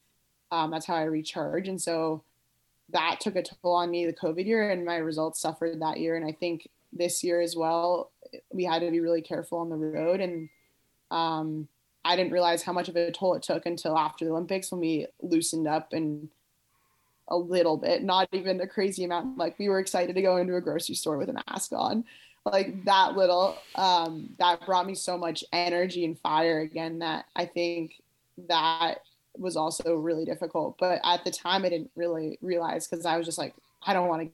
Um, 0.50 0.70
that's 0.70 0.86
how 0.86 0.94
I 0.94 1.02
recharge. 1.02 1.68
And 1.68 1.80
so 1.80 2.22
that 2.90 3.20
took 3.20 3.36
a 3.36 3.42
toll 3.42 3.74
on 3.74 3.90
me 3.90 4.06
the 4.06 4.12
COVID 4.12 4.46
year 4.46 4.70
and 4.70 4.84
my 4.84 4.96
results 4.96 5.40
suffered 5.40 5.80
that 5.80 5.98
year. 5.98 6.16
And 6.16 6.26
I 6.26 6.32
think 6.32 6.68
this 6.92 7.22
year 7.22 7.40
as 7.40 7.56
well, 7.56 8.10
we 8.52 8.64
had 8.64 8.80
to 8.80 8.90
be 8.90 9.00
really 9.00 9.22
careful 9.22 9.58
on 9.58 9.70
the 9.70 9.76
road. 9.76 10.20
And 10.20 10.48
um, 11.10 11.68
I 12.04 12.16
didn't 12.16 12.32
realize 12.32 12.62
how 12.62 12.72
much 12.72 12.88
of 12.88 12.96
a 12.96 13.10
toll 13.10 13.34
it 13.34 13.42
took 13.42 13.66
until 13.66 13.96
after 13.96 14.24
the 14.24 14.30
Olympics 14.32 14.70
when 14.70 14.80
we 14.80 15.06
loosened 15.22 15.66
up 15.66 15.92
and 15.92 16.28
a 17.28 17.36
little 17.36 17.76
bit, 17.76 18.02
not 18.02 18.28
even 18.32 18.60
a 18.60 18.66
crazy 18.66 19.04
amount. 19.04 19.38
Like 19.38 19.58
we 19.58 19.68
were 19.68 19.78
excited 19.78 20.14
to 20.14 20.22
go 20.22 20.36
into 20.36 20.56
a 20.56 20.60
grocery 20.60 20.94
store 20.94 21.16
with 21.16 21.30
a 21.30 21.42
mask 21.48 21.72
on, 21.72 22.04
like 22.44 22.84
that 22.84 23.16
little. 23.16 23.56
Um, 23.74 24.30
that 24.38 24.64
brought 24.66 24.86
me 24.86 24.94
so 24.94 25.16
much 25.16 25.44
energy 25.52 26.04
and 26.04 26.18
fire 26.18 26.60
again 26.60 26.98
that 27.00 27.26
I 27.34 27.46
think 27.46 28.02
that 28.48 28.98
was 29.36 29.56
also 29.56 29.96
really 29.96 30.24
difficult. 30.24 30.76
But 30.78 31.00
at 31.04 31.24
the 31.24 31.30
time, 31.30 31.64
I 31.64 31.70
didn't 31.70 31.90
really 31.96 32.38
realize 32.42 32.86
because 32.86 33.06
I 33.06 33.16
was 33.16 33.26
just 33.26 33.38
like, 33.38 33.54
I 33.86 33.92
don't 33.92 34.08
want 34.08 34.22
to. 34.22 34.28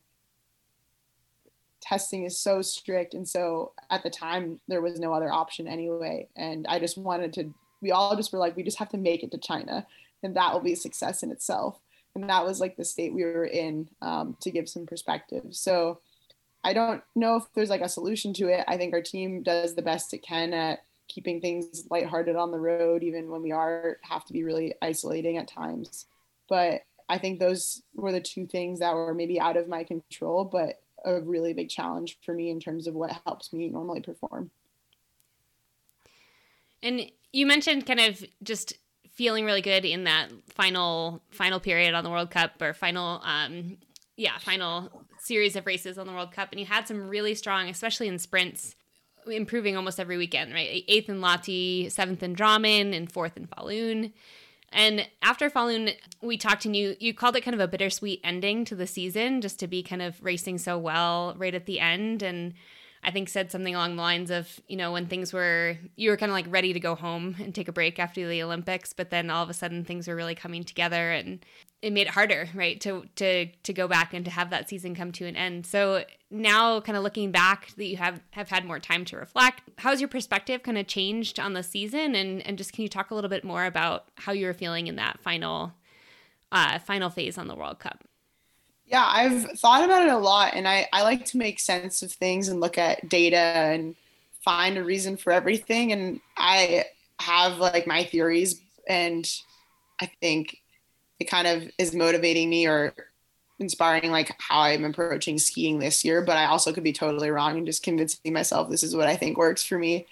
Testing 1.80 2.24
is 2.24 2.38
so 2.38 2.60
strict, 2.60 3.14
and 3.14 3.26
so 3.26 3.72
at 3.88 4.02
the 4.02 4.10
time 4.10 4.60
there 4.68 4.82
was 4.82 5.00
no 5.00 5.14
other 5.14 5.32
option 5.32 5.66
anyway, 5.66 6.28
and 6.36 6.66
I 6.68 6.78
just 6.78 6.98
wanted 6.98 7.32
to. 7.34 7.54
We 7.80 7.90
all 7.90 8.14
just 8.16 8.32
were 8.32 8.38
like, 8.38 8.54
we 8.54 8.62
just 8.62 8.78
have 8.78 8.90
to 8.90 8.98
make 8.98 9.22
it 9.22 9.30
to 9.30 9.38
China, 9.38 9.86
and 10.22 10.36
that 10.36 10.52
will 10.52 10.60
be 10.60 10.74
a 10.74 10.76
success 10.76 11.22
in 11.22 11.30
itself 11.30 11.80
and 12.14 12.28
that 12.28 12.44
was 12.44 12.60
like 12.60 12.76
the 12.76 12.84
state 12.84 13.14
we 13.14 13.22
were 13.22 13.44
in 13.44 13.88
um, 14.02 14.36
to 14.40 14.50
give 14.50 14.68
some 14.68 14.84
perspective 14.84 15.44
so 15.50 16.00
i 16.64 16.72
don't 16.72 17.02
know 17.14 17.36
if 17.36 17.44
there's 17.54 17.70
like 17.70 17.80
a 17.80 17.88
solution 17.88 18.32
to 18.34 18.48
it. 18.48 18.64
I 18.68 18.76
think 18.76 18.92
our 18.92 19.02
team 19.02 19.42
does 19.42 19.74
the 19.74 19.82
best 19.82 20.14
it 20.14 20.22
can 20.22 20.52
at 20.52 20.80
keeping 21.08 21.40
things 21.40 21.84
lighthearted 21.90 22.36
on 22.36 22.52
the 22.52 22.58
road 22.58 23.02
even 23.02 23.30
when 23.30 23.42
we 23.42 23.50
are 23.50 23.98
have 24.02 24.24
to 24.26 24.32
be 24.32 24.44
really 24.44 24.74
isolating 24.80 25.36
at 25.38 25.48
times. 25.48 26.06
But 26.48 26.82
i 27.08 27.18
think 27.18 27.40
those 27.40 27.82
were 27.94 28.12
the 28.12 28.20
two 28.20 28.46
things 28.46 28.78
that 28.78 28.94
were 28.94 29.14
maybe 29.14 29.40
out 29.40 29.56
of 29.56 29.66
my 29.66 29.82
control 29.82 30.44
but 30.44 30.80
a 31.04 31.20
really 31.20 31.52
big 31.52 31.68
challenge 31.68 32.18
for 32.24 32.34
me 32.34 32.50
in 32.50 32.60
terms 32.60 32.86
of 32.86 32.94
what 32.94 33.20
helps 33.24 33.52
me 33.52 33.68
normally 33.68 34.00
perform. 34.00 34.50
And 36.82 37.10
you 37.32 37.46
mentioned 37.46 37.86
kind 37.86 38.00
of 38.00 38.24
just 38.42 38.74
feeling 39.12 39.44
really 39.44 39.60
good 39.60 39.84
in 39.84 40.04
that 40.04 40.28
final 40.48 41.22
final 41.30 41.60
period 41.60 41.94
on 41.94 42.04
the 42.04 42.10
World 42.10 42.30
Cup 42.30 42.60
or 42.62 42.72
final 42.72 43.20
um 43.24 43.76
yeah, 44.16 44.38
final 44.38 45.04
series 45.20 45.56
of 45.56 45.66
races 45.66 45.98
on 45.98 46.06
the 46.06 46.12
World 46.12 46.32
Cup 46.32 46.48
and 46.50 46.60
you 46.60 46.66
had 46.66 46.88
some 46.88 47.08
really 47.08 47.34
strong, 47.34 47.68
especially 47.68 48.08
in 48.08 48.18
sprints, 48.18 48.74
improving 49.26 49.76
almost 49.76 50.00
every 50.00 50.16
weekend, 50.16 50.52
right? 50.52 50.84
Eighth 50.88 51.08
in 51.08 51.20
Lahti, 51.20 51.90
seventh 51.90 52.22
in 52.22 52.34
Drammen, 52.34 52.94
and 52.94 53.10
fourth 53.10 53.36
in 53.36 53.46
Falun. 53.46 54.12
And 54.72 55.08
after 55.22 55.50
Falun, 55.50 55.94
we 56.22 56.36
talked 56.36 56.64
and 56.64 56.76
you 56.76 56.96
you 57.00 57.12
called 57.12 57.36
it 57.36 57.42
kind 57.42 57.54
of 57.54 57.60
a 57.60 57.68
bittersweet 57.68 58.20
ending 58.22 58.64
to 58.66 58.74
the 58.74 58.86
season, 58.86 59.40
just 59.40 59.58
to 59.60 59.66
be 59.66 59.82
kind 59.82 60.00
of 60.00 60.22
racing 60.22 60.58
so 60.58 60.78
well 60.78 61.34
right 61.36 61.54
at 61.54 61.66
the 61.66 61.80
end. 61.80 62.22
And 62.22 62.54
I 63.02 63.10
think 63.10 63.30
said 63.30 63.50
something 63.50 63.74
along 63.74 63.96
the 63.96 64.02
lines 64.02 64.30
of, 64.30 64.60
you 64.68 64.76
know, 64.76 64.92
when 64.92 65.06
things 65.06 65.32
were 65.32 65.76
you 65.96 66.10
were 66.10 66.16
kind 66.16 66.30
of 66.30 66.34
like 66.34 66.46
ready 66.48 66.72
to 66.72 66.80
go 66.80 66.94
home 66.94 67.36
and 67.40 67.54
take 67.54 67.68
a 67.68 67.72
break 67.72 67.98
after 67.98 68.28
the 68.28 68.42
Olympics, 68.42 68.92
but 68.92 69.10
then 69.10 69.30
all 69.30 69.42
of 69.42 69.48
a 69.48 69.54
sudden 69.54 69.84
things 69.84 70.06
were 70.06 70.16
really 70.16 70.34
coming 70.34 70.64
together 70.64 71.10
and 71.10 71.44
it 71.80 71.94
made 71.94 72.08
it 72.08 72.12
harder, 72.12 72.48
right, 72.54 72.78
to 72.82 73.06
to 73.16 73.46
to 73.46 73.72
go 73.72 73.88
back 73.88 74.12
and 74.12 74.24
to 74.26 74.30
have 74.30 74.50
that 74.50 74.68
season 74.68 74.94
come 74.94 75.12
to 75.12 75.26
an 75.26 75.34
end. 75.34 75.66
So 75.66 76.04
now 76.30 76.80
kind 76.80 76.96
of 76.96 77.02
looking 77.02 77.30
back 77.30 77.74
that 77.76 77.86
you 77.86 77.96
have 77.96 78.20
have 78.32 78.50
had 78.50 78.66
more 78.66 78.78
time 78.78 79.06
to 79.06 79.16
reflect, 79.16 79.62
how's 79.78 80.00
your 80.00 80.08
perspective 80.08 80.62
kind 80.62 80.76
of 80.76 80.86
changed 80.86 81.40
on 81.40 81.54
the 81.54 81.62
season 81.62 82.14
and 82.14 82.46
and 82.46 82.58
just 82.58 82.72
can 82.74 82.82
you 82.82 82.88
talk 82.88 83.10
a 83.10 83.14
little 83.14 83.30
bit 83.30 83.44
more 83.44 83.64
about 83.64 84.08
how 84.16 84.32
you 84.32 84.44
were 84.44 84.52
feeling 84.52 84.88
in 84.88 84.96
that 84.96 85.20
final 85.20 85.72
uh 86.52 86.78
final 86.80 87.08
phase 87.08 87.38
on 87.38 87.48
the 87.48 87.56
World 87.56 87.78
Cup? 87.78 88.04
Yeah, 88.90 89.04
I've 89.06 89.44
thought 89.52 89.84
about 89.84 90.02
it 90.02 90.12
a 90.12 90.18
lot 90.18 90.54
and 90.54 90.66
I, 90.66 90.88
I 90.92 91.02
like 91.02 91.24
to 91.26 91.36
make 91.38 91.60
sense 91.60 92.02
of 92.02 92.10
things 92.10 92.48
and 92.48 92.60
look 92.60 92.76
at 92.76 93.08
data 93.08 93.36
and 93.36 93.94
find 94.44 94.76
a 94.76 94.82
reason 94.84 95.16
for 95.16 95.32
everything. 95.32 95.92
And 95.92 96.20
I 96.36 96.86
have 97.20 97.58
like 97.58 97.86
my 97.86 98.02
theories 98.02 98.60
and 98.88 99.30
I 100.00 100.10
think 100.20 100.56
it 101.20 101.26
kind 101.30 101.46
of 101.46 101.70
is 101.78 101.94
motivating 101.94 102.50
me 102.50 102.66
or 102.66 102.92
inspiring 103.60 104.10
like 104.10 104.34
how 104.40 104.62
I'm 104.62 104.84
approaching 104.84 105.38
skiing 105.38 105.78
this 105.78 106.04
year. 106.04 106.20
But 106.20 106.36
I 106.36 106.46
also 106.46 106.72
could 106.72 106.82
be 106.82 106.92
totally 106.92 107.30
wrong 107.30 107.58
and 107.58 107.66
just 107.66 107.84
convincing 107.84 108.32
myself 108.32 108.70
this 108.70 108.82
is 108.82 108.96
what 108.96 109.06
I 109.06 109.14
think 109.14 109.38
works 109.38 109.62
for 109.62 109.78
me. 109.78 110.08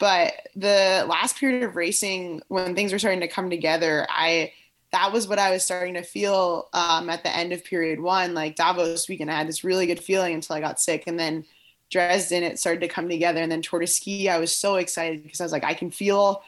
But 0.00 0.32
the 0.56 1.06
last 1.08 1.36
period 1.36 1.62
of 1.62 1.76
racing, 1.76 2.42
when 2.48 2.74
things 2.74 2.92
were 2.92 2.98
starting 2.98 3.20
to 3.20 3.28
come 3.28 3.50
together, 3.50 4.04
I 4.10 4.52
that 4.92 5.12
was 5.12 5.28
what 5.28 5.38
I 5.38 5.50
was 5.50 5.64
starting 5.64 5.94
to 5.94 6.02
feel 6.02 6.68
um, 6.72 7.08
at 7.10 7.22
the 7.22 7.34
end 7.34 7.52
of 7.52 7.64
period 7.64 8.00
one. 8.00 8.34
Like 8.34 8.56
Davos 8.56 9.08
weekend, 9.08 9.30
I 9.30 9.38
had 9.38 9.48
this 9.48 9.64
really 9.64 9.86
good 9.86 10.02
feeling 10.02 10.34
until 10.34 10.56
I 10.56 10.60
got 10.60 10.80
sick. 10.80 11.04
And 11.06 11.18
then 11.18 11.44
Dresden, 11.90 12.42
it 12.42 12.58
started 12.58 12.80
to 12.80 12.88
come 12.88 13.08
together. 13.08 13.40
And 13.40 13.50
then 13.50 13.62
Tour 13.62 13.80
de 13.80 13.86
Ski, 13.86 14.28
I 14.28 14.38
was 14.38 14.54
so 14.54 14.76
excited 14.76 15.22
because 15.22 15.40
I 15.40 15.44
was 15.44 15.52
like, 15.52 15.64
I 15.64 15.74
can 15.74 15.90
feel 15.90 16.42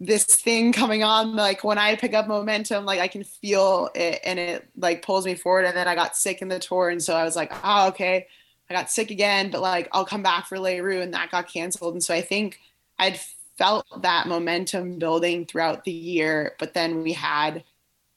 this 0.00 0.24
thing 0.24 0.72
coming 0.72 1.04
on. 1.04 1.36
Like 1.36 1.62
when 1.62 1.78
I 1.78 1.96
pick 1.96 2.14
up 2.14 2.26
momentum, 2.26 2.86
like 2.86 3.00
I 3.00 3.08
can 3.08 3.24
feel 3.24 3.90
it 3.94 4.20
and 4.24 4.38
it 4.38 4.68
like 4.76 5.02
pulls 5.02 5.26
me 5.26 5.34
forward. 5.34 5.66
And 5.66 5.76
then 5.76 5.88
I 5.88 5.94
got 5.94 6.16
sick 6.16 6.40
in 6.40 6.48
the 6.48 6.58
tour. 6.58 6.88
And 6.88 7.02
so 7.02 7.14
I 7.14 7.24
was 7.24 7.36
like, 7.36 7.52
oh, 7.64 7.88
okay, 7.88 8.26
I 8.70 8.74
got 8.74 8.90
sick 8.90 9.10
again, 9.10 9.50
but 9.50 9.60
like 9.60 9.88
I'll 9.92 10.06
come 10.06 10.22
back 10.22 10.46
for 10.46 10.58
Les 10.58 10.80
Rousses 10.80 11.04
and 11.04 11.14
that 11.14 11.30
got 11.30 11.52
canceled. 11.52 11.94
And 11.94 12.02
so 12.02 12.14
I 12.14 12.22
think 12.22 12.60
I'd 12.98 13.20
felt 13.58 13.86
that 14.02 14.26
momentum 14.26 14.98
building 14.98 15.46
throughout 15.46 15.84
the 15.84 15.92
year, 15.92 16.54
but 16.58 16.74
then 16.74 17.02
we 17.02 17.12
had 17.12 17.62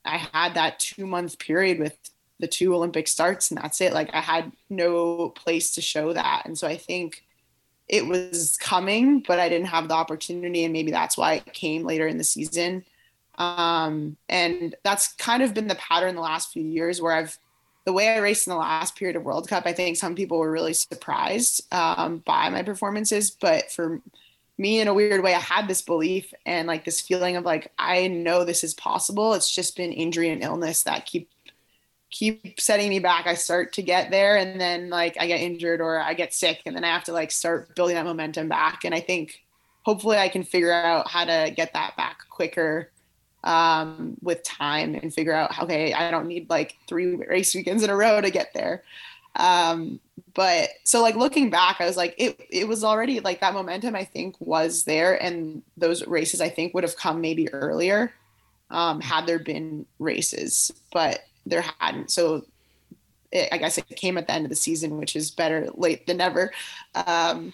I 0.08 0.28
had 0.34 0.56
that 0.56 0.80
two 0.80 1.06
month 1.06 1.40
period 1.40 1.80
with 1.80 1.98
the 2.40 2.48
two 2.48 2.74
Olympic 2.76 3.08
starts 3.08 3.52
and 3.52 3.60
that's 3.60 3.82
it. 3.82 3.94
Like 3.94 4.10
I 4.14 4.22
had 4.22 4.52
no 4.70 5.30
place 5.30 5.72
to 5.72 5.82
show 5.82 6.14
that. 6.14 6.44
And 6.46 6.58
so 6.58 6.68
I 6.68 6.78
think 6.78 7.24
it 7.88 8.06
was 8.06 8.58
coming, 8.58 9.24
but 9.26 9.40
I 9.40 9.50
didn't 9.50 9.68
have 9.68 9.88
the 9.88 9.94
opportunity. 9.94 10.64
And 10.64 10.74
maybe 10.74 10.92
that's 10.92 11.18
why 11.18 11.36
it 11.36 11.54
came 11.54 11.84
later 11.84 12.08
in 12.08 12.18
the 12.18 12.24
season. 12.24 12.86
Um, 13.38 14.18
and 14.28 14.76
that's 14.84 15.14
kind 15.14 15.42
of 15.42 15.54
been 15.54 15.68
the 15.68 15.76
pattern 15.76 16.16
the 16.16 16.22
last 16.22 16.52
few 16.52 16.64
years 16.64 17.02
where 17.02 17.14
I've, 17.14 17.38
the 17.86 17.94
way 17.94 18.10
I 18.10 18.18
raced 18.18 18.48
in 18.48 18.52
the 18.52 18.58
last 18.58 18.98
period 18.98 19.16
of 19.16 19.24
World 19.24 19.48
Cup, 19.48 19.66
I 19.66 19.74
think 19.74 19.96
some 19.96 20.16
people 20.16 20.38
were 20.40 20.52
really 20.52 20.74
surprised 20.74 21.62
um, 21.74 22.18
by 22.20 22.50
my 22.50 22.62
performances. 22.62 23.32
But 23.32 23.72
for 23.72 24.02
me 24.58 24.80
in 24.80 24.88
a 24.88 24.94
weird 24.94 25.24
way 25.24 25.34
i 25.34 25.40
had 25.40 25.68
this 25.68 25.82
belief 25.82 26.34
and 26.46 26.68
like 26.68 26.84
this 26.84 27.02
feeling 27.02 27.36
of 27.36 27.46
like 27.46 27.72
i 27.78 28.08
know 28.08 28.44
this 28.44 28.64
is 28.64 28.74
possible. 28.74 29.34
It's 29.34 29.52
just 29.52 29.76
been 29.76 29.92
injury 29.92 30.30
and 30.30 30.44
illness 30.44 30.84
that 30.84 31.06
keep 31.06 31.30
keep 32.10 32.60
setting 32.60 32.90
me 32.90 33.00
back. 33.00 33.28
I 33.28 33.34
start 33.34 33.74
to 33.74 33.82
get 33.82 34.12
there 34.12 34.38
and 34.38 34.60
then 34.60 34.90
like 34.90 35.18
i 35.20 35.28
get 35.28 35.42
injured 35.42 35.82
or 35.82 36.00
i 36.00 36.14
get 36.14 36.34
sick 36.34 36.62
and 36.66 36.76
then 36.76 36.84
i 36.84 36.88
have 36.88 37.04
to 37.06 37.14
like 37.14 37.32
start 37.32 37.76
building 37.76 37.96
that 37.96 38.06
momentum 38.06 38.48
back. 38.48 38.86
And 38.86 38.96
i 38.96 39.00
think 39.00 39.44
hopefully 39.84 40.18
i 40.18 40.30
can 40.30 40.44
figure 40.44 40.72
out 40.72 41.08
how 41.10 41.26
to 41.26 41.54
get 41.56 41.74
that 41.74 41.96
back 41.96 42.20
quicker 42.30 42.92
um, 43.44 44.18
with 44.22 44.44
time 44.44 44.96
and 44.96 45.14
figure 45.14 45.34
out 45.34 45.58
okay 45.62 45.94
i 45.94 46.12
don't 46.12 46.28
need 46.28 46.50
like 46.50 46.76
three 46.88 47.16
race 47.16 47.56
weekends 47.56 47.84
in 47.84 47.90
a 47.90 47.96
row 47.96 48.20
to 48.20 48.30
get 48.30 48.54
there 48.54 48.84
um, 49.38 50.00
but 50.34 50.70
so 50.84 51.02
like 51.02 51.16
looking 51.16 51.50
back, 51.50 51.78
I 51.80 51.86
was 51.86 51.98
like, 51.98 52.14
it 52.18 52.40
it 52.50 52.68
was 52.68 52.84
already 52.84 53.20
like 53.22 53.40
that 53.40 53.54
momentum 53.54 53.96
I 53.96 54.04
think 54.04 54.36
was 54.40 54.84
there, 54.84 55.22
and 55.22 55.64
those 55.78 56.06
races 56.06 56.42
I 56.42 56.50
think 56.50 56.74
would 56.74 56.84
have 56.84 56.98
come 56.98 57.22
maybe 57.22 57.52
earlier, 57.54 58.14
um, 58.70 59.02
had 59.02 59.26
there 59.26 59.40
been 59.40 59.86
races, 60.00 60.72
but 60.92 61.22
there 61.46 61.64
hadn't. 61.80 62.12
So 62.12 62.46
it, 63.32 63.50
I 63.52 63.58
guess 63.58 63.78
it 63.78 63.88
came 63.90 64.18
at 64.18 64.28
the 64.28 64.34
end 64.34 64.46
of 64.46 64.50
the 64.50 64.56
season, 64.56 64.98
which 64.98 65.16
is 65.16 65.32
better 65.32 65.70
late 65.74 66.08
than 66.08 66.18
never. 66.18 66.52
Um, 66.94 67.54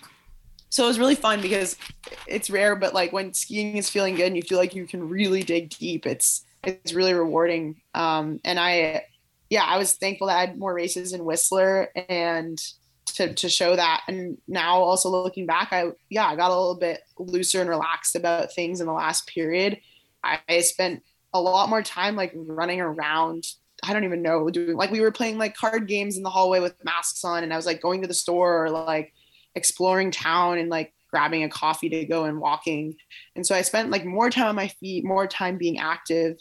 so 0.69 0.85
it 0.85 0.87
was 0.87 0.99
really 0.99 1.15
fun 1.15 1.41
because 1.41 1.77
it's 2.25 2.49
rare, 2.49 2.75
but 2.75 2.93
like 2.93 3.13
when 3.13 3.33
skiing 3.33 3.77
is 3.77 3.89
feeling 3.89 4.15
good 4.15 4.27
and 4.27 4.35
you 4.35 4.41
feel 4.41 4.57
like 4.57 4.73
you 4.73 4.87
can 4.87 5.07
really 5.07 5.43
dig 5.43 5.69
deep, 5.69 6.05
it's 6.05 6.45
it's 6.63 6.93
really 6.93 7.13
rewarding. 7.13 7.81
Um, 7.93 8.39
and 8.43 8.59
I 8.59 9.05
yeah, 9.53 9.65
I 9.65 9.77
was 9.77 9.93
thankful 9.93 10.25
that 10.27 10.37
I 10.37 10.45
had 10.47 10.57
more 10.57 10.73
races 10.73 11.13
in 11.13 11.25
Whistler 11.25 11.89
and 12.09 12.59
to, 13.05 13.35
to 13.35 13.47
show 13.47 13.75
that. 13.75 14.01
And 14.07 14.39
now 14.47 14.79
also 14.79 15.09
looking 15.09 15.45
back, 15.45 15.67
I, 15.71 15.91
yeah, 16.09 16.25
I 16.25 16.35
got 16.35 16.49
a 16.49 16.57
little 16.57 16.79
bit 16.79 17.01
looser 17.19 17.61
and 17.61 17.69
relaxed 17.69 18.15
about 18.15 18.51
things 18.51 18.81
in 18.81 18.87
the 18.87 18.93
last 18.93 19.27
period. 19.27 19.79
I, 20.23 20.39
I 20.49 20.61
spent 20.61 21.03
a 21.35 21.39
lot 21.39 21.69
more 21.69 21.83
time 21.83 22.15
like 22.15 22.31
running 22.33 22.81
around. 22.81 23.45
I 23.83 23.93
don't 23.93 24.05
even 24.05 24.23
know 24.23 24.49
doing 24.49 24.75
like 24.75 24.89
we 24.89 25.01
were 25.01 25.11
playing 25.11 25.37
like 25.37 25.55
card 25.55 25.87
games 25.87 26.17
in 26.17 26.23
the 26.23 26.31
hallway 26.31 26.59
with 26.59 26.83
masks 26.83 27.23
on 27.23 27.43
and 27.43 27.53
I 27.53 27.55
was 27.55 27.67
like 27.67 27.79
going 27.79 28.01
to 28.01 28.07
the 28.07 28.13
store 28.15 28.65
or 28.65 28.71
like 28.71 29.13
exploring 29.53 30.09
town 30.09 30.57
and 30.57 30.69
like 30.69 30.95
grabbing 31.11 31.43
a 31.43 31.49
coffee 31.49 31.89
to 31.89 32.05
go 32.05 32.25
and 32.25 32.39
walking. 32.39 32.95
And 33.35 33.45
so 33.45 33.53
I 33.53 33.61
spent 33.61 33.91
like 33.91 34.03
more 34.03 34.31
time 34.31 34.47
on 34.47 34.55
my 34.55 34.69
feet, 34.69 35.05
more 35.05 35.27
time 35.27 35.59
being 35.59 35.77
active. 35.77 36.39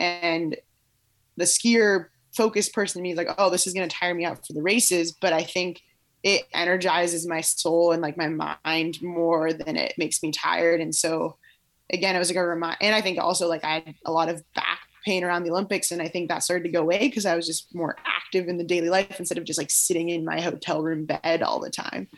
And 0.00 0.56
the 1.36 1.44
skier 1.44 2.06
focused 2.40 2.72
person 2.72 3.00
to 3.00 3.02
me 3.02 3.10
is 3.10 3.18
like, 3.18 3.28
oh, 3.36 3.50
this 3.50 3.66
is 3.66 3.74
going 3.74 3.86
to 3.86 3.94
tire 3.94 4.14
me 4.14 4.24
out 4.24 4.46
for 4.46 4.54
the 4.54 4.62
races. 4.62 5.12
But 5.12 5.34
I 5.34 5.42
think 5.42 5.82
it 6.22 6.44
energizes 6.54 7.26
my 7.26 7.42
soul 7.42 7.92
and 7.92 8.00
like 8.00 8.16
my 8.16 8.56
mind 8.64 9.02
more 9.02 9.52
than 9.52 9.76
it 9.76 9.92
makes 9.98 10.22
me 10.22 10.32
tired. 10.32 10.80
And 10.80 10.94
so 10.94 11.36
again, 11.92 12.16
it 12.16 12.18
was 12.18 12.30
like 12.30 12.38
a 12.38 12.46
remind. 12.46 12.78
And 12.80 12.94
I 12.94 13.02
think 13.02 13.18
also 13.18 13.46
like 13.46 13.62
I 13.62 13.74
had 13.74 13.94
a 14.06 14.10
lot 14.10 14.30
of 14.30 14.42
back 14.54 14.80
pain 15.04 15.22
around 15.22 15.42
the 15.42 15.50
Olympics. 15.50 15.90
And 15.90 16.00
I 16.00 16.08
think 16.08 16.30
that 16.30 16.42
started 16.42 16.64
to 16.64 16.70
go 16.70 16.80
away 16.80 17.00
because 17.00 17.26
I 17.26 17.36
was 17.36 17.46
just 17.46 17.74
more 17.74 17.94
active 18.06 18.48
in 18.48 18.56
the 18.56 18.64
daily 18.64 18.88
life 18.88 19.18
instead 19.18 19.36
of 19.36 19.44
just 19.44 19.58
like 19.58 19.70
sitting 19.70 20.08
in 20.08 20.24
my 20.24 20.40
hotel 20.40 20.82
room 20.82 21.04
bed 21.04 21.42
all 21.42 21.60
the 21.60 21.68
time. 21.68 22.08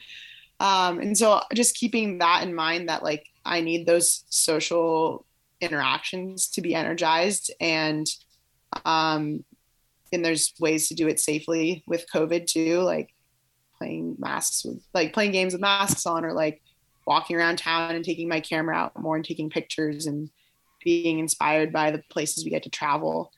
Um, 0.60 1.00
and 1.00 1.18
so 1.18 1.40
just 1.52 1.74
keeping 1.74 2.18
that 2.18 2.44
in 2.44 2.54
mind 2.54 2.88
that 2.88 3.02
like 3.02 3.26
I 3.44 3.60
need 3.60 3.86
those 3.86 4.24
social 4.28 5.26
interactions 5.60 6.46
to 6.50 6.60
be 6.60 6.76
energized 6.76 7.52
and 7.60 8.06
um, 8.84 9.44
and 10.12 10.24
there's 10.24 10.52
ways 10.60 10.88
to 10.88 10.94
do 10.94 11.08
it 11.08 11.20
safely 11.20 11.82
with 11.86 12.06
COVID 12.12 12.46
too, 12.46 12.80
like 12.80 13.14
playing 13.78 14.16
masks 14.18 14.64
with 14.64 14.82
like 14.94 15.12
playing 15.12 15.32
games 15.32 15.52
with 15.52 15.60
masks 15.60 16.06
on 16.06 16.24
or 16.24 16.32
like 16.32 16.62
walking 17.06 17.36
around 17.36 17.58
town 17.58 17.94
and 17.94 18.04
taking 18.04 18.28
my 18.28 18.40
camera 18.40 18.76
out 18.76 18.98
more 18.98 19.16
and 19.16 19.24
taking 19.24 19.50
pictures 19.50 20.06
and 20.06 20.30
being 20.84 21.18
inspired 21.18 21.72
by 21.72 21.90
the 21.90 22.02
places 22.10 22.44
we 22.44 22.50
get 22.50 22.62
to 22.62 22.70
travel. 22.70 23.32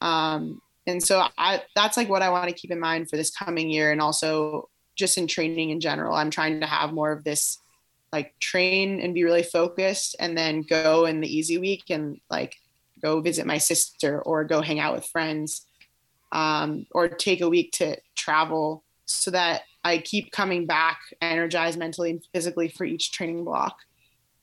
Um, 0.00 0.60
and 0.86 1.02
so 1.02 1.26
I 1.36 1.62
that's 1.74 1.96
like 1.96 2.08
what 2.08 2.22
I 2.22 2.30
want 2.30 2.48
to 2.48 2.54
keep 2.54 2.70
in 2.70 2.80
mind 2.80 3.10
for 3.10 3.16
this 3.16 3.34
coming 3.34 3.70
year 3.70 3.90
and 3.90 4.00
also 4.00 4.68
just 4.94 5.18
in 5.18 5.26
training 5.26 5.70
in 5.70 5.80
general. 5.80 6.14
I'm 6.14 6.30
trying 6.30 6.60
to 6.60 6.66
have 6.66 6.92
more 6.92 7.12
of 7.12 7.24
this 7.24 7.58
like 8.12 8.38
train 8.38 9.00
and 9.00 9.14
be 9.14 9.24
really 9.24 9.42
focused 9.42 10.16
and 10.20 10.36
then 10.36 10.62
go 10.62 11.06
in 11.06 11.20
the 11.20 11.36
easy 11.36 11.58
week 11.58 11.84
and 11.90 12.20
like 12.30 12.56
go 13.02 13.20
visit 13.20 13.46
my 13.46 13.58
sister 13.58 14.22
or 14.22 14.44
go 14.44 14.60
hang 14.60 14.78
out 14.78 14.94
with 14.94 15.04
friends 15.06 15.65
um, 16.36 16.86
or 16.90 17.08
take 17.08 17.40
a 17.40 17.48
week 17.48 17.72
to 17.72 17.96
travel 18.14 18.84
so 19.06 19.30
that 19.30 19.62
I 19.82 19.98
keep 19.98 20.32
coming 20.32 20.66
back 20.66 21.00
energized 21.22 21.78
mentally 21.78 22.10
and 22.10 22.22
physically 22.34 22.68
for 22.68 22.84
each 22.84 23.10
training 23.10 23.44
block. 23.44 23.78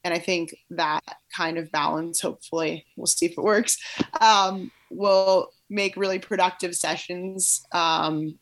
And 0.04 0.12
I 0.12 0.18
think 0.18 0.56
that 0.72 1.04
kind 1.34 1.60
of 1.60 1.72
balance, 1.72 2.20
hopefully, 2.20 2.88
we'll 2.98 3.06
see 3.06 3.28
if 3.28 3.34
it 3.34 3.44
works, 3.44 3.78
um, 4.20 4.72
will 4.90 5.52
make 5.70 5.96
really 5.96 6.18
productive 6.18 6.76
sessions 6.76 7.64
um, 7.72 8.40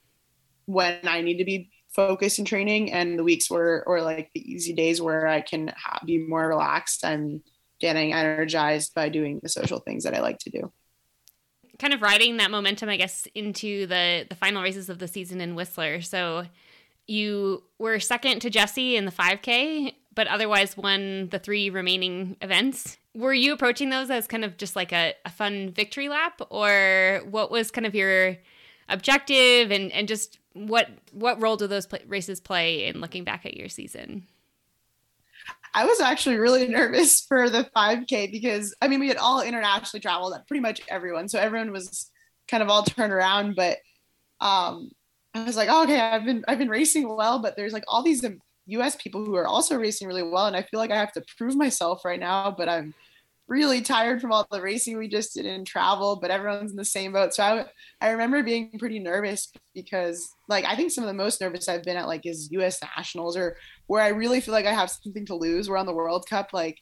when 0.65 0.99
I 1.03 1.19
need 1.19 1.37
to 1.37 1.45
be 1.45 1.71
focused 1.93 2.39
in 2.39 2.45
training 2.45 2.93
and 2.93 3.19
the 3.19 3.23
weeks 3.23 3.51
where, 3.51 3.83
or 3.85 4.01
like 4.01 4.31
the 4.33 4.49
easy 4.49 4.73
days 4.73 5.01
where 5.01 5.27
I 5.27 5.41
can 5.41 5.73
be 6.05 6.19
more 6.19 6.47
relaxed 6.47 7.03
and 7.03 7.41
getting 7.81 8.13
energized 8.13 8.95
by 8.95 9.09
doing 9.09 9.41
the 9.43 9.49
social 9.49 9.79
things 9.79 10.05
that 10.05 10.15
I 10.15 10.21
like 10.21 10.39
to 10.39 10.49
do 10.49 10.71
kind 11.81 11.93
of 11.95 12.01
riding 12.03 12.37
that 12.37 12.51
momentum, 12.51 12.89
I 12.89 12.97
guess, 12.97 13.27
into 13.33 13.87
the 13.87 14.25
the 14.29 14.35
final 14.35 14.61
races 14.61 14.87
of 14.87 14.99
the 14.99 15.07
season 15.07 15.41
in 15.41 15.55
Whistler. 15.55 16.01
So 16.01 16.45
you 17.07 17.63
were 17.79 17.99
second 17.99 18.41
to 18.41 18.49
Jessie 18.49 18.95
in 18.95 19.05
the 19.05 19.11
5K, 19.11 19.95
but 20.13 20.27
otherwise 20.27 20.77
won 20.77 21.29
the 21.29 21.39
three 21.39 21.71
remaining 21.71 22.37
events. 22.39 22.97
Were 23.15 23.33
you 23.33 23.51
approaching 23.51 23.89
those 23.89 24.11
as 24.11 24.27
kind 24.27 24.45
of 24.45 24.57
just 24.57 24.75
like 24.75 24.93
a, 24.93 25.15
a 25.25 25.29
fun 25.31 25.71
victory 25.71 26.07
lap, 26.07 26.39
or 26.51 27.21
what 27.29 27.49
was 27.49 27.71
kind 27.71 27.87
of 27.87 27.95
your 27.95 28.37
objective 28.87 29.71
and 29.71 29.91
and 29.91 30.07
just 30.07 30.37
what 30.53 30.89
what 31.11 31.41
role 31.41 31.57
do 31.57 31.65
those 31.65 31.87
pl- 31.87 31.99
races 32.07 32.39
play 32.39 32.85
in 32.85 33.01
looking 33.01 33.23
back 33.23 33.45
at 33.45 33.57
your 33.57 33.69
season? 33.69 34.27
I 35.73 35.85
was 35.85 35.99
actually 35.99 36.37
really 36.37 36.67
nervous 36.69 37.21
for 37.21 37.49
the 37.49 37.69
5K 37.75 38.31
because 38.31 38.75
I 38.81 38.87
mean 38.87 38.99
we 38.99 39.07
had 39.07 39.17
all 39.17 39.41
internationally 39.41 40.01
traveled, 40.01 40.35
pretty 40.47 40.61
much 40.61 40.81
everyone, 40.87 41.29
so 41.29 41.39
everyone 41.39 41.71
was 41.71 42.09
kind 42.47 42.61
of 42.61 42.69
all 42.69 42.83
turned 42.83 43.13
around. 43.13 43.55
But 43.55 43.77
um, 44.39 44.91
I 45.33 45.43
was 45.43 45.55
like, 45.55 45.69
oh, 45.71 45.83
okay, 45.83 45.99
I've 45.99 46.25
been 46.25 46.43
I've 46.47 46.59
been 46.59 46.69
racing 46.69 47.15
well, 47.15 47.39
but 47.39 47.55
there's 47.55 47.73
like 47.73 47.85
all 47.87 48.03
these 48.03 48.25
U.S. 48.67 48.95
people 48.95 49.25
who 49.25 49.35
are 49.35 49.47
also 49.47 49.77
racing 49.77 50.07
really 50.07 50.23
well, 50.23 50.47
and 50.47 50.55
I 50.55 50.63
feel 50.63 50.79
like 50.79 50.91
I 50.91 50.99
have 50.99 51.13
to 51.13 51.23
prove 51.37 51.55
myself 51.55 52.03
right 52.05 52.19
now. 52.19 52.53
But 52.55 52.69
I'm 52.69 52.93
really 53.51 53.81
tired 53.81 54.21
from 54.21 54.31
all 54.31 54.47
the 54.49 54.61
racing 54.61 54.97
we 54.97 55.09
just 55.09 55.33
did 55.33 55.45
in 55.45 55.65
travel, 55.65 56.17
but 56.21 56.31
everyone's 56.31 56.71
in 56.71 56.77
the 56.77 56.85
same 56.85 57.11
boat. 57.11 57.33
So 57.33 57.43
I, 57.43 57.65
I 57.99 58.11
remember 58.11 58.41
being 58.41 58.71
pretty 58.79 58.97
nervous 58.97 59.51
because 59.75 60.25
like, 60.47 60.63
I 60.63 60.77
think 60.77 60.89
some 60.89 61.03
of 61.03 61.09
the 61.09 61.13
most 61.13 61.41
nervous 61.41 61.67
I've 61.67 61.83
been 61.83 61.97
at 61.97 62.07
like 62.07 62.25
is 62.25 62.47
US 62.51 62.81
nationals 62.81 63.35
or 63.35 63.57
where 63.87 64.01
I 64.01 64.07
really 64.07 64.39
feel 64.39 64.53
like 64.53 64.65
I 64.65 64.71
have 64.71 64.89
something 64.89 65.25
to 65.25 65.35
lose. 65.35 65.69
We're 65.69 65.75
on 65.75 65.85
the 65.85 65.93
world 65.93 66.25
cup. 66.29 66.51
Like 66.53 66.77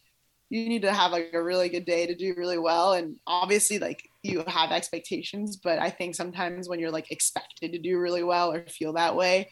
you 0.51 0.69
need 0.69 0.83
to 0.83 0.93
have 0.93 1.11
like 1.11 1.31
a 1.33 1.41
really 1.41 1.69
good 1.69 1.85
day 1.85 2.05
to 2.05 2.13
do 2.13 2.35
really 2.37 2.59
well. 2.59 2.93
And 2.93 3.15
obviously 3.25 3.79
like 3.79 4.03
you 4.21 4.43
have 4.45 4.71
expectations, 4.71 5.57
but 5.57 5.79
I 5.79 5.89
think 5.89 6.13
sometimes 6.13 6.69
when 6.69 6.79
you're 6.79 6.91
like 6.91 7.11
expected 7.11 7.71
to 7.71 7.79
do 7.79 7.97
really 7.97 8.23
well 8.23 8.53
or 8.53 8.67
feel 8.67 8.93
that 8.93 9.15
way, 9.15 9.49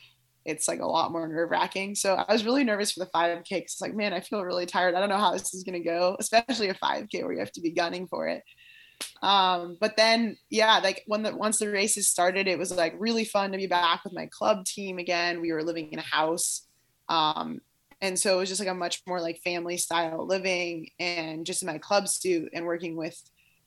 it's 0.47 0.67
like 0.67 0.79
a 0.79 0.85
lot 0.85 1.11
more 1.11 1.27
nerve 1.27 1.51
wracking. 1.51 1.93
So 1.93 2.15
I 2.15 2.31
was 2.31 2.45
really 2.45 2.63
nervous 2.63 2.93
for 2.93 3.01
the 3.01 3.11
5K 3.13 3.43
because 3.49 3.73
it's 3.73 3.81
like, 3.81 3.93
man, 3.93 4.13
I 4.13 4.21
feel 4.21 4.43
really 4.43 4.65
tired. 4.65 4.95
I 4.95 5.01
don't 5.01 5.09
know 5.09 5.17
how 5.17 5.33
this 5.33 5.53
is 5.53 5.65
going 5.65 5.77
to 5.77 5.87
go, 5.87 6.15
especially 6.19 6.69
a 6.69 6.73
5K 6.73 7.21
where 7.21 7.33
you 7.33 7.39
have 7.39 7.51
to 7.51 7.61
be 7.61 7.71
gunning 7.71 8.07
for 8.07 8.27
it. 8.27 8.43
Um, 9.21 9.77
but 9.79 9.97
then, 9.97 10.37
yeah, 10.49 10.79
like 10.79 11.03
when 11.05 11.21
the 11.21 11.35
once 11.35 11.59
the 11.59 11.69
races 11.69 12.07
started, 12.07 12.47
it 12.47 12.57
was 12.57 12.71
like 12.71 12.95
really 12.97 13.25
fun 13.25 13.51
to 13.51 13.57
be 13.57 13.67
back 13.67 14.05
with 14.05 14.13
my 14.13 14.27
club 14.31 14.63
team 14.63 14.99
again. 14.99 15.41
We 15.41 15.51
were 15.51 15.63
living 15.63 15.91
in 15.91 15.99
a 15.99 16.03
house. 16.03 16.65
Um, 17.09 17.59
and 17.99 18.17
so 18.17 18.35
it 18.35 18.39
was 18.39 18.49
just 18.49 18.61
like 18.61 18.69
a 18.69 18.73
much 18.73 19.01
more 19.05 19.19
like 19.19 19.41
family 19.43 19.77
style 19.77 20.25
living 20.25 20.89
and 20.97 21.45
just 21.45 21.61
in 21.61 21.67
my 21.67 21.77
club 21.77 22.07
suit 22.07 22.49
and 22.53 22.65
working 22.65 22.95
with 22.95 23.21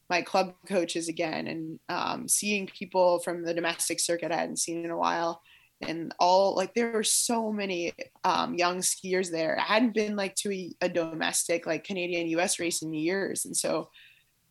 my 0.08 0.22
club 0.22 0.54
coaches 0.66 1.08
again 1.08 1.46
and 1.46 1.78
um, 1.90 2.26
seeing 2.26 2.66
people 2.66 3.20
from 3.20 3.44
the 3.44 3.54
domestic 3.54 4.00
circuit 4.00 4.32
I 4.32 4.36
hadn't 4.36 4.58
seen 4.58 4.84
in 4.84 4.90
a 4.90 4.96
while 4.96 5.42
and 5.82 6.14
all 6.18 6.54
like 6.54 6.74
there 6.74 6.92
were 6.92 7.04
so 7.04 7.52
many 7.52 7.92
um, 8.24 8.54
young 8.54 8.78
skiers 8.78 9.30
there. 9.30 9.58
I 9.58 9.62
hadn't 9.62 9.94
been 9.94 10.16
like 10.16 10.34
to 10.36 10.52
a, 10.52 10.72
a 10.82 10.88
domestic 10.88 11.66
like 11.66 11.84
Canadian 11.84 12.28
US 12.38 12.58
race 12.58 12.82
in 12.82 12.92
years. 12.92 13.44
And 13.44 13.56
so 13.56 13.88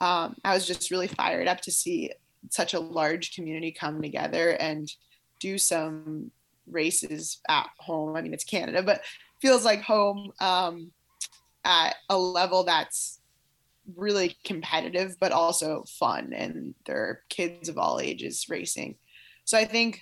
um, 0.01 0.35
I 0.43 0.53
was 0.53 0.65
just 0.65 0.91
really 0.91 1.07
fired 1.07 1.47
up 1.47 1.61
to 1.61 1.71
see 1.71 2.11
such 2.49 2.73
a 2.73 2.79
large 2.79 3.35
community 3.35 3.71
come 3.71 4.01
together 4.01 4.51
and 4.51 4.89
do 5.39 5.57
some 5.57 6.31
races 6.67 7.41
at 7.47 7.69
home. 7.77 8.15
I 8.15 8.21
mean, 8.21 8.33
it's 8.33 8.43
Canada, 8.43 8.81
but 8.81 9.01
feels 9.41 9.65
like 9.65 9.81
home 9.81 10.31
um, 10.39 10.91
at 11.65 11.95
a 12.09 12.17
level 12.17 12.63
that's 12.63 13.19
really 13.95 14.37
competitive, 14.43 15.15
but 15.19 15.31
also 15.31 15.83
fun. 15.87 16.33
And 16.33 16.75
there 16.85 16.97
are 16.97 17.23
kids 17.29 17.69
of 17.69 17.77
all 17.77 17.99
ages 17.99 18.47
racing. 18.49 18.95
So 19.45 19.57
I 19.57 19.65
think 19.65 20.01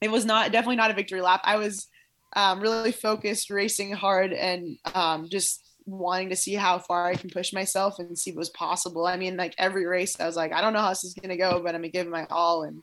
it 0.00 0.10
was 0.10 0.24
not 0.24 0.52
definitely 0.52 0.76
not 0.76 0.90
a 0.90 0.94
victory 0.94 1.20
lap. 1.20 1.40
I 1.44 1.56
was 1.56 1.88
um, 2.34 2.60
really 2.60 2.92
focused, 2.92 3.50
racing 3.50 3.92
hard, 3.92 4.32
and 4.32 4.78
um, 4.94 5.28
just 5.28 5.66
wanting 5.86 6.30
to 6.30 6.36
see 6.36 6.54
how 6.54 6.78
far 6.78 7.06
I 7.06 7.14
can 7.14 7.30
push 7.30 7.52
myself 7.52 7.98
and 7.98 8.18
see 8.18 8.32
what 8.32 8.38
was 8.38 8.50
possible. 8.50 9.06
I 9.06 9.16
mean, 9.16 9.36
like 9.36 9.54
every 9.58 9.86
race, 9.86 10.18
I 10.20 10.26
was 10.26 10.36
like, 10.36 10.52
I 10.52 10.60
don't 10.60 10.72
know 10.72 10.80
how 10.80 10.90
this 10.90 11.04
is 11.04 11.14
gonna 11.14 11.36
go, 11.36 11.60
but 11.62 11.74
I'm 11.74 11.80
gonna 11.80 11.88
give 11.88 12.08
my 12.08 12.26
all. 12.30 12.64
And 12.64 12.82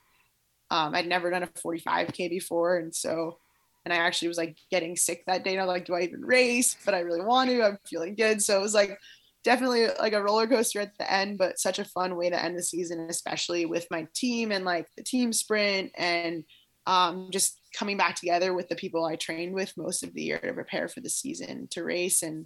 um, 0.71 0.95
I'd 0.95 1.07
never 1.07 1.29
done 1.29 1.43
a 1.43 1.47
45k 1.47 2.29
before, 2.29 2.77
and 2.77 2.93
so, 2.93 3.37
and 3.85 3.93
I 3.93 3.97
actually 3.97 4.29
was 4.29 4.37
like 4.37 4.57
getting 4.71 4.95
sick 4.95 5.23
that 5.27 5.43
day. 5.43 5.51
And 5.51 5.61
I 5.61 5.65
was 5.65 5.73
like, 5.73 5.85
do 5.85 5.93
I 5.93 6.01
even 6.01 6.25
race? 6.25 6.75
But 6.85 6.95
I 6.95 6.99
really 6.99 7.21
want 7.21 7.49
to. 7.49 7.63
I'm 7.63 7.77
feeling 7.85 8.15
good, 8.15 8.41
so 8.41 8.57
it 8.57 8.61
was 8.61 8.73
like 8.73 8.97
definitely 9.43 9.87
like 9.99 10.13
a 10.13 10.23
roller 10.23 10.47
coaster 10.47 10.79
at 10.79 10.97
the 10.97 11.11
end, 11.11 11.37
but 11.37 11.59
such 11.59 11.77
a 11.77 11.85
fun 11.85 12.15
way 12.15 12.29
to 12.29 12.43
end 12.43 12.57
the 12.57 12.63
season, 12.63 13.07
especially 13.09 13.65
with 13.65 13.85
my 13.91 14.07
team 14.15 14.51
and 14.51 14.65
like 14.65 14.87
the 14.95 15.03
team 15.03 15.33
sprint 15.33 15.91
and 15.95 16.43
um, 16.85 17.29
just 17.31 17.57
coming 17.77 17.97
back 17.97 18.15
together 18.15 18.53
with 18.53 18.69
the 18.69 18.75
people 18.75 19.05
I 19.05 19.15
trained 19.15 19.53
with 19.53 19.73
most 19.77 20.03
of 20.03 20.13
the 20.13 20.23
year 20.23 20.39
to 20.39 20.53
prepare 20.53 20.87
for 20.87 21.01
the 21.01 21.09
season 21.09 21.67
to 21.71 21.83
race 21.83 22.23
and 22.23 22.45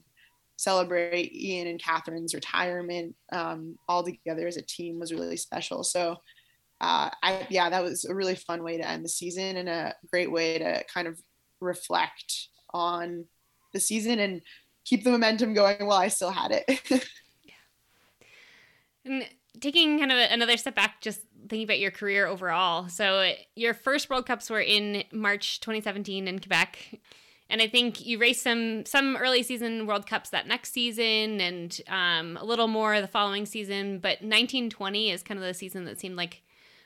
celebrate 0.57 1.33
Ian 1.33 1.67
and 1.67 1.81
Katharine's 1.81 2.33
retirement 2.33 3.15
um, 3.31 3.77
all 3.87 4.03
together 4.03 4.47
as 4.47 4.57
a 4.57 4.61
team 4.61 4.99
was 4.99 5.13
really 5.13 5.37
special. 5.37 5.83
So, 5.83 6.17
uh, 6.81 7.09
I 7.23 7.47
yeah, 7.49 7.69
that 7.69 7.83
was 7.83 8.05
a 8.05 8.13
really 8.13 8.35
fun 8.35 8.63
way 8.63 8.77
to 8.77 8.87
end 8.87 9.03
the 9.03 9.09
season 9.09 9.57
and 9.57 9.69
a 9.69 9.95
great 10.11 10.31
way 10.31 10.59
to 10.59 10.83
kind 10.93 11.07
of 11.07 11.19
reflect 11.59 12.49
on 12.73 13.25
the 13.73 13.79
season 13.79 14.19
and 14.19 14.41
keep 14.85 15.03
the 15.03 15.11
momentum 15.11 15.53
going 15.53 15.85
while 15.85 15.97
I 15.97 16.07
still 16.07 16.31
had 16.31 16.51
it. 16.51 16.81
yeah. 17.43 17.53
And 19.05 19.25
taking 19.59 19.99
kind 19.99 20.11
of 20.11 20.17
another 20.31 20.57
step 20.57 20.75
back, 20.75 21.01
just 21.01 21.21
thinking 21.47 21.63
about 21.63 21.79
your 21.79 21.91
career 21.91 22.27
overall. 22.27 22.89
So 22.89 23.33
your 23.55 23.73
first 23.73 24.09
World 24.09 24.25
Cups 24.25 24.49
were 24.49 24.61
in 24.61 25.03
March 25.11 25.59
2017 25.59 26.27
in 26.27 26.39
Quebec. 26.39 26.99
And 27.49 27.61
I 27.61 27.67
think 27.67 28.05
you 28.05 28.19
raced 28.19 28.43
some 28.43 28.85
some 28.85 29.15
early 29.15 29.41
season 29.41 29.87
World 29.87 30.05
Cups 30.05 30.31
that 30.31 30.47
next 30.47 30.73
season, 30.73 31.39
and 31.39 31.79
um, 31.87 32.37
a 32.37 32.43
little 32.43 32.67
more 32.67 32.99
the 32.99 33.07
following 33.07 33.45
season. 33.45 33.99
But 33.99 34.21
1920 34.21 35.11
is 35.11 35.23
kind 35.23 35.39
of 35.39 35.45
the 35.45 35.53
season 35.53 35.85
that 35.85 35.99
seemed 35.99 36.17
like 36.17 36.43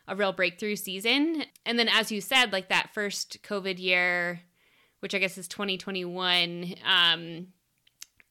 a 0.07 0.15
real 0.15 0.33
breakthrough 0.33 0.75
season. 0.75 1.45
And 1.65 1.79
then, 1.79 1.87
as 1.87 2.11
you 2.11 2.21
said, 2.21 2.51
like 2.51 2.69
that 2.69 2.93
first 2.93 3.41
COVID 3.43 3.79
year, 3.79 4.41
which 4.99 5.15
I 5.15 5.19
guess 5.19 5.37
is 5.37 5.47
2021, 5.47 6.75
um, 6.85 7.47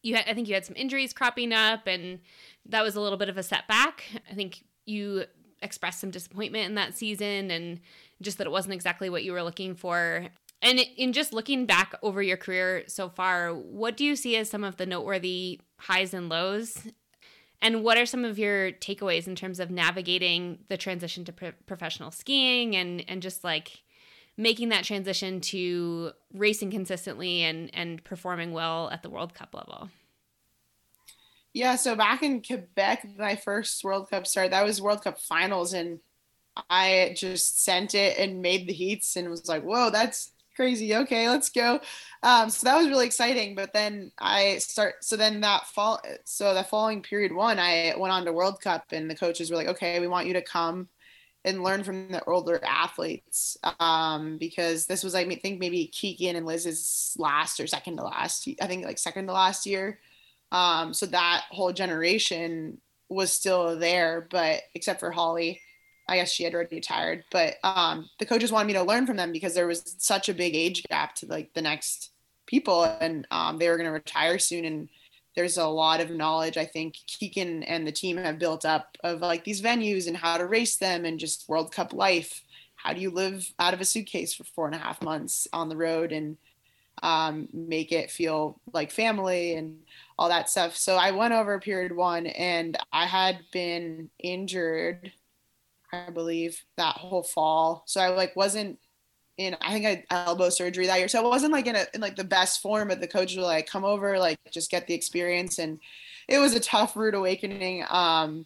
you 0.03 0.15
had, 0.15 0.27
I 0.29 0.35
think 0.35 0.47
you 0.47 0.55
had 0.55 0.65
some 0.65 0.77
injuries 0.77 1.13
cropping 1.13 1.53
up, 1.53 1.87
and 1.87 2.21
that 2.67 2.83
was 2.83 2.95
a 2.95 3.01
little 3.01 3.19
bit 3.19 3.29
of 3.29 3.39
a 3.39 3.43
setback. 3.43 4.05
I 4.31 4.35
think 4.35 4.63
you 4.87 5.25
expressed 5.63 6.01
some 6.01 6.11
disappointment 6.11 6.67
in 6.67 6.75
that 6.75 6.97
season 6.97 7.51
and 7.51 7.81
just 8.23 8.39
that 8.39 8.47
it 8.47 8.51
wasn't 8.51 8.75
exactly 8.75 9.11
what 9.11 9.25
you 9.25 9.33
were 9.33 9.43
looking 9.43 9.75
for. 9.75 10.27
And 10.63 10.79
in 10.97 11.13
just 11.13 11.33
looking 11.33 11.65
back 11.67 11.95
over 12.03 12.23
your 12.23 12.37
career 12.37 12.85
so 12.87 13.09
far, 13.09 13.55
what 13.55 13.97
do 13.97 14.05
you 14.05 14.15
see 14.15 14.37
as 14.37 14.51
some 14.51 14.65
of 14.65 14.77
the 14.77 14.87
noteworthy 14.87 15.61
highs 15.79 16.13
and 16.13 16.29
lows? 16.29 16.87
And 17.63 17.83
what 17.83 17.99
are 17.99 18.07
some 18.07 18.25
of 18.25 18.39
your 18.39 18.73
takeaways 18.73 19.27
in 19.27 19.37
terms 19.37 19.61
of 19.61 19.71
navigating 19.71 20.61
the 20.69 20.77
transition 20.77 21.25
to 21.27 21.33
pro- 21.33 21.53
professional 21.67 22.11
skiing 22.11 22.75
and 22.75 23.05
and 23.07 23.21
just 23.21 23.45
like 23.45 23.83
making 24.37 24.71
that 24.71 24.85
transition 24.85 25.41
to 25.41 26.13
racing 26.33 26.71
consistently 26.71 27.43
and 27.43 27.71
and 27.75 28.03
performing 28.03 28.53
well 28.53 28.89
at 28.91 29.03
the 29.03 29.11
World 29.11 29.35
Cup 29.35 29.55
level? 29.55 29.91
Yeah, 31.53 31.77
so 31.77 31.97
back 31.97 32.23
in 32.23 32.43
Quebec, 32.43 33.07
my 33.19 33.37
first 33.37 33.83
World 33.83 34.09
Cup 34.09 34.27
start, 34.27 34.53
that 34.53 34.65
was 34.65 34.81
World 34.81 35.03
Cup 35.03 35.19
finals, 35.19 35.73
and 35.73 35.99
I 36.69 37.15
just 37.17 37.63
sent 37.65 37.95
it 37.95 38.19
and 38.19 38.43
made 38.43 38.69
the 38.69 38.73
heats 38.73 39.17
and 39.17 39.29
was 39.29 39.49
like, 39.49 39.63
whoa, 39.63 39.91
that's 39.91 40.33
crazy. 40.55 40.95
Okay, 40.95 41.29
let's 41.29 41.51
go. 41.51 41.81
Um, 42.23 42.51
so 42.51 42.65
that 42.67 42.77
was 42.77 42.89
really 42.89 43.07
exciting. 43.07 43.55
But 43.55 43.73
then 43.73 44.13
I 44.19 44.59
start, 44.59 45.05
so 45.05 45.17
then 45.17 45.41
that 45.41 45.67
fall, 45.69 46.01
so 46.25 46.55
the 46.55 46.63
following 46.63 47.03
period 47.03 47.33
one, 47.33 47.59
I 47.59 47.95
went 47.97 48.13
on 48.13 48.25
to 48.27 48.33
World 48.33 48.61
Cup, 48.61 48.85
and 48.93 49.11
the 49.11 49.17
coaches 49.17 49.51
were 49.51 49.57
like, 49.57 49.69
okay, 49.69 49.99
we 49.99 50.07
want 50.09 50.27
you 50.29 50.35
to 50.35 50.43
come 50.43 50.89
and 51.45 51.63
learn 51.63 51.83
from 51.83 52.09
the 52.13 52.23
older 52.27 52.61
athletes 52.63 53.57
um, 53.81 54.37
because 54.39 54.87
this 54.87 55.03
was, 55.03 55.15
I 55.15 55.25
think, 55.25 55.59
maybe 55.59 55.91
Kikkan 55.93 56.37
and 56.37 56.47
Liz's 56.47 57.17
last 57.19 57.59
or 57.59 57.67
second 57.67 57.97
to 57.97 58.05
last. 58.05 58.47
I 58.61 58.67
think 58.67 58.85
like 58.85 58.99
second 58.99 59.27
to 59.27 59.33
last 59.33 59.67
year. 59.67 59.99
Um, 60.53 60.93
so 60.95 61.07
that 61.07 61.45
whole 61.51 61.73
generation 61.73 62.79
was 63.09 63.33
still 63.33 63.79
there, 63.79 64.27
but 64.31 64.63
except 64.75 65.01
for 65.01 65.11
Holly, 65.11 65.61
I 66.09 66.17
guess 66.17 66.33
she 66.33 66.45
had 66.45 66.55
already 66.55 66.77
retired. 66.77 67.25
But 67.31 67.57
um, 67.63 68.09
the 68.19 68.27
coaches 68.27 68.51
wanted 68.51 68.67
me 68.67 68.73
to 68.75 68.83
learn 68.83 69.07
from 69.07 69.17
them 69.17 69.33
because 69.33 69.55
there 69.55 69.67
was 69.67 69.97
such 69.99 70.29
a 70.29 70.35
big 70.35 70.55
age 70.55 70.83
gap 70.85 71.15
to 71.17 71.27
like 71.27 71.53
the 71.55 71.63
next 71.63 72.11
people, 72.47 72.85
and 72.85 73.27
um, 73.31 73.59
they 73.59 73.69
were 73.69 73.77
going 73.77 73.87
to 73.87 73.93
retire 73.93 74.39
soon. 74.39 74.65
And 74.65 74.89
there's 75.37 75.57
a 75.57 75.67
lot 75.67 76.01
of 76.01 76.11
knowledge 76.11 76.57
I 76.57 76.65
think 76.65 76.97
Kikkan 77.09 77.65
and 77.67 77.87
the 77.87 77.93
team 77.93 78.17
have 78.17 78.39
built 78.39 78.65
up 78.65 78.97
of 79.05 79.21
like 79.21 79.45
these 79.45 79.63
venues 79.63 80.09
and 80.09 80.17
how 80.17 80.37
to 80.37 80.47
race 80.47 80.77
them 80.77 81.05
and 81.05 81.21
just 81.21 81.49
World 81.49 81.73
Cup 81.73 81.93
life. 81.93 82.43
How 82.75 82.93
do 82.93 83.01
you 83.01 83.11
live 83.11 83.53
out 83.59 83.75
of 83.75 83.81
a 83.81 83.85
suitcase 83.85 84.35
for 84.35 84.45
four 84.45 84.67
and 84.67 84.75
a 84.75 84.79
half 84.79 85.03
months 85.03 85.47
on 85.53 85.69
the 85.69 85.77
road 85.77 86.13
and 86.13 86.39
um, 87.03 87.49
make 87.53 87.93
it 87.93 88.11
feel 88.11 88.61
like 88.73 88.91
family 88.91 89.55
and 89.55 89.79
all 90.21 90.29
that 90.29 90.51
stuff. 90.51 90.77
So 90.77 90.97
I 90.97 91.13
went 91.13 91.33
over 91.33 91.59
period 91.59 91.97
one 91.97 92.27
and 92.27 92.77
I 92.93 93.07
had 93.07 93.39
been 93.53 94.11
injured, 94.23 95.11
I 95.91 96.11
believe, 96.11 96.63
that 96.77 96.97
whole 96.97 97.23
fall. 97.23 97.85
So 97.87 98.03
I 98.03 98.09
like 98.09 98.37
wasn't 98.37 98.79
in 99.39 99.57
I 99.63 99.73
think 99.73 99.87
I 99.87 99.89
had 99.89 100.05
elbow 100.11 100.51
surgery 100.51 100.87
that 100.87 100.99
year. 100.99 101.09
So 101.09 101.21
I 101.21 101.27
wasn't 101.27 101.55
like 101.55 101.67
in 101.67 101.75
a 101.75 101.87
in 101.95 102.03
like 102.03 102.17
the 102.17 102.25
best 102.25 102.61
form, 102.61 102.89
but 102.89 103.01
the 103.01 103.09
coach 103.09 103.35
was 103.35 103.47
like, 103.47 103.67
come 103.67 103.87
over, 103.87 104.19
like 104.19 104.39
just 104.51 104.71
get 104.71 104.87
the 104.87 104.93
experience. 104.93 105.59
And 105.59 105.81
it 106.29 106.39
was 106.39 106.55
a 106.55 106.61
tough 106.61 106.97
rude 106.97 107.15
awakening. 107.15 107.87
Um 107.89 108.45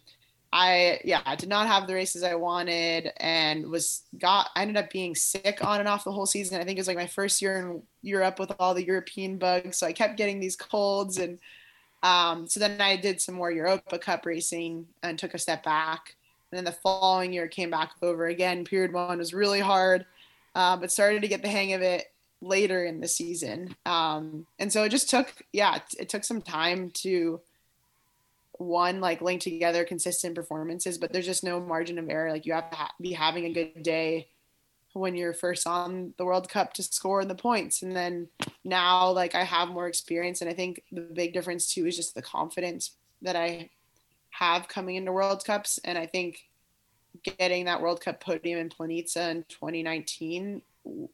I 0.53 1.01
yeah, 1.03 1.23
I 1.25 1.35
did 1.35 1.49
not 1.49 1.67
have 1.67 1.87
the 1.87 1.93
races 1.93 2.23
I 2.23 2.35
wanted 2.35 3.11
and 3.17 3.67
was 3.67 4.03
got 4.17 4.47
I 4.55 4.61
ended 4.61 4.77
up 4.77 4.91
being 4.91 5.13
sick 5.13 5.57
on 5.61 5.81
and 5.81 5.89
off 5.89 6.05
the 6.05 6.13
whole 6.13 6.25
season. 6.25 6.61
I 6.61 6.63
think 6.63 6.77
it 6.77 6.79
was 6.79 6.87
like 6.87 6.95
my 6.95 7.07
first 7.07 7.41
year 7.41 7.57
in 7.59 7.83
Europe 8.01 8.39
with 8.39 8.53
all 8.59 8.73
the 8.73 8.85
European 8.85 9.37
bugs. 9.37 9.75
So 9.75 9.85
I 9.85 9.91
kept 9.91 10.15
getting 10.15 10.39
these 10.39 10.55
colds 10.55 11.17
and 11.17 11.37
um, 12.05 12.47
so 12.47 12.59
then 12.59 12.79
I 12.79 12.97
did 12.97 13.19
some 13.19 13.33
more 13.33 13.51
Europa 13.51 13.97
Cup 13.97 14.27
racing 14.27 14.85
and 15.01 15.17
took 15.17 15.33
a 15.33 15.39
step 15.39 15.63
back. 15.63 16.15
And 16.51 16.57
then 16.57 16.63
the 16.63 16.71
following 16.71 17.33
year 17.33 17.47
came 17.47 17.71
back 17.71 17.93
over 18.03 18.27
again. 18.27 18.63
Period 18.63 18.93
one 18.93 19.17
was 19.17 19.33
really 19.33 19.59
hard, 19.59 20.05
uh, 20.53 20.77
but 20.77 20.91
started 20.91 21.23
to 21.23 21.27
get 21.27 21.41
the 21.41 21.49
hang 21.49 21.73
of 21.73 21.81
it 21.81 22.05
later 22.41 22.85
in 22.85 22.99
the 22.99 23.07
season. 23.07 23.75
Um, 23.87 24.45
and 24.59 24.71
so 24.71 24.83
it 24.83 24.89
just 24.89 25.09
took, 25.09 25.33
yeah, 25.51 25.77
it, 25.77 25.81
it 26.01 26.09
took 26.09 26.23
some 26.23 26.43
time 26.43 26.91
to 27.01 27.41
one 28.57 29.01
like 29.01 29.21
link 29.21 29.41
together 29.41 29.83
consistent 29.83 30.33
performances 30.33 30.97
but 30.97 31.11
there's 31.11 31.25
just 31.25 31.43
no 31.43 31.59
margin 31.59 31.99
of 31.99 32.09
error 32.09 32.31
like 32.31 32.45
you 32.45 32.53
have 32.53 32.69
to 32.69 32.77
ha- 32.77 32.93
be 33.01 33.11
having 33.11 33.43
a 33.43 33.51
good 33.51 33.83
day 33.83 34.25
when 34.95 35.13
you're 35.13 35.33
first 35.33 35.67
on 35.67 36.13
the 36.17 36.23
world 36.23 36.47
cup 36.47 36.71
to 36.71 36.81
score 36.81 37.25
the 37.25 37.35
points. 37.35 37.81
And 37.81 37.93
then 37.93 38.29
now 38.63 39.11
like 39.11 39.35
i 39.35 39.43
have 39.43 39.69
more 39.69 39.87
experience. 39.87 40.41
And 40.41 40.49
i 40.49 40.53
think 40.53 40.83
the 40.91 41.01
big 41.01 41.33
difference 41.33 41.67
too 41.73 41.85
is 41.85 41.97
just 41.97 42.15
the 42.15 42.21
confidence 42.21 42.91
that 43.21 43.35
i 43.35 43.69
have 44.29 44.67
coming 44.69 44.95
into 44.95 45.11
world 45.11 45.43
cups. 45.45 45.79
And 45.83 45.97
i 45.97 46.05
think 46.05 46.39
getting 47.23 47.65
that 47.65 47.81
world 47.81 48.01
cup 48.01 48.21
podium 48.21 48.59
in 48.59 48.69
planica 48.69 49.31
in 49.31 49.43
2019 49.49 50.61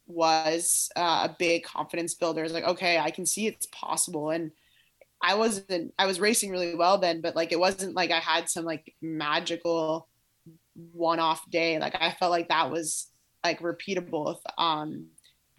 was 0.05 0.89
uh, 0.95 1.27
a 1.29 1.35
big 1.39 1.63
confidence 1.63 2.13
builder. 2.13 2.43
It's 2.43 2.53
like 2.53 2.65
okay 2.65 2.99
i 2.99 3.09
can 3.09 3.25
see 3.25 3.47
it's 3.47 3.67
possible. 3.71 4.29
And 4.29 4.51
I 5.23 5.35
wasn't 5.35 5.93
I 5.97 6.05
was 6.05 6.19
racing 6.19 6.51
really 6.51 6.75
well 6.75 6.99
then, 6.99 7.21
but 7.21 7.35
like 7.35 7.51
it 7.51 7.59
wasn't 7.59 7.95
like 7.95 8.11
I 8.11 8.19
had 8.19 8.47
some 8.47 8.65
like 8.65 8.93
magical 9.01 10.07
one-off 10.93 11.49
day. 11.49 11.79
Like 11.79 11.95
I 11.99 12.11
felt 12.11 12.31
like 12.31 12.49
that 12.49 12.71
was 12.71 13.07
like 13.43 13.59
repeatable 13.59 14.37
um 14.57 15.07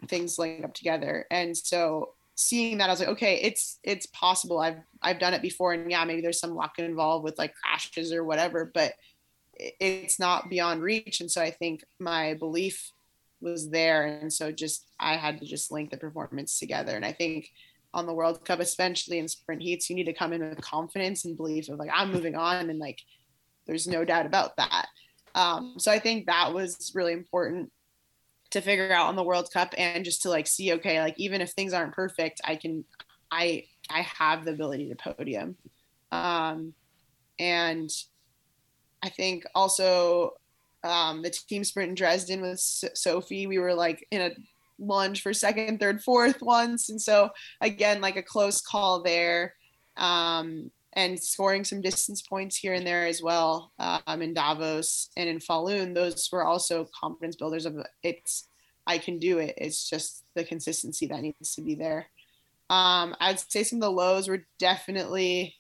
things 0.09 0.39
link 0.39 0.65
up 0.65 0.75
together. 0.75 1.27
And 1.31 1.57
so 1.57 2.15
seeing 2.35 2.79
that 2.79 2.89
I 2.89 2.93
was 2.93 3.01
like, 3.01 3.11
okay, 3.11 3.37
it's 3.43 3.79
it's 3.85 4.07
possible. 4.07 4.59
I've 4.59 4.79
I've 5.01 5.21
done 5.21 5.35
it 5.35 5.43
before 5.43 5.73
and 5.73 5.91
yeah, 5.91 6.05
maybe 6.05 6.23
there's 6.23 6.41
some 6.41 6.55
luck 6.55 6.79
involved 6.79 7.25
with 7.25 7.39
like 7.39 7.55
crashes 7.55 8.13
or 8.13 8.25
whatever, 8.25 8.71
but 8.73 8.95
it's 9.55 10.19
not 10.19 10.51
beyond 10.51 10.83
reach. 10.83 11.21
And 11.21 11.31
so 11.31 11.41
I 11.41 11.51
think 11.51 11.85
my 12.01 12.35
belief 12.35 12.91
was 13.41 13.71
there. 13.71 14.07
And 14.07 14.33
so 14.33 14.51
just 14.51 14.87
I 14.99 15.17
had 15.17 15.41
to 15.41 15.47
just 15.47 15.71
link 15.71 15.91
the 15.91 15.97
performance 15.97 16.59
together. 16.59 16.97
And 16.97 17.05
I 17.05 17.13
think 17.13 17.51
on 17.95 18.07
the 18.07 18.15
World 18.15 18.45
Cup, 18.45 18.61
especially 18.61 19.19
in 19.19 19.29
sprint 19.29 19.63
heats, 19.63 19.91
you 19.91 19.97
need 19.97 20.07
to 20.07 20.15
come 20.15 20.33
in 20.33 20.49
with 20.49 20.61
confidence 20.63 21.25
and 21.25 21.37
belief 21.37 21.69
of 21.69 21.79
like 21.79 21.91
I'm 21.93 22.13
moving 22.13 22.35
on, 22.35 22.71
and 22.71 22.79
like 22.79 23.01
there's 23.67 23.87
no 23.87 24.05
doubt 24.05 24.27
about 24.27 24.57
that. 24.57 24.87
Um, 25.35 25.75
so 25.79 25.91
I 25.91 25.99
think 25.99 26.27
that 26.27 26.53
was 26.53 26.93
really 26.95 27.13
important 27.13 27.71
to 28.51 28.61
figure 28.61 28.93
out 28.93 29.09
on 29.09 29.17
the 29.17 29.23
World 29.23 29.49
Cup 29.53 29.75
and 29.79 30.05
just 30.05 30.23
to 30.23 30.31
like 30.31 30.47
see 30.47 30.73
okay, 30.75 31.01
like 31.01 31.15
even 31.19 31.41
if 31.41 31.51
things 31.51 31.73
aren't 31.73 31.95
perfect, 31.95 32.41
I 32.45 32.57
can 32.57 32.85
I 33.31 33.65
I 33.91 34.03
have 34.03 34.45
the 34.45 34.53
ability 34.53 34.89
to 34.91 35.15
podium. 35.15 35.57
Um, 36.11 36.75
and 37.39 37.91
I 39.03 39.09
think 39.09 39.45
also 39.55 40.35
um, 40.85 41.23
the 41.23 41.31
team 41.31 41.65
sprint 41.65 41.91
in 41.91 41.95
Dresden 41.95 42.43
with 42.43 42.61
Sophie, 42.61 43.47
we 43.47 43.59
were 43.59 43.75
like 43.75 44.07
in 44.11 44.21
a 44.21 44.31
lunge 44.79 45.23
for 45.23 45.33
second, 45.33 45.81
third, 45.81 46.03
fourth 46.03 46.43
once. 46.43 46.89
And 46.91 47.01
so 47.01 47.31
again, 47.61 48.01
like 48.01 48.17
a 48.17 48.23
close 48.23 48.61
call 48.61 49.03
there. 49.03 49.55
Um, 49.97 50.71
and 50.95 51.19
scoring 51.19 51.65
some 51.65 51.81
distance 51.81 52.23
points 52.23 52.57
here 52.57 52.75
and 52.75 52.87
there 52.87 53.07
as 53.07 53.23
well 53.23 53.73
um, 53.79 54.23
in 54.23 54.35
Davos 54.35 55.11
and 55.17 55.29
in 55.29 55.39
Falun. 55.39 55.95
Those 55.95 56.29
were 56.31 56.45
also 56.45 56.89
confidence 56.99 57.37
builders 57.37 57.67
of 57.67 57.77
it's 58.03 58.49
I 58.87 58.99
can 58.99 59.19
do 59.19 59.39
it. 59.39 59.55
It's 59.57 59.89
just 59.89 60.25
the 60.35 60.45
consistency 60.45 61.07
that 61.07 61.21
needs 61.21 61.55
to 61.55 61.63
be 61.63 61.75
there. 61.75 62.07
Um, 62.69 63.15
I'd 63.21 63.39
say 63.39 63.63
some 63.63 63.79
of 63.79 63.83
the 63.83 63.91
lows 63.91 64.29
were 64.29 64.45
definitely 64.59 65.55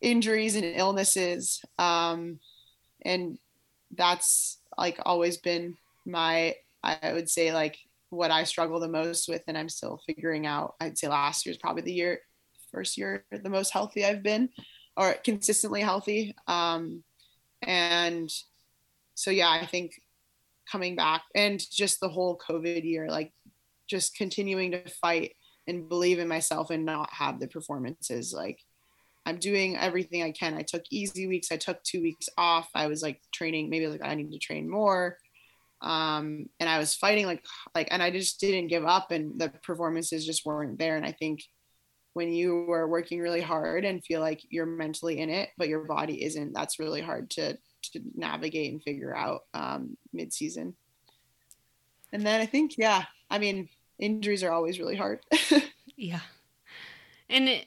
injuries 0.00 0.56
and 0.56 0.64
illnesses. 0.64 1.62
Um, 1.78 2.40
and 3.02 3.38
that's 3.96 4.58
like 4.76 4.98
always 5.04 5.36
been 5.36 5.76
my 6.04 6.54
I 6.82 7.12
would 7.12 7.28
say 7.28 7.52
like 7.52 7.78
what 8.10 8.30
I 8.30 8.44
struggle 8.44 8.78
the 8.78 8.88
most 8.88 9.28
with, 9.28 9.42
and 9.48 9.58
I'm 9.58 9.68
still 9.68 10.00
figuring 10.06 10.46
out. 10.46 10.74
I'd 10.80 10.98
say 10.98 11.08
last 11.08 11.44
year 11.44 11.52
is 11.52 11.58
probably 11.58 11.82
the 11.82 11.92
year, 11.92 12.20
first 12.70 12.96
year, 12.96 13.24
the 13.30 13.50
most 13.50 13.70
healthy 13.70 14.04
I've 14.04 14.22
been, 14.22 14.48
or 14.96 15.14
consistently 15.24 15.80
healthy. 15.80 16.34
Um, 16.46 17.02
and 17.62 18.30
so 19.14 19.30
yeah, 19.30 19.50
I 19.50 19.66
think 19.66 20.00
coming 20.70 20.96
back 20.96 21.22
and 21.34 21.62
just 21.70 22.00
the 22.00 22.08
whole 22.08 22.38
COVID 22.48 22.84
year, 22.84 23.08
like 23.08 23.32
just 23.88 24.16
continuing 24.16 24.72
to 24.72 24.88
fight 24.88 25.32
and 25.66 25.88
believe 25.88 26.18
in 26.18 26.28
myself 26.28 26.70
and 26.70 26.84
not 26.84 27.12
have 27.12 27.40
the 27.40 27.48
performances 27.48 28.32
like 28.32 28.60
I'm 29.24 29.38
doing 29.38 29.76
everything 29.76 30.22
I 30.22 30.30
can. 30.30 30.54
I 30.54 30.62
took 30.62 30.84
easy 30.88 31.26
weeks. 31.26 31.50
I 31.50 31.56
took 31.56 31.82
two 31.82 32.00
weeks 32.00 32.28
off. 32.38 32.68
I 32.76 32.86
was 32.86 33.02
like 33.02 33.20
training, 33.32 33.68
maybe 33.68 33.88
like 33.88 34.04
I 34.04 34.14
need 34.14 34.30
to 34.30 34.38
train 34.38 34.70
more 34.70 35.18
um, 35.82 36.46
and 36.58 36.68
I 36.68 36.78
was 36.78 36.94
fighting 36.94 37.26
like 37.26 37.44
like 37.74 37.88
and 37.90 38.02
I 38.02 38.10
just 38.10 38.40
didn't 38.40 38.68
give 38.68 38.84
up 38.84 39.10
and 39.10 39.38
the 39.38 39.50
performances 39.62 40.26
just 40.26 40.46
weren't 40.46 40.78
there 40.78 40.96
and 40.96 41.04
I 41.04 41.12
think 41.12 41.42
when 42.16 42.32
you 42.32 42.72
are 42.72 42.88
working 42.88 43.20
really 43.20 43.42
hard 43.42 43.84
and 43.84 44.02
feel 44.02 44.22
like 44.22 44.40
you're 44.48 44.64
mentally 44.64 45.18
in 45.18 45.28
it 45.28 45.50
but 45.58 45.68
your 45.68 45.84
body 45.84 46.24
isn't 46.24 46.54
that's 46.54 46.78
really 46.78 47.02
hard 47.02 47.28
to 47.28 47.54
to 47.92 48.00
navigate 48.14 48.72
and 48.72 48.82
figure 48.82 49.14
out 49.14 49.42
um, 49.52 49.98
mid-season. 50.14 50.74
And 52.12 52.24
then 52.24 52.40
I 52.40 52.46
think 52.46 52.78
yeah 52.78 53.04
I 53.30 53.38
mean 53.38 53.68
injuries 53.98 54.42
are 54.42 54.50
always 54.50 54.78
really 54.78 54.96
hard. 54.96 55.20
Yeah. 55.98 56.20
And 57.30 57.48
it, 57.48 57.66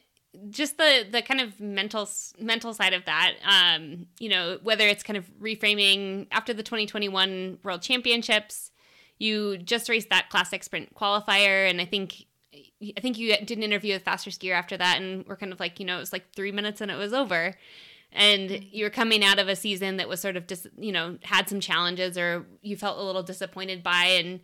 just 0.52 0.78
the 0.78 1.04
the 1.12 1.24
kind 1.24 1.42
of 1.42 1.60
mental 1.60 2.08
mental 2.40 2.76
side 2.76 2.94
of 2.94 3.04
that 3.06 3.34
um 3.44 4.06
you 4.20 4.30
know 4.30 4.60
whether 4.62 4.88
it's 4.88 5.02
kind 5.02 5.18
of 5.18 5.26
reframing 5.42 6.28
after 6.32 6.54
the 6.54 6.62
2021 6.62 7.58
world 7.64 7.82
championships 7.82 8.70
you 9.18 9.58
just 9.58 9.90
raced 9.90 10.12
that 10.12 10.30
classic 10.30 10.64
sprint 10.64 10.94
qualifier 10.94 11.68
and 11.68 11.82
i 11.82 11.86
think 11.86 12.28
i 12.54 13.00
think 13.02 13.18
you 13.18 13.36
did 13.38 13.58
an 13.58 13.64
interview 13.64 13.94
with 13.94 14.06
FasterSkier 14.06 14.54
after 14.54 14.78
that 14.78 15.02
and 15.02 15.26
we're 15.28 15.36
kind 15.36 15.52
of 15.52 15.60
like 15.60 15.80
you 15.80 15.86
know 15.86 15.98
it 15.98 16.00
was 16.00 16.14
like 16.14 16.34
three 16.34 16.52
minutes 16.52 16.82
and 16.82 16.92
it 16.92 16.98
was 16.98 17.14
over. 17.14 17.56
And 18.12 18.50
mm-hmm. 18.50 18.68
you're 18.72 18.90
coming 18.90 19.24
out 19.24 19.38
of 19.38 19.48
a 19.48 19.56
season 19.56 19.98
that 19.98 20.10
was 20.10 20.20
sort 20.20 20.36
of 20.36 20.48
dis, 20.48 20.68
you 20.78 20.92
know 20.92 21.18
had 21.24 21.48
some 21.48 21.60
challenges 21.60 22.18
or 22.18 22.46
you 22.62 22.76
felt 22.76 22.98
a 22.98 23.04
little 23.04 23.24
disappointed 23.24 23.84
by. 23.84 24.06
And 24.20 24.40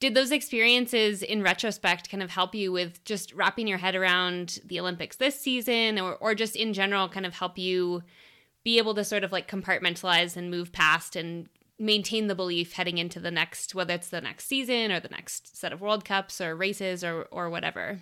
did 0.00 0.14
those 0.14 0.30
experiences 0.30 1.22
in 1.22 1.42
retrospect 1.42 2.10
kind 2.10 2.22
of 2.22 2.30
help 2.30 2.54
you 2.54 2.70
with 2.70 3.02
just 3.04 3.34
wrapping 3.34 3.66
your 3.66 3.78
head 3.78 3.96
around 3.96 4.60
the 4.64 4.78
Olympics 4.78 5.16
this 5.16 5.38
season 5.40 5.98
or, 5.98 6.14
or 6.16 6.34
just 6.34 6.54
in 6.54 6.72
general 6.72 7.08
kind 7.08 7.26
of 7.26 7.34
help 7.34 7.58
you 7.58 8.04
be 8.62 8.78
able 8.78 8.94
to 8.94 9.02
sort 9.02 9.24
of 9.24 9.32
like 9.32 9.50
compartmentalize 9.50 10.36
and 10.36 10.50
move 10.50 10.70
past 10.70 11.16
and 11.16 11.48
maintain 11.78 12.26
the 12.26 12.34
belief 12.34 12.72
heading 12.72 12.98
into 12.98 13.20
the 13.20 13.30
next 13.30 13.74
whether 13.74 13.94
it's 13.94 14.08
the 14.08 14.20
next 14.20 14.46
season 14.46 14.90
or 14.90 15.00
the 15.00 15.08
next 15.08 15.56
set 15.56 15.72
of 15.72 15.80
world 15.80 16.04
cups 16.04 16.40
or 16.40 16.56
races 16.56 17.04
or 17.04 17.22
or 17.30 17.48
whatever 17.48 18.00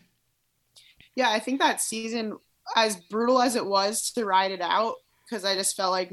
yeah 1.14 1.30
i 1.30 1.38
think 1.38 1.60
that 1.60 1.80
season 1.80 2.36
as 2.74 2.96
brutal 2.96 3.40
as 3.40 3.54
it 3.54 3.64
was 3.64 4.10
to 4.10 4.24
ride 4.24 4.50
it 4.50 4.60
out 4.60 4.94
because 5.24 5.44
i 5.44 5.54
just 5.54 5.76
felt 5.76 5.92
like 5.92 6.10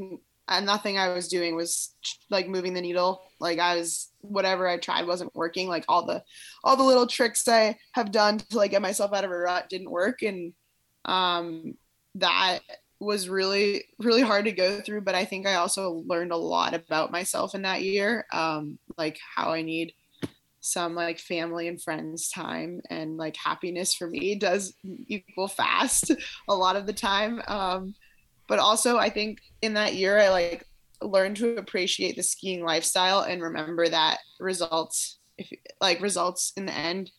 nothing 0.62 0.98
I 0.98 1.10
was 1.10 1.28
doing 1.28 1.56
was 1.56 1.94
like 2.30 2.48
moving 2.48 2.74
the 2.74 2.82
needle. 2.82 3.24
Like 3.40 3.60
I 3.60 3.78
was 3.78 4.10
whatever 4.22 4.68
I 4.68 4.78
tried 4.78 5.08
wasn't 5.08 5.36
working. 5.36 5.68
Like 5.68 5.86
all 5.88 6.06
the 6.06 6.24
all 6.64 6.76
the 6.76 6.84
little 6.84 7.08
tricks 7.08 7.48
I 7.48 7.78
have 7.94 8.12
done 8.12 8.40
to 8.40 8.58
like 8.58 8.72
get 8.72 8.82
myself 8.82 9.14
out 9.14 9.24
of 9.24 9.32
a 9.32 9.38
rut 9.38 9.70
didn't 9.70 9.92
work, 9.92 10.22
and 10.22 10.54
um, 11.06 11.76
that 12.16 12.60
was 13.04 13.30
really 13.30 13.86
really 14.00 14.22
hard 14.22 14.46
to 14.46 14.52
go 14.52 14.82
through. 14.82 15.02
But 15.02 15.16
I 15.16 15.26
think 15.26 15.48
I 15.48 15.56
also 15.56 16.04
learned 16.08 16.32
a 16.32 16.38
lot 16.38 16.74
about 16.74 17.12
myself 17.12 17.56
in 17.56 17.64
that 17.64 17.84
year, 17.84 18.26
um, 18.32 18.78
like 18.98 19.20
how 19.36 19.52
I 19.52 19.62
need 19.62 19.94
some 20.64 20.96
like 20.96 21.20
family 21.20 21.68
and 21.68 21.82
friends 21.82 22.30
time 22.30 22.82
and 22.90 23.18
like 23.18 23.36
happiness 23.36 23.94
for 23.94 24.08
me 24.08 24.34
does 24.34 24.74
equal 25.08 25.50
fast 25.50 26.10
a 26.48 26.56
lot 26.56 26.78
of 26.78 26.88
the 26.88 26.94
time 26.94 27.42
um, 27.48 27.94
but 28.48 28.60
also 28.60 28.98
I 28.98 29.10
think 29.10 29.40
in 29.62 29.74
that 29.74 29.96
year 29.96 30.18
I 30.18 30.30
like 30.30 30.66
learned 31.02 31.36
to 31.38 31.58
appreciate 31.58 32.16
the 32.16 32.24
skiing 32.24 32.64
lifestyle 32.64 33.22
and 33.22 33.42
remember 33.42 33.90
that 33.90 34.20
results 34.40 35.20
if 35.38 35.52
like 35.82 36.02
results 36.02 36.54
in 36.56 36.66
the 36.66 36.74
end 36.74 37.12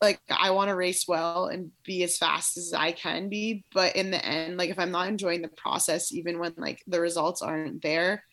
like 0.00 0.20
I 0.30 0.50
want 0.50 0.68
to 0.68 0.76
race 0.76 1.06
well 1.06 1.46
and 1.46 1.70
be 1.84 2.02
as 2.04 2.16
fast 2.16 2.56
as 2.56 2.72
I 2.72 2.92
can 2.92 3.28
be 3.28 3.64
but 3.72 3.96
in 3.96 4.10
the 4.10 4.24
end 4.24 4.56
like 4.56 4.70
if 4.70 4.78
I'm 4.78 4.90
not 4.90 5.08
enjoying 5.08 5.42
the 5.42 5.48
process 5.48 6.12
even 6.12 6.38
when 6.38 6.54
like 6.56 6.82
the 6.86 7.00
results 7.00 7.42
aren't 7.42 7.82
there 7.82 8.24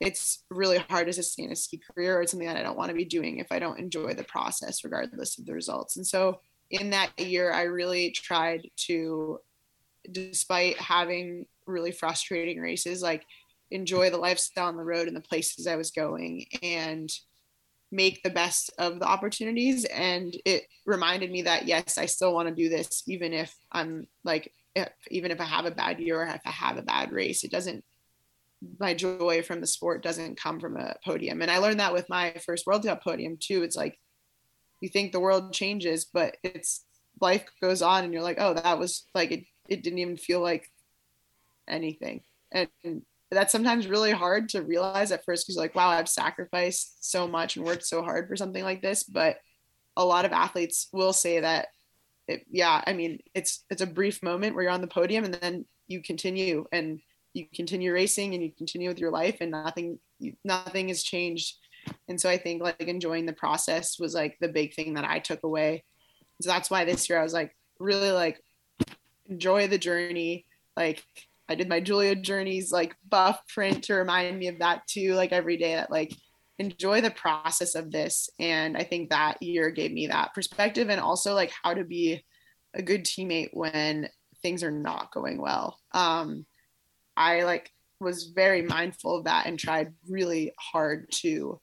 it's 0.00 0.44
really 0.50 0.78
hard 0.78 1.06
to 1.06 1.12
sustain 1.12 1.50
a 1.50 1.56
ski 1.56 1.80
career 1.92 2.20
or 2.20 2.26
something 2.26 2.46
that 2.46 2.56
I 2.56 2.62
don't 2.62 2.78
want 2.78 2.90
to 2.90 2.96
be 2.96 3.04
doing 3.04 3.38
if 3.38 3.50
I 3.50 3.58
don't 3.58 3.80
enjoy 3.80 4.14
the 4.14 4.24
process 4.24 4.84
regardless 4.84 5.38
of 5.38 5.46
the 5.46 5.54
results. 5.54 5.96
And 5.96 6.06
so 6.06 6.40
in 6.70 6.90
that 6.90 7.18
year 7.18 7.52
I 7.52 7.62
really 7.62 8.10
tried 8.12 8.68
to 8.86 9.40
despite 10.10 10.76
having 10.78 11.46
really 11.66 11.90
frustrating 11.90 12.60
races, 12.60 13.02
like 13.02 13.24
enjoy 13.70 14.10
the 14.10 14.18
lifestyle 14.18 14.68
on 14.68 14.76
the 14.76 14.84
road 14.84 15.08
and 15.08 15.16
the 15.16 15.20
places 15.20 15.66
I 15.66 15.76
was 15.76 15.90
going 15.90 16.46
and 16.62 17.10
make 17.90 18.22
the 18.22 18.30
best 18.30 18.70
of 18.78 18.98
the 18.98 19.06
opportunities. 19.06 19.84
And 19.84 20.36
it 20.44 20.64
reminded 20.84 21.30
me 21.30 21.42
that, 21.42 21.66
yes, 21.66 21.96
I 21.96 22.06
still 22.06 22.34
want 22.34 22.48
to 22.48 22.54
do 22.54 22.68
this, 22.68 23.02
even 23.06 23.32
if 23.32 23.54
I'm 23.72 24.06
like, 24.24 24.52
if, 24.74 24.88
even 25.10 25.30
if 25.30 25.40
I 25.40 25.44
have 25.44 25.64
a 25.64 25.70
bad 25.70 25.98
year 25.98 26.20
or 26.20 26.26
if 26.26 26.42
I 26.44 26.50
have 26.50 26.76
a 26.76 26.82
bad 26.82 27.12
race, 27.12 27.44
it 27.44 27.50
doesn't, 27.50 27.84
my 28.78 28.92
joy 28.92 29.42
from 29.42 29.60
the 29.60 29.66
sport 29.66 30.02
doesn't 30.02 30.40
come 30.40 30.60
from 30.60 30.76
a 30.76 30.96
podium. 31.04 31.40
And 31.40 31.50
I 31.50 31.58
learned 31.58 31.80
that 31.80 31.94
with 31.94 32.08
my 32.08 32.34
first 32.44 32.66
World 32.66 32.84
Cup 32.84 33.02
podium 33.02 33.38
too. 33.40 33.62
It's 33.62 33.76
like, 33.76 33.98
you 34.80 34.88
think 34.88 35.12
the 35.12 35.20
world 35.20 35.52
changes, 35.52 36.04
but 36.04 36.36
it's 36.42 36.84
life 37.20 37.44
goes 37.60 37.82
on 37.82 38.04
and 38.04 38.12
you're 38.12 38.22
like, 38.22 38.38
oh, 38.38 38.54
that 38.54 38.78
was 38.78 39.06
like, 39.14 39.32
it, 39.32 39.44
it 39.68 39.82
didn't 39.82 39.98
even 39.98 40.16
feel 40.16 40.40
like 40.40 40.70
anything. 41.66 42.20
And, 42.52 42.68
and 42.84 43.02
that's 43.36 43.52
sometimes 43.52 43.86
really 43.86 44.12
hard 44.12 44.48
to 44.48 44.62
realize 44.62 45.12
at 45.12 45.24
first 45.24 45.46
because 45.46 45.56
you're 45.56 45.64
like 45.64 45.74
wow 45.74 45.88
i've 45.88 46.08
sacrificed 46.08 47.04
so 47.04 47.28
much 47.28 47.56
and 47.56 47.64
worked 47.64 47.86
so 47.86 48.02
hard 48.02 48.28
for 48.28 48.36
something 48.36 48.64
like 48.64 48.82
this 48.82 49.02
but 49.02 49.36
a 49.96 50.04
lot 50.04 50.24
of 50.24 50.32
athletes 50.32 50.88
will 50.92 51.12
say 51.12 51.40
that 51.40 51.68
it, 52.26 52.44
yeah 52.50 52.82
i 52.86 52.92
mean 52.92 53.18
it's 53.34 53.64
it's 53.70 53.82
a 53.82 53.86
brief 53.86 54.22
moment 54.22 54.54
where 54.54 54.64
you're 54.64 54.72
on 54.72 54.80
the 54.80 54.86
podium 54.86 55.24
and 55.24 55.34
then 55.34 55.64
you 55.88 56.02
continue 56.02 56.64
and 56.72 57.00
you 57.38 57.46
continue 57.54 57.92
racing 57.92 58.34
and 58.34 58.42
you 58.42 58.52
continue 58.56 58.88
with 58.88 58.98
your 58.98 59.10
life 59.10 59.36
and 59.40 59.50
nothing 59.50 59.98
nothing 60.44 60.88
has 60.88 61.02
changed. 61.02 61.56
And 62.08 62.20
so 62.20 62.28
i 62.28 62.36
think 62.36 62.62
like 62.62 62.80
enjoying 62.80 63.26
the 63.26 63.32
process 63.32 63.98
was 63.98 64.14
like 64.14 64.36
the 64.40 64.48
big 64.48 64.74
thing 64.74 64.94
that 64.94 65.04
i 65.04 65.18
took 65.18 65.42
away. 65.44 65.84
So 66.40 66.50
that's 66.50 66.70
why 66.70 66.84
this 66.84 67.08
year 67.08 67.18
i 67.18 67.22
was 67.22 67.32
like 67.32 67.56
really 67.78 68.10
like 68.10 68.42
enjoy 69.28 69.68
the 69.68 69.78
journey 69.78 70.46
like 70.76 71.04
I 71.48 71.54
did 71.54 71.68
my 71.68 71.80
Julia 71.80 72.14
Journeys 72.14 72.70
like 72.70 72.94
buff 73.08 73.40
print 73.48 73.84
to 73.84 73.94
remind 73.94 74.38
me 74.38 74.48
of 74.48 74.58
that 74.58 74.86
too, 74.86 75.14
like 75.14 75.32
every 75.32 75.56
day 75.56 75.74
that 75.74 75.90
like 75.90 76.12
enjoy 76.58 77.00
the 77.00 77.10
process 77.10 77.74
of 77.74 77.90
this. 77.90 78.28
And 78.38 78.76
I 78.76 78.82
think 78.82 79.10
that 79.10 79.42
year 79.42 79.70
gave 79.70 79.92
me 79.92 80.08
that 80.08 80.34
perspective 80.34 80.90
and 80.90 81.00
also 81.00 81.34
like 81.34 81.52
how 81.62 81.74
to 81.74 81.84
be 81.84 82.24
a 82.74 82.82
good 82.82 83.04
teammate 83.04 83.50
when 83.52 84.08
things 84.42 84.62
are 84.62 84.70
not 84.70 85.12
going 85.12 85.40
well. 85.40 85.78
Um, 85.92 86.44
I 87.16 87.42
like 87.42 87.70
was 88.00 88.32
very 88.34 88.62
mindful 88.62 89.16
of 89.16 89.24
that 89.24 89.46
and 89.46 89.58
tried 89.58 89.92
really 90.08 90.52
hard 90.58 91.10
to 91.10 91.60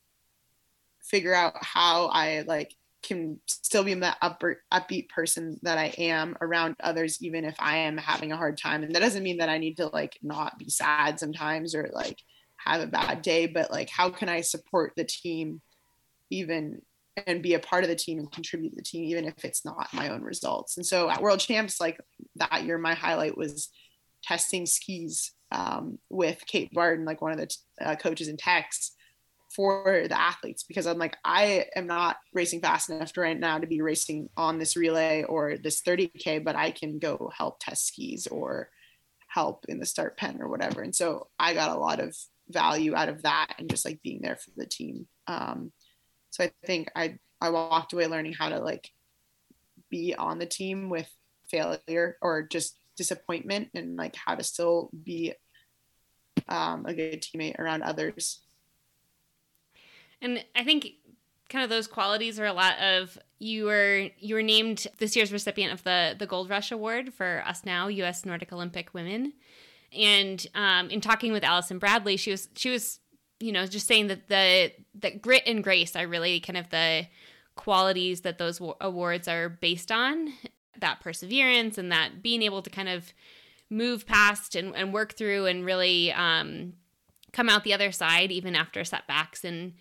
figure 1.01 1.33
out 1.33 1.53
how 1.61 2.07
I 2.07 2.43
like 2.47 2.73
can 3.05 3.39
still 3.47 3.83
be 3.83 3.93
that 3.93 4.17
upper, 4.21 4.61
upbeat 4.73 5.09
person 5.09 5.59
that 5.63 5.77
I 5.77 5.93
am 5.97 6.35
around 6.41 6.75
others, 6.81 7.21
even 7.21 7.45
if 7.45 7.55
I 7.59 7.77
am 7.77 7.97
having 7.97 8.31
a 8.31 8.37
hard 8.37 8.57
time. 8.57 8.83
And 8.83 8.93
that 8.95 9.01
doesn't 9.01 9.23
mean 9.23 9.37
that 9.37 9.49
I 9.49 9.57
need 9.57 9.77
to 9.77 9.87
like 9.87 10.17
not 10.21 10.57
be 10.57 10.69
sad 10.69 11.19
sometimes 11.19 11.75
or 11.75 11.89
like 11.93 12.19
have 12.57 12.81
a 12.81 12.87
bad 12.87 13.21
day, 13.21 13.47
but 13.47 13.71
like, 13.71 13.89
how 13.89 14.09
can 14.09 14.29
I 14.29 14.41
support 14.41 14.93
the 14.95 15.03
team 15.03 15.61
even 16.29 16.81
and 17.27 17.41
be 17.41 17.53
a 17.53 17.59
part 17.59 17.83
of 17.83 17.89
the 17.89 17.95
team 17.95 18.19
and 18.19 18.31
contribute 18.31 18.71
to 18.71 18.75
the 18.75 18.81
team, 18.81 19.05
even 19.05 19.25
if 19.25 19.45
it's 19.45 19.63
not 19.63 19.93
my 19.93 20.09
own 20.09 20.21
results. 20.21 20.75
And 20.75 20.85
so 20.85 21.09
at 21.09 21.21
World 21.21 21.39
Champs, 21.39 21.79
like 21.79 21.99
that 22.35 22.65
year, 22.65 22.77
my 22.77 22.93
highlight 22.93 23.37
was 23.37 23.69
testing 24.23 24.65
skis 24.65 25.31
um, 25.51 25.99
with 26.09 26.43
Kate 26.45 26.73
Barton, 26.73 27.05
like 27.05 27.21
one 27.21 27.31
of 27.31 27.37
the 27.37 27.47
t- 27.47 27.55
uh, 27.79 27.95
coaches 27.95 28.27
in 28.27 28.35
Tex 28.35 28.91
for 29.55 30.05
the 30.09 30.19
athletes 30.19 30.63
because 30.63 30.85
I'm 30.85 30.97
like, 30.97 31.17
I 31.23 31.65
am 31.75 31.87
not 31.87 32.17
racing 32.33 32.61
fast 32.61 32.89
enough 32.89 33.15
right 33.15 33.39
now 33.39 33.57
to 33.57 33.67
be 33.67 33.81
racing 33.81 34.29
on 34.35 34.59
this 34.59 34.75
relay 34.75 35.23
or 35.23 35.57
this 35.57 35.81
30K, 35.81 36.43
but 36.43 36.55
I 36.55 36.71
can 36.71 36.99
go 36.99 37.31
help 37.35 37.59
test 37.59 37.87
skis 37.87 38.27
or 38.27 38.69
help 39.27 39.65
in 39.69 39.79
the 39.79 39.85
start 39.85 40.17
pen 40.17 40.41
or 40.41 40.49
whatever. 40.49 40.81
And 40.81 40.93
so 40.93 41.27
I 41.39 41.53
got 41.53 41.75
a 41.75 41.79
lot 41.79 41.99
of 41.99 42.15
value 42.49 42.95
out 42.95 43.09
of 43.09 43.23
that 43.23 43.55
and 43.57 43.69
just 43.69 43.85
like 43.85 44.01
being 44.01 44.19
there 44.21 44.35
for 44.35 44.51
the 44.57 44.65
team. 44.65 45.07
Um, 45.27 45.71
so 46.31 46.43
I 46.43 46.51
think 46.65 46.91
I, 46.95 47.17
I 47.39 47.49
walked 47.49 47.93
away 47.93 48.07
learning 48.07 48.33
how 48.33 48.49
to 48.49 48.59
like 48.59 48.89
be 49.89 50.15
on 50.15 50.37
the 50.37 50.45
team 50.45 50.89
with 50.89 51.09
failure 51.49 52.17
or 52.21 52.43
just 52.43 52.77
disappointment 52.97 53.69
and 53.73 53.95
like 53.95 54.15
how 54.15 54.35
to 54.35 54.43
still 54.43 54.89
be 55.03 55.33
um, 56.49 56.85
a 56.85 56.93
good 56.93 57.21
teammate 57.21 57.57
around 57.57 57.83
others 57.83 58.41
and 60.26 60.43
I 60.55 60.63
think 60.63 60.93
kind 61.49 61.63
of 61.63 61.69
those 61.69 61.88
qualities 61.88 62.39
are 62.39 62.45
a 62.45 62.53
lot 62.53 62.80
of 62.80 63.17
you 63.39 63.65
were 63.65 64.09
you 64.17 64.36
were 64.36 64.41
named 64.41 64.88
this 64.97 65.15
year's 65.15 65.32
recipient 65.32 65.71
of 65.71 65.84
the 65.84 66.15
the 66.17 66.26
Gold 66.26 66.49
Rush 66.49 66.71
Award 66.71 67.13
for 67.13 67.43
Us 67.45 67.63
Now 67.63 67.88
U.S. 67.88 68.26
Nordic 68.26 68.51
Olympic 68.51 68.93
Women, 68.93 69.34
and 69.97 70.45
um, 70.55 70.89
in 70.89 70.99
talking 70.99 71.32
with 71.32 71.43
Allison 71.43 71.80
Bradley, 71.80 72.17
she 72.17 72.32
was 72.32 72.49
she 72.55 72.71
was 72.71 72.99
you 73.39 73.51
know 73.51 73.65
just 73.67 73.88
saying 73.88 74.07
that 74.07 74.28
the 74.28 74.71
that 75.01 75.21
grit 75.21 75.43
and 75.45 75.63
grace 75.63 75.95
are 75.95 76.07
really 76.07 76.39
kind 76.39 76.57
of 76.57 76.69
the 76.69 77.05
qualities 77.55 78.21
that 78.21 78.38
those 78.38 78.59
awards 78.82 79.28
are 79.28 79.47
based 79.47 79.91
on 79.91 80.34
that 80.80 80.99
perseverance 80.99 81.78
and 81.78 81.91
that 81.91 82.21
being 82.21 82.41
able 82.41 82.61
to 82.61 82.69
kind 82.69 82.89
of 82.89 83.13
move 83.69 84.05
past 84.05 84.55
and, 84.55 84.76
and 84.76 84.93
work 84.93 85.13
through 85.13 85.45
and 85.45 85.65
really 85.65 86.11
um, 86.11 86.73
come 87.32 87.49
out 87.49 87.63
the 87.63 87.73
other 87.73 87.91
side 87.91 88.32
even 88.32 88.55
after 88.55 88.84
setbacks 88.84 89.43
and 89.45 89.73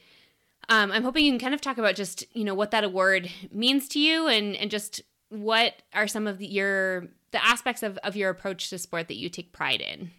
um, 0.69 0.93
I'm 0.93 1.03
hoping 1.03 1.25
you 1.25 1.33
can 1.33 1.41
kind 1.41 1.55
of 1.55 1.61
talk 1.61 1.79
about 1.79 1.95
just 1.95 2.25
you 2.35 2.45
know 2.45 2.55
what 2.55 2.71
that 2.71 2.85
award 2.85 3.31
means 3.51 3.89
to 3.89 3.99
you 3.99 4.29
and 4.29 4.57
and 4.57 4.71
just 4.71 5.03
what 5.29 5.75
are 5.93 6.07
some 6.07 6.27
of 6.27 6.39
the, 6.39 6.47
your 6.47 7.09
the 7.33 7.45
aspects 7.45 7.83
of, 7.83 7.99
of 7.99 8.15
your 8.15 8.31
approach 8.31 8.71
to 8.71 8.79
sport 8.79 9.09
that 9.09 9.17
you 9.17 9.29
take 9.29 9.53
pride 9.53 9.81
in. 9.81 10.11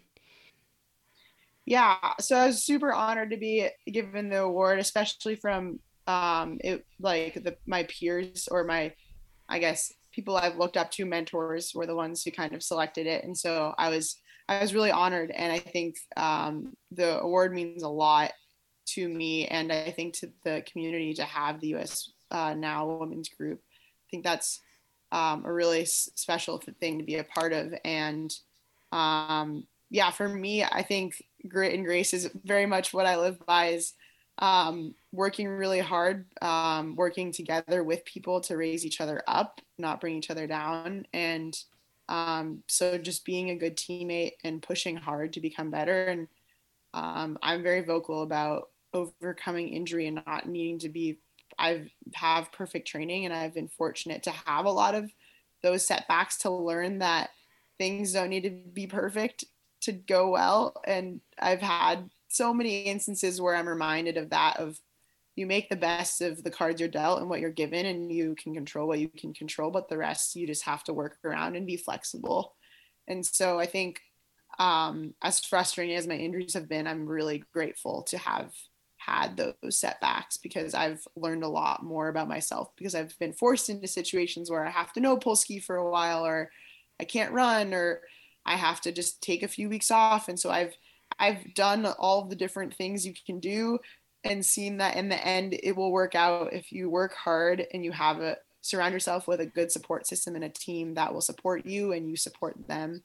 Yeah, 1.64 1.96
so 2.20 2.36
I 2.36 2.46
was 2.46 2.62
super 2.62 2.92
honored 2.92 3.30
to 3.30 3.36
be 3.36 3.68
given 3.90 4.28
the 4.28 4.42
award, 4.42 4.78
especially 4.78 5.34
from 5.34 5.80
um, 6.06 6.58
it 6.62 6.86
like 7.00 7.34
the 7.34 7.56
my 7.66 7.84
peers 7.84 8.48
or 8.50 8.62
my, 8.64 8.92
I 9.48 9.58
guess 9.58 9.92
people 10.12 10.36
I've 10.36 10.58
looked 10.58 10.76
up 10.76 10.90
to, 10.92 11.04
mentors 11.06 11.72
were 11.74 11.86
the 11.86 11.96
ones 11.96 12.22
who 12.22 12.30
kind 12.30 12.54
of 12.54 12.62
selected 12.62 13.06
it, 13.06 13.24
and 13.24 13.36
so 13.36 13.74
I 13.78 13.88
was 13.88 14.20
I 14.48 14.60
was 14.60 14.74
really 14.74 14.92
honored, 14.92 15.32
and 15.32 15.52
I 15.52 15.58
think 15.58 15.96
um, 16.16 16.74
the 16.92 17.18
award 17.20 17.52
means 17.52 17.82
a 17.82 17.88
lot 17.88 18.32
to 18.86 19.08
me 19.08 19.46
and 19.46 19.72
I 19.72 19.90
think 19.90 20.14
to 20.14 20.30
the 20.44 20.62
community 20.70 21.14
to 21.14 21.24
have 21.24 21.60
the 21.60 21.74
US 21.76 22.10
uh, 22.30 22.54
Now 22.54 22.86
Women's 22.86 23.28
Group. 23.28 23.60
I 23.64 24.06
think 24.10 24.24
that's 24.24 24.60
um, 25.12 25.44
a 25.44 25.52
really 25.52 25.82
s- 25.82 26.10
special 26.14 26.62
thing 26.80 26.98
to 26.98 27.04
be 27.04 27.16
a 27.16 27.24
part 27.24 27.52
of. 27.52 27.74
And 27.84 28.34
um, 28.92 29.66
yeah, 29.90 30.10
for 30.10 30.28
me, 30.28 30.64
I 30.64 30.82
think 30.82 31.22
grit 31.48 31.74
and 31.74 31.84
grace 31.84 32.12
is 32.12 32.30
very 32.44 32.66
much 32.66 32.92
what 32.92 33.06
I 33.06 33.16
live 33.16 33.44
by 33.46 33.68
is 33.68 33.94
um, 34.38 34.94
working 35.12 35.48
really 35.48 35.80
hard, 35.80 36.26
um, 36.42 36.94
working 36.96 37.32
together 37.32 37.82
with 37.82 38.04
people 38.04 38.40
to 38.42 38.56
raise 38.56 38.84
each 38.84 39.00
other 39.00 39.22
up, 39.26 39.60
not 39.78 40.00
bring 40.00 40.16
each 40.16 40.30
other 40.30 40.46
down. 40.46 41.06
And 41.12 41.56
um, 42.08 42.62
so 42.66 42.98
just 42.98 43.24
being 43.24 43.50
a 43.50 43.56
good 43.56 43.76
teammate 43.76 44.32
and 44.44 44.62
pushing 44.62 44.96
hard 44.96 45.32
to 45.32 45.40
become 45.40 45.70
better. 45.70 46.06
And 46.06 46.28
um, 46.92 47.38
I'm 47.42 47.62
very 47.62 47.82
vocal 47.82 48.22
about 48.22 48.70
overcoming 48.96 49.68
injury 49.68 50.06
and 50.06 50.22
not 50.26 50.48
needing 50.48 50.78
to 50.80 50.88
be 50.88 51.18
I've 51.58 51.90
have 52.14 52.52
perfect 52.52 52.88
training 52.88 53.24
and 53.24 53.34
I've 53.34 53.54
been 53.54 53.68
fortunate 53.68 54.22
to 54.24 54.30
have 54.30 54.66
a 54.66 54.70
lot 54.70 54.94
of 54.94 55.10
those 55.62 55.86
setbacks 55.86 56.38
to 56.38 56.50
learn 56.50 56.98
that 56.98 57.30
things 57.78 58.12
don't 58.12 58.30
need 58.30 58.42
to 58.42 58.50
be 58.50 58.86
perfect 58.86 59.44
to 59.82 59.92
go 59.92 60.30
well. 60.30 60.80
And 60.86 61.20
I've 61.38 61.62
had 61.62 62.10
so 62.28 62.52
many 62.52 62.82
instances 62.82 63.40
where 63.40 63.54
I'm 63.54 63.68
reminded 63.68 64.16
of 64.16 64.30
that 64.30 64.58
of 64.58 64.78
you 65.34 65.46
make 65.46 65.68
the 65.68 65.76
best 65.76 66.22
of 66.22 66.42
the 66.42 66.50
cards 66.50 66.80
you're 66.80 66.88
dealt 66.88 67.20
and 67.20 67.28
what 67.28 67.40
you're 67.40 67.50
given 67.50 67.84
and 67.86 68.10
you 68.10 68.34
can 68.36 68.54
control 68.54 68.88
what 68.88 68.98
you 68.98 69.08
can 69.08 69.34
control 69.34 69.70
but 69.70 69.88
the 69.88 69.98
rest 69.98 70.34
you 70.34 70.46
just 70.46 70.64
have 70.64 70.82
to 70.84 70.94
work 70.94 71.18
around 71.24 71.56
and 71.56 71.66
be 71.66 71.76
flexible. 71.76 72.54
And 73.06 73.24
so 73.24 73.58
I 73.58 73.66
think 73.66 74.00
um, 74.58 75.14
as 75.22 75.40
frustrating 75.40 75.96
as 75.96 76.06
my 76.06 76.14
injuries 76.14 76.54
have 76.54 76.68
been 76.68 76.86
I'm 76.86 77.06
really 77.06 77.44
grateful 77.52 78.02
to 78.04 78.18
have 78.18 78.52
had 79.06 79.36
those 79.36 79.78
setbacks 79.78 80.36
because 80.36 80.74
I've 80.74 81.06
learned 81.14 81.44
a 81.44 81.48
lot 81.48 81.84
more 81.84 82.08
about 82.08 82.28
myself 82.28 82.70
because 82.76 82.94
I've 82.94 83.16
been 83.18 83.32
forced 83.32 83.68
into 83.68 83.86
situations 83.86 84.50
where 84.50 84.66
I 84.66 84.70
have 84.70 84.92
to 84.94 85.00
no 85.00 85.16
pole 85.16 85.36
ski 85.36 85.60
for 85.60 85.76
a 85.76 85.90
while 85.90 86.26
or 86.26 86.50
I 86.98 87.04
can't 87.04 87.32
run 87.32 87.72
or 87.72 88.00
I 88.44 88.56
have 88.56 88.80
to 88.82 88.92
just 88.92 89.22
take 89.22 89.42
a 89.42 89.48
few 89.48 89.68
weeks 89.68 89.90
off. 89.90 90.28
And 90.28 90.38
so 90.38 90.50
I've 90.50 90.76
I've 91.18 91.54
done 91.54 91.86
all 91.86 92.24
the 92.24 92.36
different 92.36 92.74
things 92.74 93.06
you 93.06 93.14
can 93.26 93.38
do 93.38 93.78
and 94.24 94.44
seen 94.44 94.78
that 94.78 94.96
in 94.96 95.08
the 95.08 95.24
end 95.24 95.58
it 95.62 95.76
will 95.76 95.92
work 95.92 96.14
out. 96.14 96.52
If 96.52 96.72
you 96.72 96.90
work 96.90 97.14
hard 97.14 97.64
and 97.72 97.84
you 97.84 97.92
have 97.92 98.20
a 98.20 98.38
surround 98.60 98.92
yourself 98.92 99.28
with 99.28 99.40
a 99.40 99.46
good 99.46 99.70
support 99.70 100.06
system 100.06 100.34
and 100.34 100.44
a 100.44 100.48
team 100.48 100.94
that 100.94 101.14
will 101.14 101.20
support 101.20 101.64
you 101.64 101.92
and 101.92 102.10
you 102.10 102.16
support 102.16 102.56
them. 102.66 103.02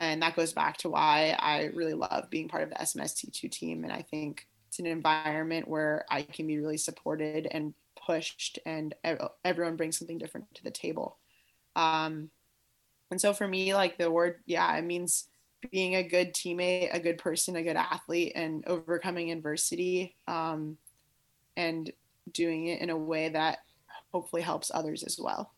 And 0.00 0.22
that 0.22 0.36
goes 0.36 0.52
back 0.52 0.76
to 0.78 0.90
why 0.90 1.36
I 1.38 1.70
really 1.74 1.94
love 1.94 2.28
being 2.30 2.48
part 2.48 2.62
of 2.62 2.70
the 2.70 2.76
SMST2 2.76 3.50
team. 3.50 3.84
And 3.84 3.92
I 3.92 4.02
think 4.02 4.46
it's 4.72 4.78
an 4.78 4.86
environment 4.86 5.68
where 5.68 6.06
I 6.10 6.22
can 6.22 6.46
be 6.46 6.58
really 6.58 6.78
supported 6.78 7.46
and 7.50 7.74
pushed, 8.06 8.58
and 8.64 8.94
everyone 9.44 9.76
brings 9.76 9.98
something 9.98 10.16
different 10.16 10.54
to 10.54 10.64
the 10.64 10.70
table. 10.70 11.18
Um, 11.76 12.30
And 13.10 13.20
so 13.20 13.34
for 13.34 13.46
me, 13.46 13.74
like 13.74 13.98
the 13.98 14.10
word, 14.10 14.40
yeah, 14.46 14.74
it 14.78 14.84
means 14.84 15.28
being 15.70 15.96
a 15.96 16.02
good 16.02 16.32
teammate, 16.32 16.94
a 16.94 17.00
good 17.00 17.18
person, 17.18 17.56
a 17.56 17.62
good 17.62 17.76
athlete, 17.76 18.32
and 18.34 18.64
overcoming 18.66 19.30
adversity 19.30 20.16
um, 20.26 20.78
and 21.56 21.92
doing 22.32 22.68
it 22.68 22.80
in 22.80 22.88
a 22.88 22.96
way 22.96 23.28
that 23.28 23.58
hopefully 24.12 24.42
helps 24.42 24.70
others 24.72 25.02
as 25.02 25.18
well. 25.20 25.52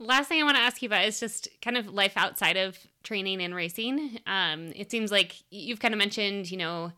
Last 0.00 0.28
thing 0.28 0.40
I 0.40 0.44
want 0.44 0.56
to 0.56 0.62
ask 0.62 0.80
you 0.80 0.86
about 0.86 1.04
is 1.04 1.18
just 1.18 1.48
kind 1.60 1.76
of 1.76 1.88
life 1.88 2.16
outside 2.16 2.56
of 2.56 2.78
training 3.02 3.42
and 3.42 3.54
racing. 3.54 4.20
Um, 4.26 4.72
it 4.76 4.90
seems 4.90 5.10
like 5.10 5.36
you've 5.50 5.80
kind 5.80 5.92
of 5.92 5.98
mentioned, 5.98 6.50
you 6.50 6.56
know, 6.56 6.92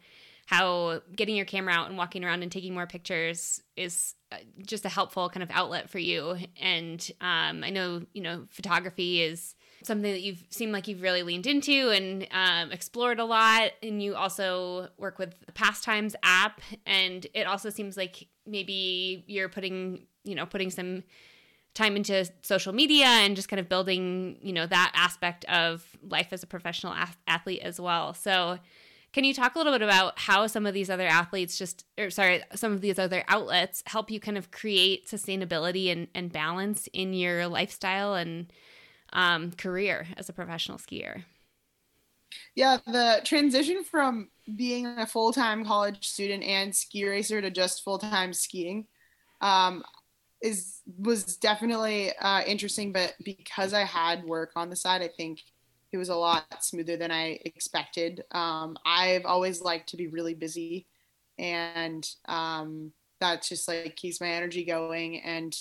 how 0.47 1.01
getting 1.15 1.37
your 1.37 1.47
camera 1.47 1.73
out 1.73 1.89
and 1.89 1.97
walking 1.97 2.25
around 2.25 2.43
and 2.43 2.51
taking 2.51 2.75
more 2.75 2.87
pictures 2.87 3.63
is 3.77 4.17
uh, 4.33 4.37
just 4.67 4.85
a 4.85 4.89
helpful 4.89 5.31
kind 5.31 5.43
of 5.43 5.51
outlet 5.53 5.89
for 5.89 6.01
you. 6.01 6.37
And 6.61 7.11
um, 7.21 7.63
I 7.65 7.71
know, 7.71 8.03
you 8.13 8.21
know, 8.21 8.47
photography 8.51 9.23
is 9.23 9.55
something 9.85 10.11
that 10.11 10.21
you've 10.21 10.45
seemed 10.51 10.73
like 10.73 10.89
you've 10.89 11.03
really 11.03 11.23
leaned 11.23 11.47
into 11.47 11.91
and 11.91 12.27
um, 12.33 12.73
explored 12.73 13.19
a 13.21 13.25
lot. 13.25 13.71
And 13.83 14.03
you 14.03 14.15
also 14.15 14.89
work 14.99 15.19
with 15.19 15.35
the 15.47 15.53
Pastimes 15.53 16.17
app, 16.23 16.61
and 16.85 17.27
it 17.33 17.47
also 17.47 17.71
seems 17.71 17.97
like 17.97 18.27
maybe 18.45 19.25
you're 19.27 19.49
putting, 19.49 20.07
you 20.25 20.35
know, 20.35 20.45
putting 20.45 20.71
some 20.71 21.05
time 21.75 21.97
into 21.97 22.27
social 22.43 22.73
media 22.73 23.07
and 23.07 23.37
just 23.37 23.49
kind 23.49 23.61
of 23.61 23.69
building, 23.69 24.39
you 24.43 24.53
know, 24.53 24.67
that 24.67 24.93
aspect 24.95 25.45
of 25.47 25.87
life 26.03 26.29
as 26.33 26.43
a 26.43 26.47
professional 26.47 26.95
athlete 27.27 27.63
as 27.63 27.81
well. 27.81 28.15
So, 28.15 28.59
can 29.13 29.25
you 29.25 29.35
talk 29.35 29.57
a 29.57 29.59
little 29.59 29.73
bit 29.73 29.83
about 29.83 30.21
how 30.21 30.47
some 30.47 30.67
of 30.67 30.75
these 30.75 30.89
other 30.89 31.07
athletes 31.07 31.59
just, 31.59 31.85
or 31.99 32.11
sorry, 32.11 32.45
some 32.55 32.73
of 32.73 32.81
these 32.81 32.97
other 32.97 33.25
outlets 33.27 33.83
help 33.87 34.09
you 34.09 34.21
kind 34.21 34.39
of 34.39 34.53
create 34.53 35.09
sustainability 35.09 35.91
and, 35.91 36.07
and 36.15 36.33
balance 36.33 36.89
in 36.93 37.13
your 37.13 37.49
lifestyle 37.49 38.15
and 38.15 38.53
um, 39.13 39.51
career 39.51 40.07
as 40.17 40.29
a 40.29 40.33
professional 40.33 40.79
skier? 40.79 41.25
Yeah, 42.55 42.79
the 42.87 43.21
transition 43.25 43.83
from 43.83 44.31
being 44.55 44.87
a 44.87 45.07
full 45.07 45.33
time 45.33 45.65
college 45.65 46.07
student 46.07 46.45
and 46.45 46.75
ski 46.75 47.05
racer 47.05 47.41
to 47.41 47.51
just 47.51 47.83
full 47.83 47.99
time 47.99 48.33
skiing 48.33 48.87
um, 49.41 49.83
is 50.41 50.81
was 50.99 51.37
definitely 51.37 52.13
uh, 52.17 52.43
interesting, 52.47 52.93
but 52.93 53.15
because 53.23 53.73
I 53.75 53.85
had 53.85 54.25
work 54.25 54.53
on 54.57 54.71
the 54.71 54.77
side, 54.77 55.03
I 55.03 55.09
think 55.09 55.41
it 55.93 55.99
was 55.99 56.09
a 56.09 56.15
lot 56.15 56.65
smoother 56.65 56.97
than 56.97 57.11
I 57.11 57.41
expected. 57.45 58.25
Um, 58.31 58.77
I've 58.87 59.27
always 59.27 59.61
liked 59.61 59.91
to 59.91 59.97
be 59.97 60.07
really 60.07 60.35
busy, 60.35 60.87
and 61.39 62.09
um, 62.27 62.93
that 63.21 63.43
just 63.43 63.69
like 63.69 63.97
keeps 63.97 64.21
my 64.21 64.29
energy 64.29 64.65
going. 64.65 65.21
And 65.21 65.57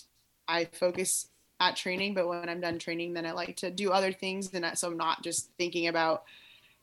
I 0.47 0.65
focus 0.65 1.27
at 1.59 1.75
training, 1.75 2.13
but 2.13 2.27
when 2.27 2.47
I'm 2.47 2.61
done 2.61 2.79
training, 2.79 3.13
then 3.13 3.25
I 3.25 3.31
like 3.31 3.57
to 3.57 3.71
do 3.71 3.91
other 3.91 4.13
things, 4.13 4.53
and 4.53 4.65
so 4.77 4.87
I'm 4.87 4.97
not 4.97 5.23
just 5.23 5.49
thinking 5.57 5.87
about 5.87 6.23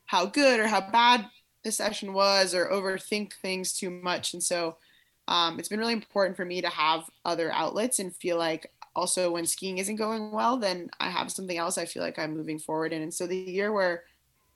how 0.05 0.25
good 0.25 0.59
or 0.59 0.67
how 0.67 0.81
bad 0.81 1.25
the 1.63 1.71
session 1.71 2.13
was 2.13 2.53
or 2.53 2.67
overthink 2.67 3.33
things 3.41 3.73
too 3.73 3.89
much. 3.89 4.33
And 4.33 4.41
so 4.41 4.77
um, 5.27 5.59
it's 5.59 5.69
been 5.69 5.79
really 5.79 5.93
important 5.93 6.37
for 6.37 6.45
me 6.45 6.61
to 6.61 6.69
have 6.69 7.09
other 7.25 7.51
outlets 7.51 7.99
and 7.99 8.15
feel 8.15 8.37
like 8.37 8.71
also 8.95 9.31
when 9.31 9.45
skiing 9.45 9.77
isn't 9.77 9.97
going 9.97 10.31
well, 10.31 10.57
then 10.57 10.89
I 10.99 11.09
have 11.09 11.31
something 11.31 11.57
else 11.57 11.77
I 11.77 11.85
feel 11.85 12.01
like 12.01 12.17
I'm 12.17 12.35
moving 12.35 12.59
forward 12.59 12.93
in. 12.93 13.01
And 13.01 13.13
so 13.13 13.27
the 13.27 13.37
year 13.37 13.71
where 13.71 14.03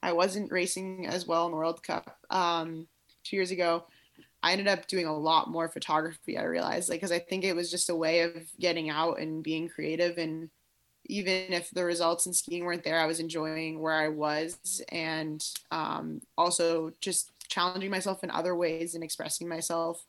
I 0.01 0.13
wasn't 0.13 0.51
racing 0.51 1.05
as 1.07 1.27
well 1.27 1.45
in 1.45 1.51
the 1.51 1.57
World 1.57 1.83
Cup 1.83 2.17
um, 2.29 2.87
two 3.23 3.35
years 3.35 3.51
ago, 3.51 3.85
I 4.41 4.53
ended 4.53 4.67
up 4.67 4.87
doing 4.87 5.05
a 5.05 5.15
lot 5.15 5.51
more 5.51 5.67
photography. 5.67 6.37
I 6.37 6.43
realized, 6.43 6.89
like, 6.89 6.97
because 6.99 7.11
I 7.11 7.19
think 7.19 7.43
it 7.43 7.55
was 7.55 7.69
just 7.69 7.89
a 7.89 7.95
way 7.95 8.21
of 8.21 8.33
getting 8.59 8.89
out 8.89 9.19
and 9.19 9.43
being 9.43 9.69
creative. 9.69 10.17
And 10.17 10.49
even 11.05 11.53
if 11.53 11.69
the 11.69 11.83
results 11.83 12.25
in 12.25 12.33
skiing 12.33 12.65
weren't 12.65 12.83
there, 12.83 12.99
I 12.99 13.05
was 13.05 13.19
enjoying 13.19 13.79
where 13.79 13.93
I 13.93 14.07
was 14.07 14.81
and 14.89 15.45
um, 15.69 16.21
also 16.37 16.91
just 17.01 17.31
challenging 17.47 17.91
myself 17.91 18.23
in 18.23 18.31
other 18.31 18.55
ways 18.55 18.95
and 18.95 19.03
expressing 19.03 19.47
myself 19.47 20.03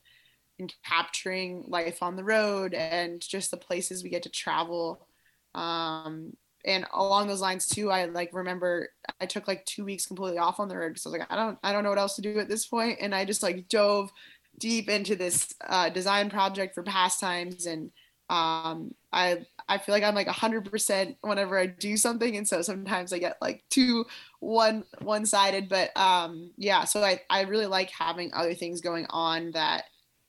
and 0.58 0.72
capturing 0.84 1.64
life 1.66 2.02
on 2.02 2.16
the 2.16 2.24
road 2.24 2.74
and 2.74 3.20
just 3.20 3.50
the 3.50 3.56
places 3.56 4.02
we 4.02 4.10
get 4.10 4.22
to 4.24 4.30
travel. 4.30 5.06
Um, 5.54 6.36
and 6.64 6.86
along 6.92 7.26
those 7.26 7.40
lines 7.40 7.66
too, 7.66 7.90
I 7.90 8.04
like 8.04 8.30
remember 8.32 8.88
I 9.20 9.26
took 9.26 9.48
like 9.48 9.64
two 9.64 9.84
weeks 9.84 10.06
completely 10.06 10.38
off 10.38 10.60
on 10.60 10.68
the 10.68 10.76
road 10.76 10.90
because 10.90 11.06
I 11.06 11.08
was 11.10 11.18
like, 11.18 11.32
I 11.32 11.36
don't, 11.36 11.58
I 11.62 11.72
don't 11.72 11.82
know 11.82 11.90
what 11.90 11.98
else 11.98 12.16
to 12.16 12.22
do 12.22 12.38
at 12.38 12.48
this 12.48 12.66
point, 12.66 12.98
and 13.00 13.14
I 13.14 13.24
just 13.24 13.42
like 13.42 13.68
dove 13.68 14.12
deep 14.58 14.88
into 14.88 15.16
this 15.16 15.52
uh, 15.66 15.88
design 15.88 16.30
project 16.30 16.74
for 16.74 16.82
pastimes, 16.82 17.66
and 17.66 17.90
um, 18.30 18.94
I, 19.12 19.44
I 19.68 19.78
feel 19.78 19.94
like 19.94 20.04
I'm 20.04 20.14
like 20.14 20.28
hundred 20.28 20.70
percent 20.70 21.16
whenever 21.22 21.58
I 21.58 21.66
do 21.66 21.96
something, 21.96 22.36
and 22.36 22.46
so 22.46 22.62
sometimes 22.62 23.12
I 23.12 23.18
get 23.18 23.38
like 23.40 23.64
too 23.68 24.06
one 24.38 24.84
one 25.00 25.26
sided, 25.26 25.68
but 25.68 25.94
um, 25.96 26.52
yeah, 26.56 26.84
so 26.84 27.02
I, 27.02 27.20
I 27.28 27.42
really 27.42 27.66
like 27.66 27.90
having 27.90 28.32
other 28.32 28.54
things 28.54 28.80
going 28.80 29.06
on 29.10 29.50
that 29.52 29.84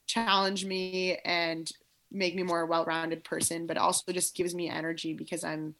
challenge 0.07 0.65
me 0.65 1.17
and 1.25 1.71
make 2.11 2.35
me 2.35 2.43
more 2.43 2.61
a 2.61 2.65
well-rounded 2.65 3.23
person 3.23 3.65
but 3.65 3.77
also 3.77 4.11
just 4.11 4.35
gives 4.35 4.53
me 4.53 4.69
energy 4.69 5.13
because 5.13 5.43
i'm 5.43 5.73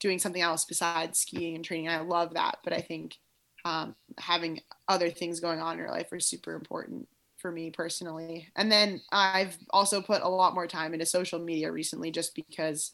doing 0.00 0.18
something 0.18 0.42
else 0.42 0.66
besides 0.66 1.18
skiing 1.18 1.54
and 1.54 1.64
training. 1.64 1.88
I 1.88 2.00
love 2.00 2.34
that 2.34 2.58
but 2.64 2.72
i 2.72 2.80
think 2.80 3.16
um, 3.64 3.96
having 4.18 4.60
other 4.86 5.10
things 5.10 5.40
going 5.40 5.60
on 5.60 5.72
in 5.72 5.78
your 5.78 5.90
life 5.90 6.12
are 6.12 6.20
super 6.20 6.54
important 6.54 7.08
for 7.38 7.50
me 7.50 7.70
personally. 7.70 8.48
And 8.56 8.70
then 8.70 9.00
i've 9.12 9.56
also 9.70 10.00
put 10.00 10.22
a 10.22 10.28
lot 10.28 10.54
more 10.54 10.66
time 10.66 10.92
into 10.92 11.06
social 11.06 11.38
media 11.38 11.70
recently 11.70 12.10
just 12.10 12.34
because 12.34 12.92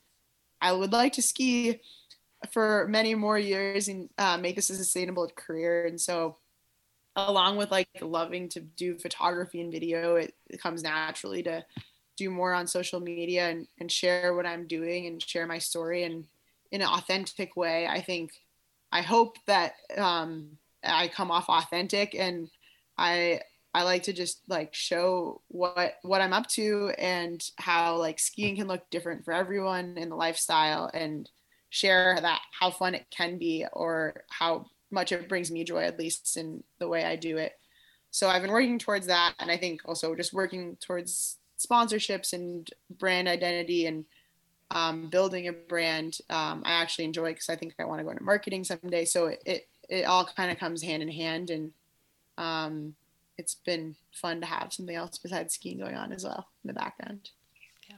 i 0.61 0.72
would 0.72 0.93
like 0.93 1.12
to 1.14 1.22
ski 1.22 1.80
for 2.51 2.87
many 2.89 3.14
more 3.14 3.39
years 3.39 3.89
and 3.89 4.09
uh, 4.18 4.37
make 4.37 4.57
this 4.57 4.70
a 4.70 4.74
sustainable 4.74 5.30
career. 5.37 5.87
And 5.87 6.01
so 6.01 6.39
along 7.17 7.57
with 7.57 7.71
like 7.71 7.89
loving 8.01 8.49
to 8.51 8.61
do 8.61 8.99
photography 8.99 9.61
and 9.61 9.73
video, 9.73 10.17
it, 10.17 10.35
it 10.49 10.61
comes 10.61 10.83
naturally 10.83 11.43
to 11.43 11.65
do 12.17 12.31
more 12.31 12.53
on 12.53 12.67
social 12.67 13.01
media 13.01 13.49
and, 13.49 13.67
and 13.81 13.91
share 13.91 14.35
what 14.35 14.47
I'm 14.47 14.67
doing 14.67 15.07
and 15.07 15.23
share 15.23 15.47
my 15.47 15.59
story 15.59 16.05
and 16.05 16.25
in 16.71 16.81
an 16.81 16.89
authentic 16.89 17.57
way. 17.57 17.87
I 17.87 18.01
think 18.01 18.33
I 18.91 19.03
hope 19.03 19.37
that 19.47 19.75
um, 19.97 20.59
I 20.85 21.09
come 21.09 21.31
off 21.31 21.49
authentic 21.49 22.15
and 22.15 22.49
I 22.99 23.41
I 23.75 23.85
like 23.85 24.03
to 24.05 24.13
just 24.13 24.43
like 24.49 24.75
show 24.75 25.41
what 25.49 25.95
what 26.03 26.21
I'm 26.21 26.35
up 26.35 26.47
to 26.51 26.93
and 26.99 27.43
how 27.57 27.97
like 27.97 28.19
skiing 28.19 28.57
can 28.57 28.69
look 28.69 28.89
different 28.91 29.25
for 29.25 29.33
everyone 29.33 29.97
in 29.97 30.11
the 30.11 30.17
lifestyle 30.17 30.91
and 30.93 31.29
share 31.71 32.19
that 32.21 32.41
how 32.59 32.71
fun 32.71 32.95
it 32.95 33.07
can 33.11 33.39
be 33.39 33.65
or 33.73 34.25
how 34.29 34.67
much 34.93 35.12
it 35.12 35.28
brings 35.28 35.51
me 35.51 35.64
joy, 35.64 35.82
at 35.82 35.99
least 35.99 36.36
in 36.36 36.62
the 36.78 36.88
way 36.88 37.05
I 37.05 37.16
do 37.16 37.38
it. 37.38 37.59
So 38.11 38.28
I've 38.28 38.43
been 38.43 38.53
working 38.53 38.78
towards 38.78 39.07
that. 39.07 39.34
And 39.38 39.51
I 39.51 39.57
think 39.57 39.80
also 39.84 40.14
just 40.14 40.32
working 40.32 40.76
towards 40.80 41.38
sponsorships 41.59 42.32
and 42.32 42.70
brand 42.99 43.26
identity 43.28 43.86
and 43.86 44.05
um, 44.70 45.09
building 45.09 45.49
a 45.49 45.53
brand. 45.53 46.18
Um, 46.28 46.62
I 46.64 46.72
actually 46.72 47.07
enjoy 47.07 47.30
because 47.30 47.49
I 47.49 47.57
think 47.57 47.74
I 47.78 47.84
want 47.84 48.01
to 48.01 48.05
go 48.05 48.11
into 48.11 48.22
marketing 48.22 48.64
someday. 48.64 49.05
So 49.05 49.26
it, 49.26 49.43
it, 49.47 49.68
it 49.88 50.03
all 50.05 50.28
kind 50.36 50.51
of 50.51 50.59
comes 50.59 50.82
hand 50.82 51.03
in 51.03 51.09
hand. 51.09 51.51
And 51.51 51.72
um, 52.36 52.95
it's 53.38 53.55
been 53.55 53.97
fun 54.12 54.40
to 54.40 54.47
have 54.47 54.72
something 54.72 54.95
else 54.95 55.18
besides 55.18 55.55
skiing 55.55 55.78
going 55.78 55.95
on 55.95 56.12
as 56.12 56.24
well 56.24 56.49
in 56.62 56.68
the 56.68 56.74
background. 56.74 57.30
Yeah. 57.88 57.97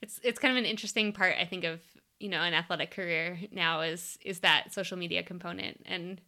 It's, 0.00 0.20
it's 0.22 0.38
kind 0.38 0.52
of 0.52 0.58
an 0.58 0.68
interesting 0.68 1.12
part, 1.12 1.34
I 1.40 1.44
think, 1.44 1.64
of 1.64 1.80
you 2.20 2.28
know 2.28 2.40
an 2.40 2.54
athletic 2.54 2.90
career 2.90 3.38
now 3.50 3.80
is 3.80 4.18
is 4.24 4.40
that 4.40 4.72
social 4.72 4.96
media 4.96 5.22
component. 5.22 5.82
And 5.86 6.20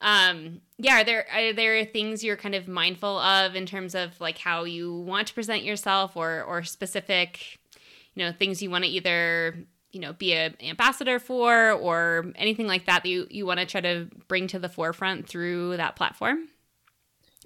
um 0.00 0.60
yeah 0.78 1.00
are 1.00 1.04
there 1.04 1.26
are 1.32 1.52
there 1.52 1.84
things 1.84 2.24
you're 2.24 2.36
kind 2.36 2.56
of 2.56 2.66
mindful 2.66 3.18
of 3.18 3.54
in 3.54 3.66
terms 3.66 3.94
of 3.94 4.20
like 4.20 4.36
how 4.36 4.64
you 4.64 4.92
want 4.92 5.28
to 5.28 5.34
present 5.34 5.62
yourself 5.62 6.16
or 6.16 6.42
or 6.42 6.64
specific 6.64 7.60
you 8.14 8.24
know 8.24 8.32
things 8.32 8.60
you 8.60 8.68
want 8.68 8.82
to 8.82 8.90
either 8.90 9.56
you 9.92 10.00
know 10.00 10.12
be 10.12 10.32
an 10.32 10.56
ambassador 10.60 11.18
for 11.18 11.70
or 11.72 12.32
anything 12.34 12.66
like 12.66 12.86
that 12.86 13.04
that 13.04 13.08
you, 13.08 13.26
you 13.30 13.46
want 13.46 13.60
to 13.60 13.66
try 13.66 13.80
to 13.80 14.08
bring 14.26 14.48
to 14.48 14.58
the 14.58 14.68
forefront 14.68 15.28
through 15.28 15.76
that 15.76 15.94
platform 15.94 16.48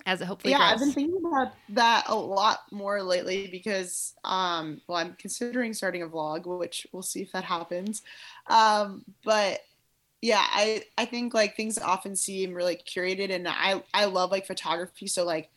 as 0.07 0.21
it 0.21 0.25
hopefully 0.27 0.53
yeah 0.53 0.59
grows. 0.59 0.73
i've 0.73 0.79
been 0.79 0.93
thinking 0.93 1.21
about 1.27 1.53
that 1.69 2.05
a 2.07 2.15
lot 2.15 2.61
more 2.71 3.03
lately 3.03 3.49
because 3.49 4.15
um 4.25 4.81
well 4.87 4.97
i'm 4.99 5.15
considering 5.19 5.75
starting 5.75 6.03
a 6.03 6.09
vlog 6.09 6.47
which 6.47 6.87
we'll 6.93 7.03
see 7.03 7.21
if 7.23 7.33
that 7.33 7.45
happens. 7.45 8.03
Um 8.47 9.05
but 9.25 9.61
yeah 10.23 10.43
i 10.53 10.83
i 10.97 11.05
think 11.05 11.35
like 11.35 11.57
things 11.57 11.77
often 11.79 12.15
seem 12.17 12.55
really 12.55 12.77
curated 12.77 13.31
and 13.31 13.47
i 13.49 13.83
i 13.93 14.05
love 14.07 14.31
like 14.31 14.47
photography. 14.47 15.09
So 15.09 15.25
like 15.25 15.51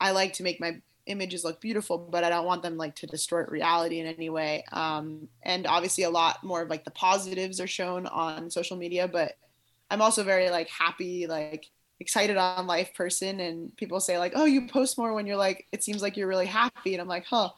i 0.00 0.10
like 0.10 0.34
to 0.34 0.42
make 0.42 0.60
my 0.60 0.80
images 1.06 1.44
look 1.44 1.60
beautiful 1.60 1.98
but 1.98 2.24
i 2.24 2.30
don't 2.30 2.46
want 2.46 2.62
them 2.62 2.76
like 2.76 2.94
to 2.96 3.06
distort 3.06 3.50
reality 3.50 4.00
in 4.00 4.06
any 4.06 4.28
way. 4.28 4.64
Um 4.72 5.28
and 5.42 5.66
obviously 5.66 6.04
a 6.04 6.10
lot 6.10 6.44
more 6.44 6.62
of 6.62 6.68
like 6.68 6.84
the 6.84 6.90
positives 6.90 7.58
are 7.60 7.66
shown 7.66 8.06
on 8.06 8.50
social 8.50 8.76
media 8.76 9.08
but 9.08 9.32
i'm 9.90 10.02
also 10.02 10.22
very 10.22 10.50
like 10.50 10.68
happy 10.68 11.26
like 11.26 11.70
excited 12.00 12.36
on 12.36 12.66
life 12.66 12.92
person 12.94 13.40
and 13.40 13.74
people 13.76 14.00
say 14.00 14.18
like 14.18 14.32
oh 14.34 14.44
you 14.44 14.66
post 14.66 14.98
more 14.98 15.14
when 15.14 15.26
you're 15.26 15.36
like 15.36 15.66
it 15.72 15.82
seems 15.82 16.02
like 16.02 16.16
you're 16.16 16.28
really 16.28 16.46
happy 16.46 16.92
and 16.92 17.00
i'm 17.00 17.08
like 17.08 17.24
huh 17.24 17.48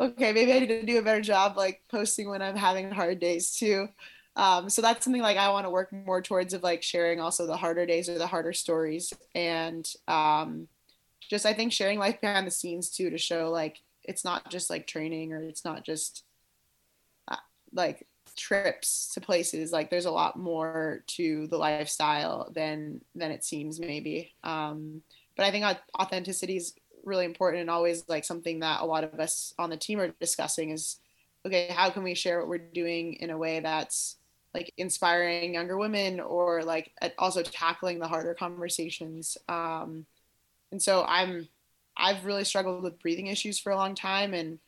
okay, 0.00 0.32
maybe 0.32 0.52
I 0.52 0.60
need 0.60 0.68
to 0.68 0.82
do 0.86 0.98
a 0.98 1.02
better 1.02 1.20
job 1.20 1.56
like 1.56 1.82
posting 1.90 2.28
when 2.28 2.40
I'm 2.40 2.56
having 2.56 2.90
hard 2.90 3.20
days 3.20 3.54
too. 3.54 3.88
Um, 4.34 4.70
so 4.70 4.80
that's 4.80 5.04
something 5.04 5.20
like 5.20 5.36
I 5.36 5.50
want 5.50 5.66
to 5.66 5.70
work 5.70 5.92
more 5.92 6.22
towards 6.22 6.54
of 6.54 6.62
like 6.62 6.82
sharing 6.82 7.20
also 7.20 7.46
the 7.46 7.56
harder 7.56 7.84
days 7.84 8.08
or 8.08 8.16
the 8.16 8.26
harder 8.26 8.54
stories 8.54 9.12
and 9.34 9.86
um, 10.08 10.68
just 11.28 11.44
I 11.44 11.52
think 11.52 11.72
sharing 11.72 11.98
life 11.98 12.20
behind 12.20 12.46
the 12.46 12.50
scenes 12.50 12.88
too 12.88 13.10
to 13.10 13.18
show 13.18 13.50
like 13.50 13.80
it's 14.02 14.24
not 14.24 14.50
just 14.50 14.70
like 14.70 14.86
training 14.86 15.32
or 15.32 15.42
it's 15.42 15.64
not 15.64 15.84
just 15.84 16.24
uh, 17.28 17.36
like 17.72 18.06
trips 18.40 19.10
to 19.12 19.20
places 19.20 19.70
like 19.70 19.90
there's 19.90 20.06
a 20.06 20.10
lot 20.10 20.38
more 20.38 21.04
to 21.06 21.46
the 21.48 21.58
lifestyle 21.58 22.50
than 22.54 23.02
than 23.14 23.30
it 23.30 23.44
seems 23.44 23.78
maybe. 23.78 24.32
Um, 24.42 25.02
but 25.36 25.46
i 25.46 25.50
think 25.50 25.64
authenticity 25.98 26.56
is 26.56 26.74
really 27.04 27.24
important 27.24 27.62
and 27.62 27.70
always 27.70 28.06
like 28.08 28.24
something 28.24 28.60
that 28.60 28.82
a 28.82 28.84
lot 28.84 29.04
of 29.04 29.18
us 29.18 29.54
on 29.58 29.70
the 29.70 29.76
team 29.76 29.98
are 29.98 30.08
discussing 30.20 30.70
is 30.70 30.98
okay 31.46 31.68
how 31.68 31.88
can 31.88 32.02
we 32.02 32.14
share 32.14 32.40
what 32.40 32.48
we're 32.48 32.58
doing 32.58 33.14
in 33.14 33.30
a 33.30 33.38
way 33.38 33.60
that's 33.60 34.16
like 34.52 34.72
inspiring 34.76 35.54
younger 35.54 35.78
women 35.78 36.20
or 36.20 36.62
like 36.62 36.92
also 37.18 37.42
tackling 37.42 38.00
the 38.00 38.08
harder 38.08 38.34
conversations? 38.34 39.38
Um, 39.48 40.04
and 40.72 40.82
so 40.82 41.04
i'm 41.06 41.48
i've 41.96 42.24
really 42.24 42.44
struggled 42.44 42.82
with 42.82 43.00
breathing 43.00 43.26
issues 43.26 43.58
for 43.58 43.72
a 43.72 43.76
long 43.76 43.94
time 43.94 44.34
and 44.34 44.58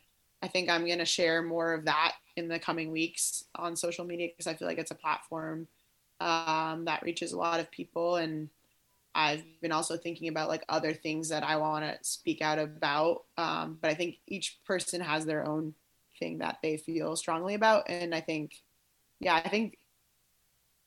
i 0.42 0.48
think 0.48 0.68
i'm 0.68 0.86
going 0.86 0.98
to 0.98 1.04
share 1.04 1.42
more 1.42 1.74
of 1.74 1.84
that 1.84 2.14
in 2.36 2.48
the 2.48 2.58
coming 2.58 2.90
weeks 2.90 3.44
on 3.54 3.76
social 3.76 4.04
media 4.04 4.28
because 4.28 4.46
I 4.46 4.54
feel 4.54 4.68
like 4.68 4.78
it's 4.78 4.90
a 4.90 4.96
platform 4.96 5.68
um, 6.20 6.84
that 6.86 7.02
reaches 7.02 7.32
a 7.32 7.38
lot 7.38 7.60
of 7.60 7.70
people. 7.70 8.16
And 8.16 8.48
I've 9.14 9.44
been 9.60 9.72
also 9.72 9.96
thinking 9.96 10.28
about 10.28 10.48
like 10.48 10.64
other 10.68 10.94
things 10.94 11.28
that 11.28 11.42
I 11.42 11.56
want 11.56 11.84
to 11.84 11.98
speak 12.02 12.40
out 12.40 12.58
about. 12.58 13.24
Um, 13.36 13.78
but 13.80 13.90
I 13.90 13.94
think 13.94 14.16
each 14.26 14.58
person 14.64 15.00
has 15.00 15.26
their 15.26 15.46
own 15.46 15.74
thing 16.18 16.38
that 16.38 16.58
they 16.62 16.76
feel 16.76 17.16
strongly 17.16 17.54
about. 17.54 17.84
And 17.88 18.14
I 18.14 18.20
think, 18.20 18.54
yeah, 19.20 19.40
I 19.44 19.48
think 19.48 19.78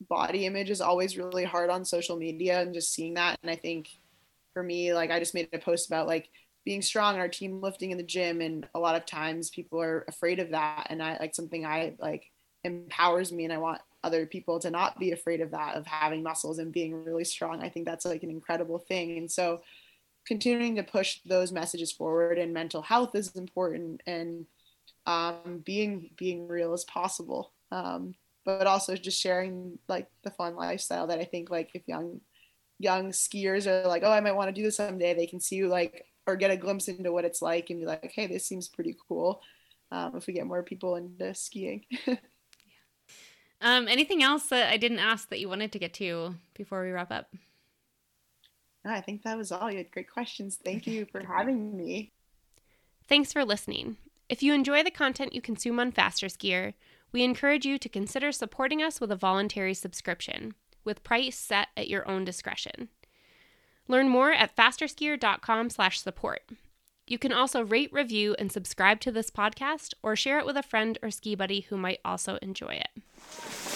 body 0.10 0.46
image 0.46 0.70
is 0.70 0.82
always 0.82 1.18
really 1.18 1.43
hard 1.43 1.70
on 1.70 1.86
social 1.86 2.18
media 2.18 2.62
and 2.62 2.74
just 2.74 2.93
seeing 2.93 3.16
that. 3.16 3.39
And 3.41 3.52
I 3.52 3.56
think 3.56 3.89
for 4.54 4.64
me, 4.64 4.93
like 4.93 5.12
I 5.12 5.20
just 5.20 5.34
made 5.34 5.50
a 5.54 5.60
post 5.60 5.88
about 5.88 6.08
like 6.08 6.30
being 6.66 6.82
strong 6.82 7.13
and 7.13 7.22
our 7.22 7.30
team 7.30 7.61
lifting 7.61 7.91
in 7.91 7.97
the 7.97 8.03
gym 8.03 8.41
and 8.41 8.68
a 8.74 8.80
lot 8.80 8.95
of 8.95 9.05
times 9.05 9.49
people 9.49 9.80
are 9.80 10.03
afraid 10.07 10.39
of 10.39 10.49
that. 10.49 10.88
And 10.89 11.01
i 11.01 11.18
like 11.20 11.36
something 11.36 11.66
i 11.66 11.93
like 11.99 12.32
empowers 12.63 13.32
me 13.32 13.43
and 13.43 13.53
i 13.53 13.57
want 13.57 13.82
other 14.03 14.26
people 14.26 14.59
to 14.59 14.70
not 14.70 14.99
be 14.99 15.11
afraid 15.11 15.41
of 15.41 15.51
that 15.51 15.76
of 15.76 15.86
having 15.88 16.22
muscles 16.22 16.59
and 16.59 16.72
being 16.72 17.05
really 17.05 17.24
strong. 17.24 17.61
I 17.63 17.70
think 17.70 17.86
that's 17.86 18.05
like 18.05 18.24
an 18.24 18.30
incredible 18.30 18.78
thing. 18.78 19.18
And 19.18 19.32
so 19.32 19.61
continuing 20.28 20.76
to 20.76 20.84
push 20.84 21.20
those 21.26 21.51
messages 21.51 21.91
forward 21.91 22.38
and 22.38 22.53
mental 22.53 22.82
health 22.82 23.16
is 23.16 23.36
important 23.36 24.01
and 24.05 24.45
um, 25.07 25.61
being 25.66 26.11
being 26.18 26.47
real 26.47 26.74
as 26.74 26.84
possible. 26.84 27.53
Um, 27.72 28.16
but 28.45 28.68
also 28.68 28.95
just 28.95 29.20
sharing 29.20 29.80
like 29.88 30.07
the 30.24 30.30
fun 30.30 30.55
lifestyle 30.55 31.07
that 31.07 31.20
i 31.20 31.26
think 31.26 31.49
like 31.49 31.72
if 31.74 31.82
young 31.88 32.22
young 32.80 33.11
skiers 33.11 33.68
are 33.68 33.88
like 33.88 34.03
oh 34.05 34.11
i 34.11 34.22
might 34.22 34.36
want 34.36 34.47
to 34.47 34.53
do 34.53 34.63
this 34.63 34.78
someday 34.78 35.13
they 35.13 35.26
can 35.26 35.39
see 35.39 35.55
you 35.55 35.68
like 35.68 36.05
or 36.28 36.36
get 36.36 36.52
a 36.52 36.58
glimpse 36.58 36.88
into 36.88 37.12
what 37.12 37.26
it's 37.26 37.42
like 37.42 37.70
and 37.70 37.80
be 37.80 37.86
like, 37.86 38.12
hey, 38.14 38.28
this 38.28 38.46
seems 38.46 38.68
pretty 38.68 38.96
cool. 39.08 39.42
Um, 39.92 40.16
if 40.16 40.28
we 40.28 40.34
get 40.34 40.48
more 40.48 40.64
people 40.64 40.96
into 40.96 41.34
skiing. 41.34 41.86
yeah. 42.08 42.16
Um, 43.62 43.88
anything 43.88 44.24
else 44.24 44.48
that 44.48 44.72
I 44.72 44.78
didn't 44.78 45.00
ask 45.00 45.30
that 45.30 45.40
you 45.40 45.48
wanted 45.48 45.72
to 45.72 45.80
get 45.80 45.94
to 45.96 46.36
before 46.56 46.84
we 46.84 46.92
wrap 46.92 47.12
up? 47.12 47.34
No, 48.84 48.92
I 48.92 49.02
think 49.02 49.24
that 49.24 49.38
was 49.38 49.52
all. 49.52 49.72
You 49.72 49.78
had 49.78 49.92
great 49.92 50.12
questions. 50.12 50.60
Thank 50.64 50.86
you 50.86 51.06
for 51.12 51.26
having 51.26 51.76
me. 51.76 52.12
Thanks 53.08 53.34
for 53.34 53.46
listening. 53.46 53.98
If 54.30 54.42
you 54.42 54.54
enjoy 54.54 54.84
the 54.84 54.92
content 54.92 55.34
you 55.34 55.42
consume 55.42 55.80
on 55.80 55.92
FasterSkier, 55.92 56.74
we 57.12 57.24
encourage 57.24 57.66
you 57.66 57.78
to 57.78 57.90
consider 57.90 58.32
supporting 58.32 58.82
us 58.82 59.00
with 59.00 59.12
a 59.12 59.16
voluntary 59.16 59.74
subscription, 59.74 60.54
with 60.84 61.04
price 61.04 61.38
set 61.38 61.70
at 61.78 61.88
your 61.88 62.08
own 62.08 62.26
discretion. 62.26 62.90
Learn 63.88 64.10
more 64.10 64.32
at 64.32 64.56
fasterskier.com/support. 64.56 66.42
You 67.08 67.20
can 67.20 67.32
also 67.32 67.62
rate, 67.64 67.94
review, 67.94 68.36
and 68.40 68.52
subscribe 68.52 69.00
to 69.02 69.12
this 69.12 69.30
podcast 69.30 69.94
or 70.02 70.16
share 70.16 70.40
it 70.40 70.46
with 70.46 70.58
a 70.58 70.64
friend 70.64 70.98
or 71.04 71.12
ski 71.12 71.36
buddy 71.36 71.62
who 71.62 71.78
might 71.78 72.00
also 72.04 72.38
enjoy 72.42 72.82
it. 72.82 73.75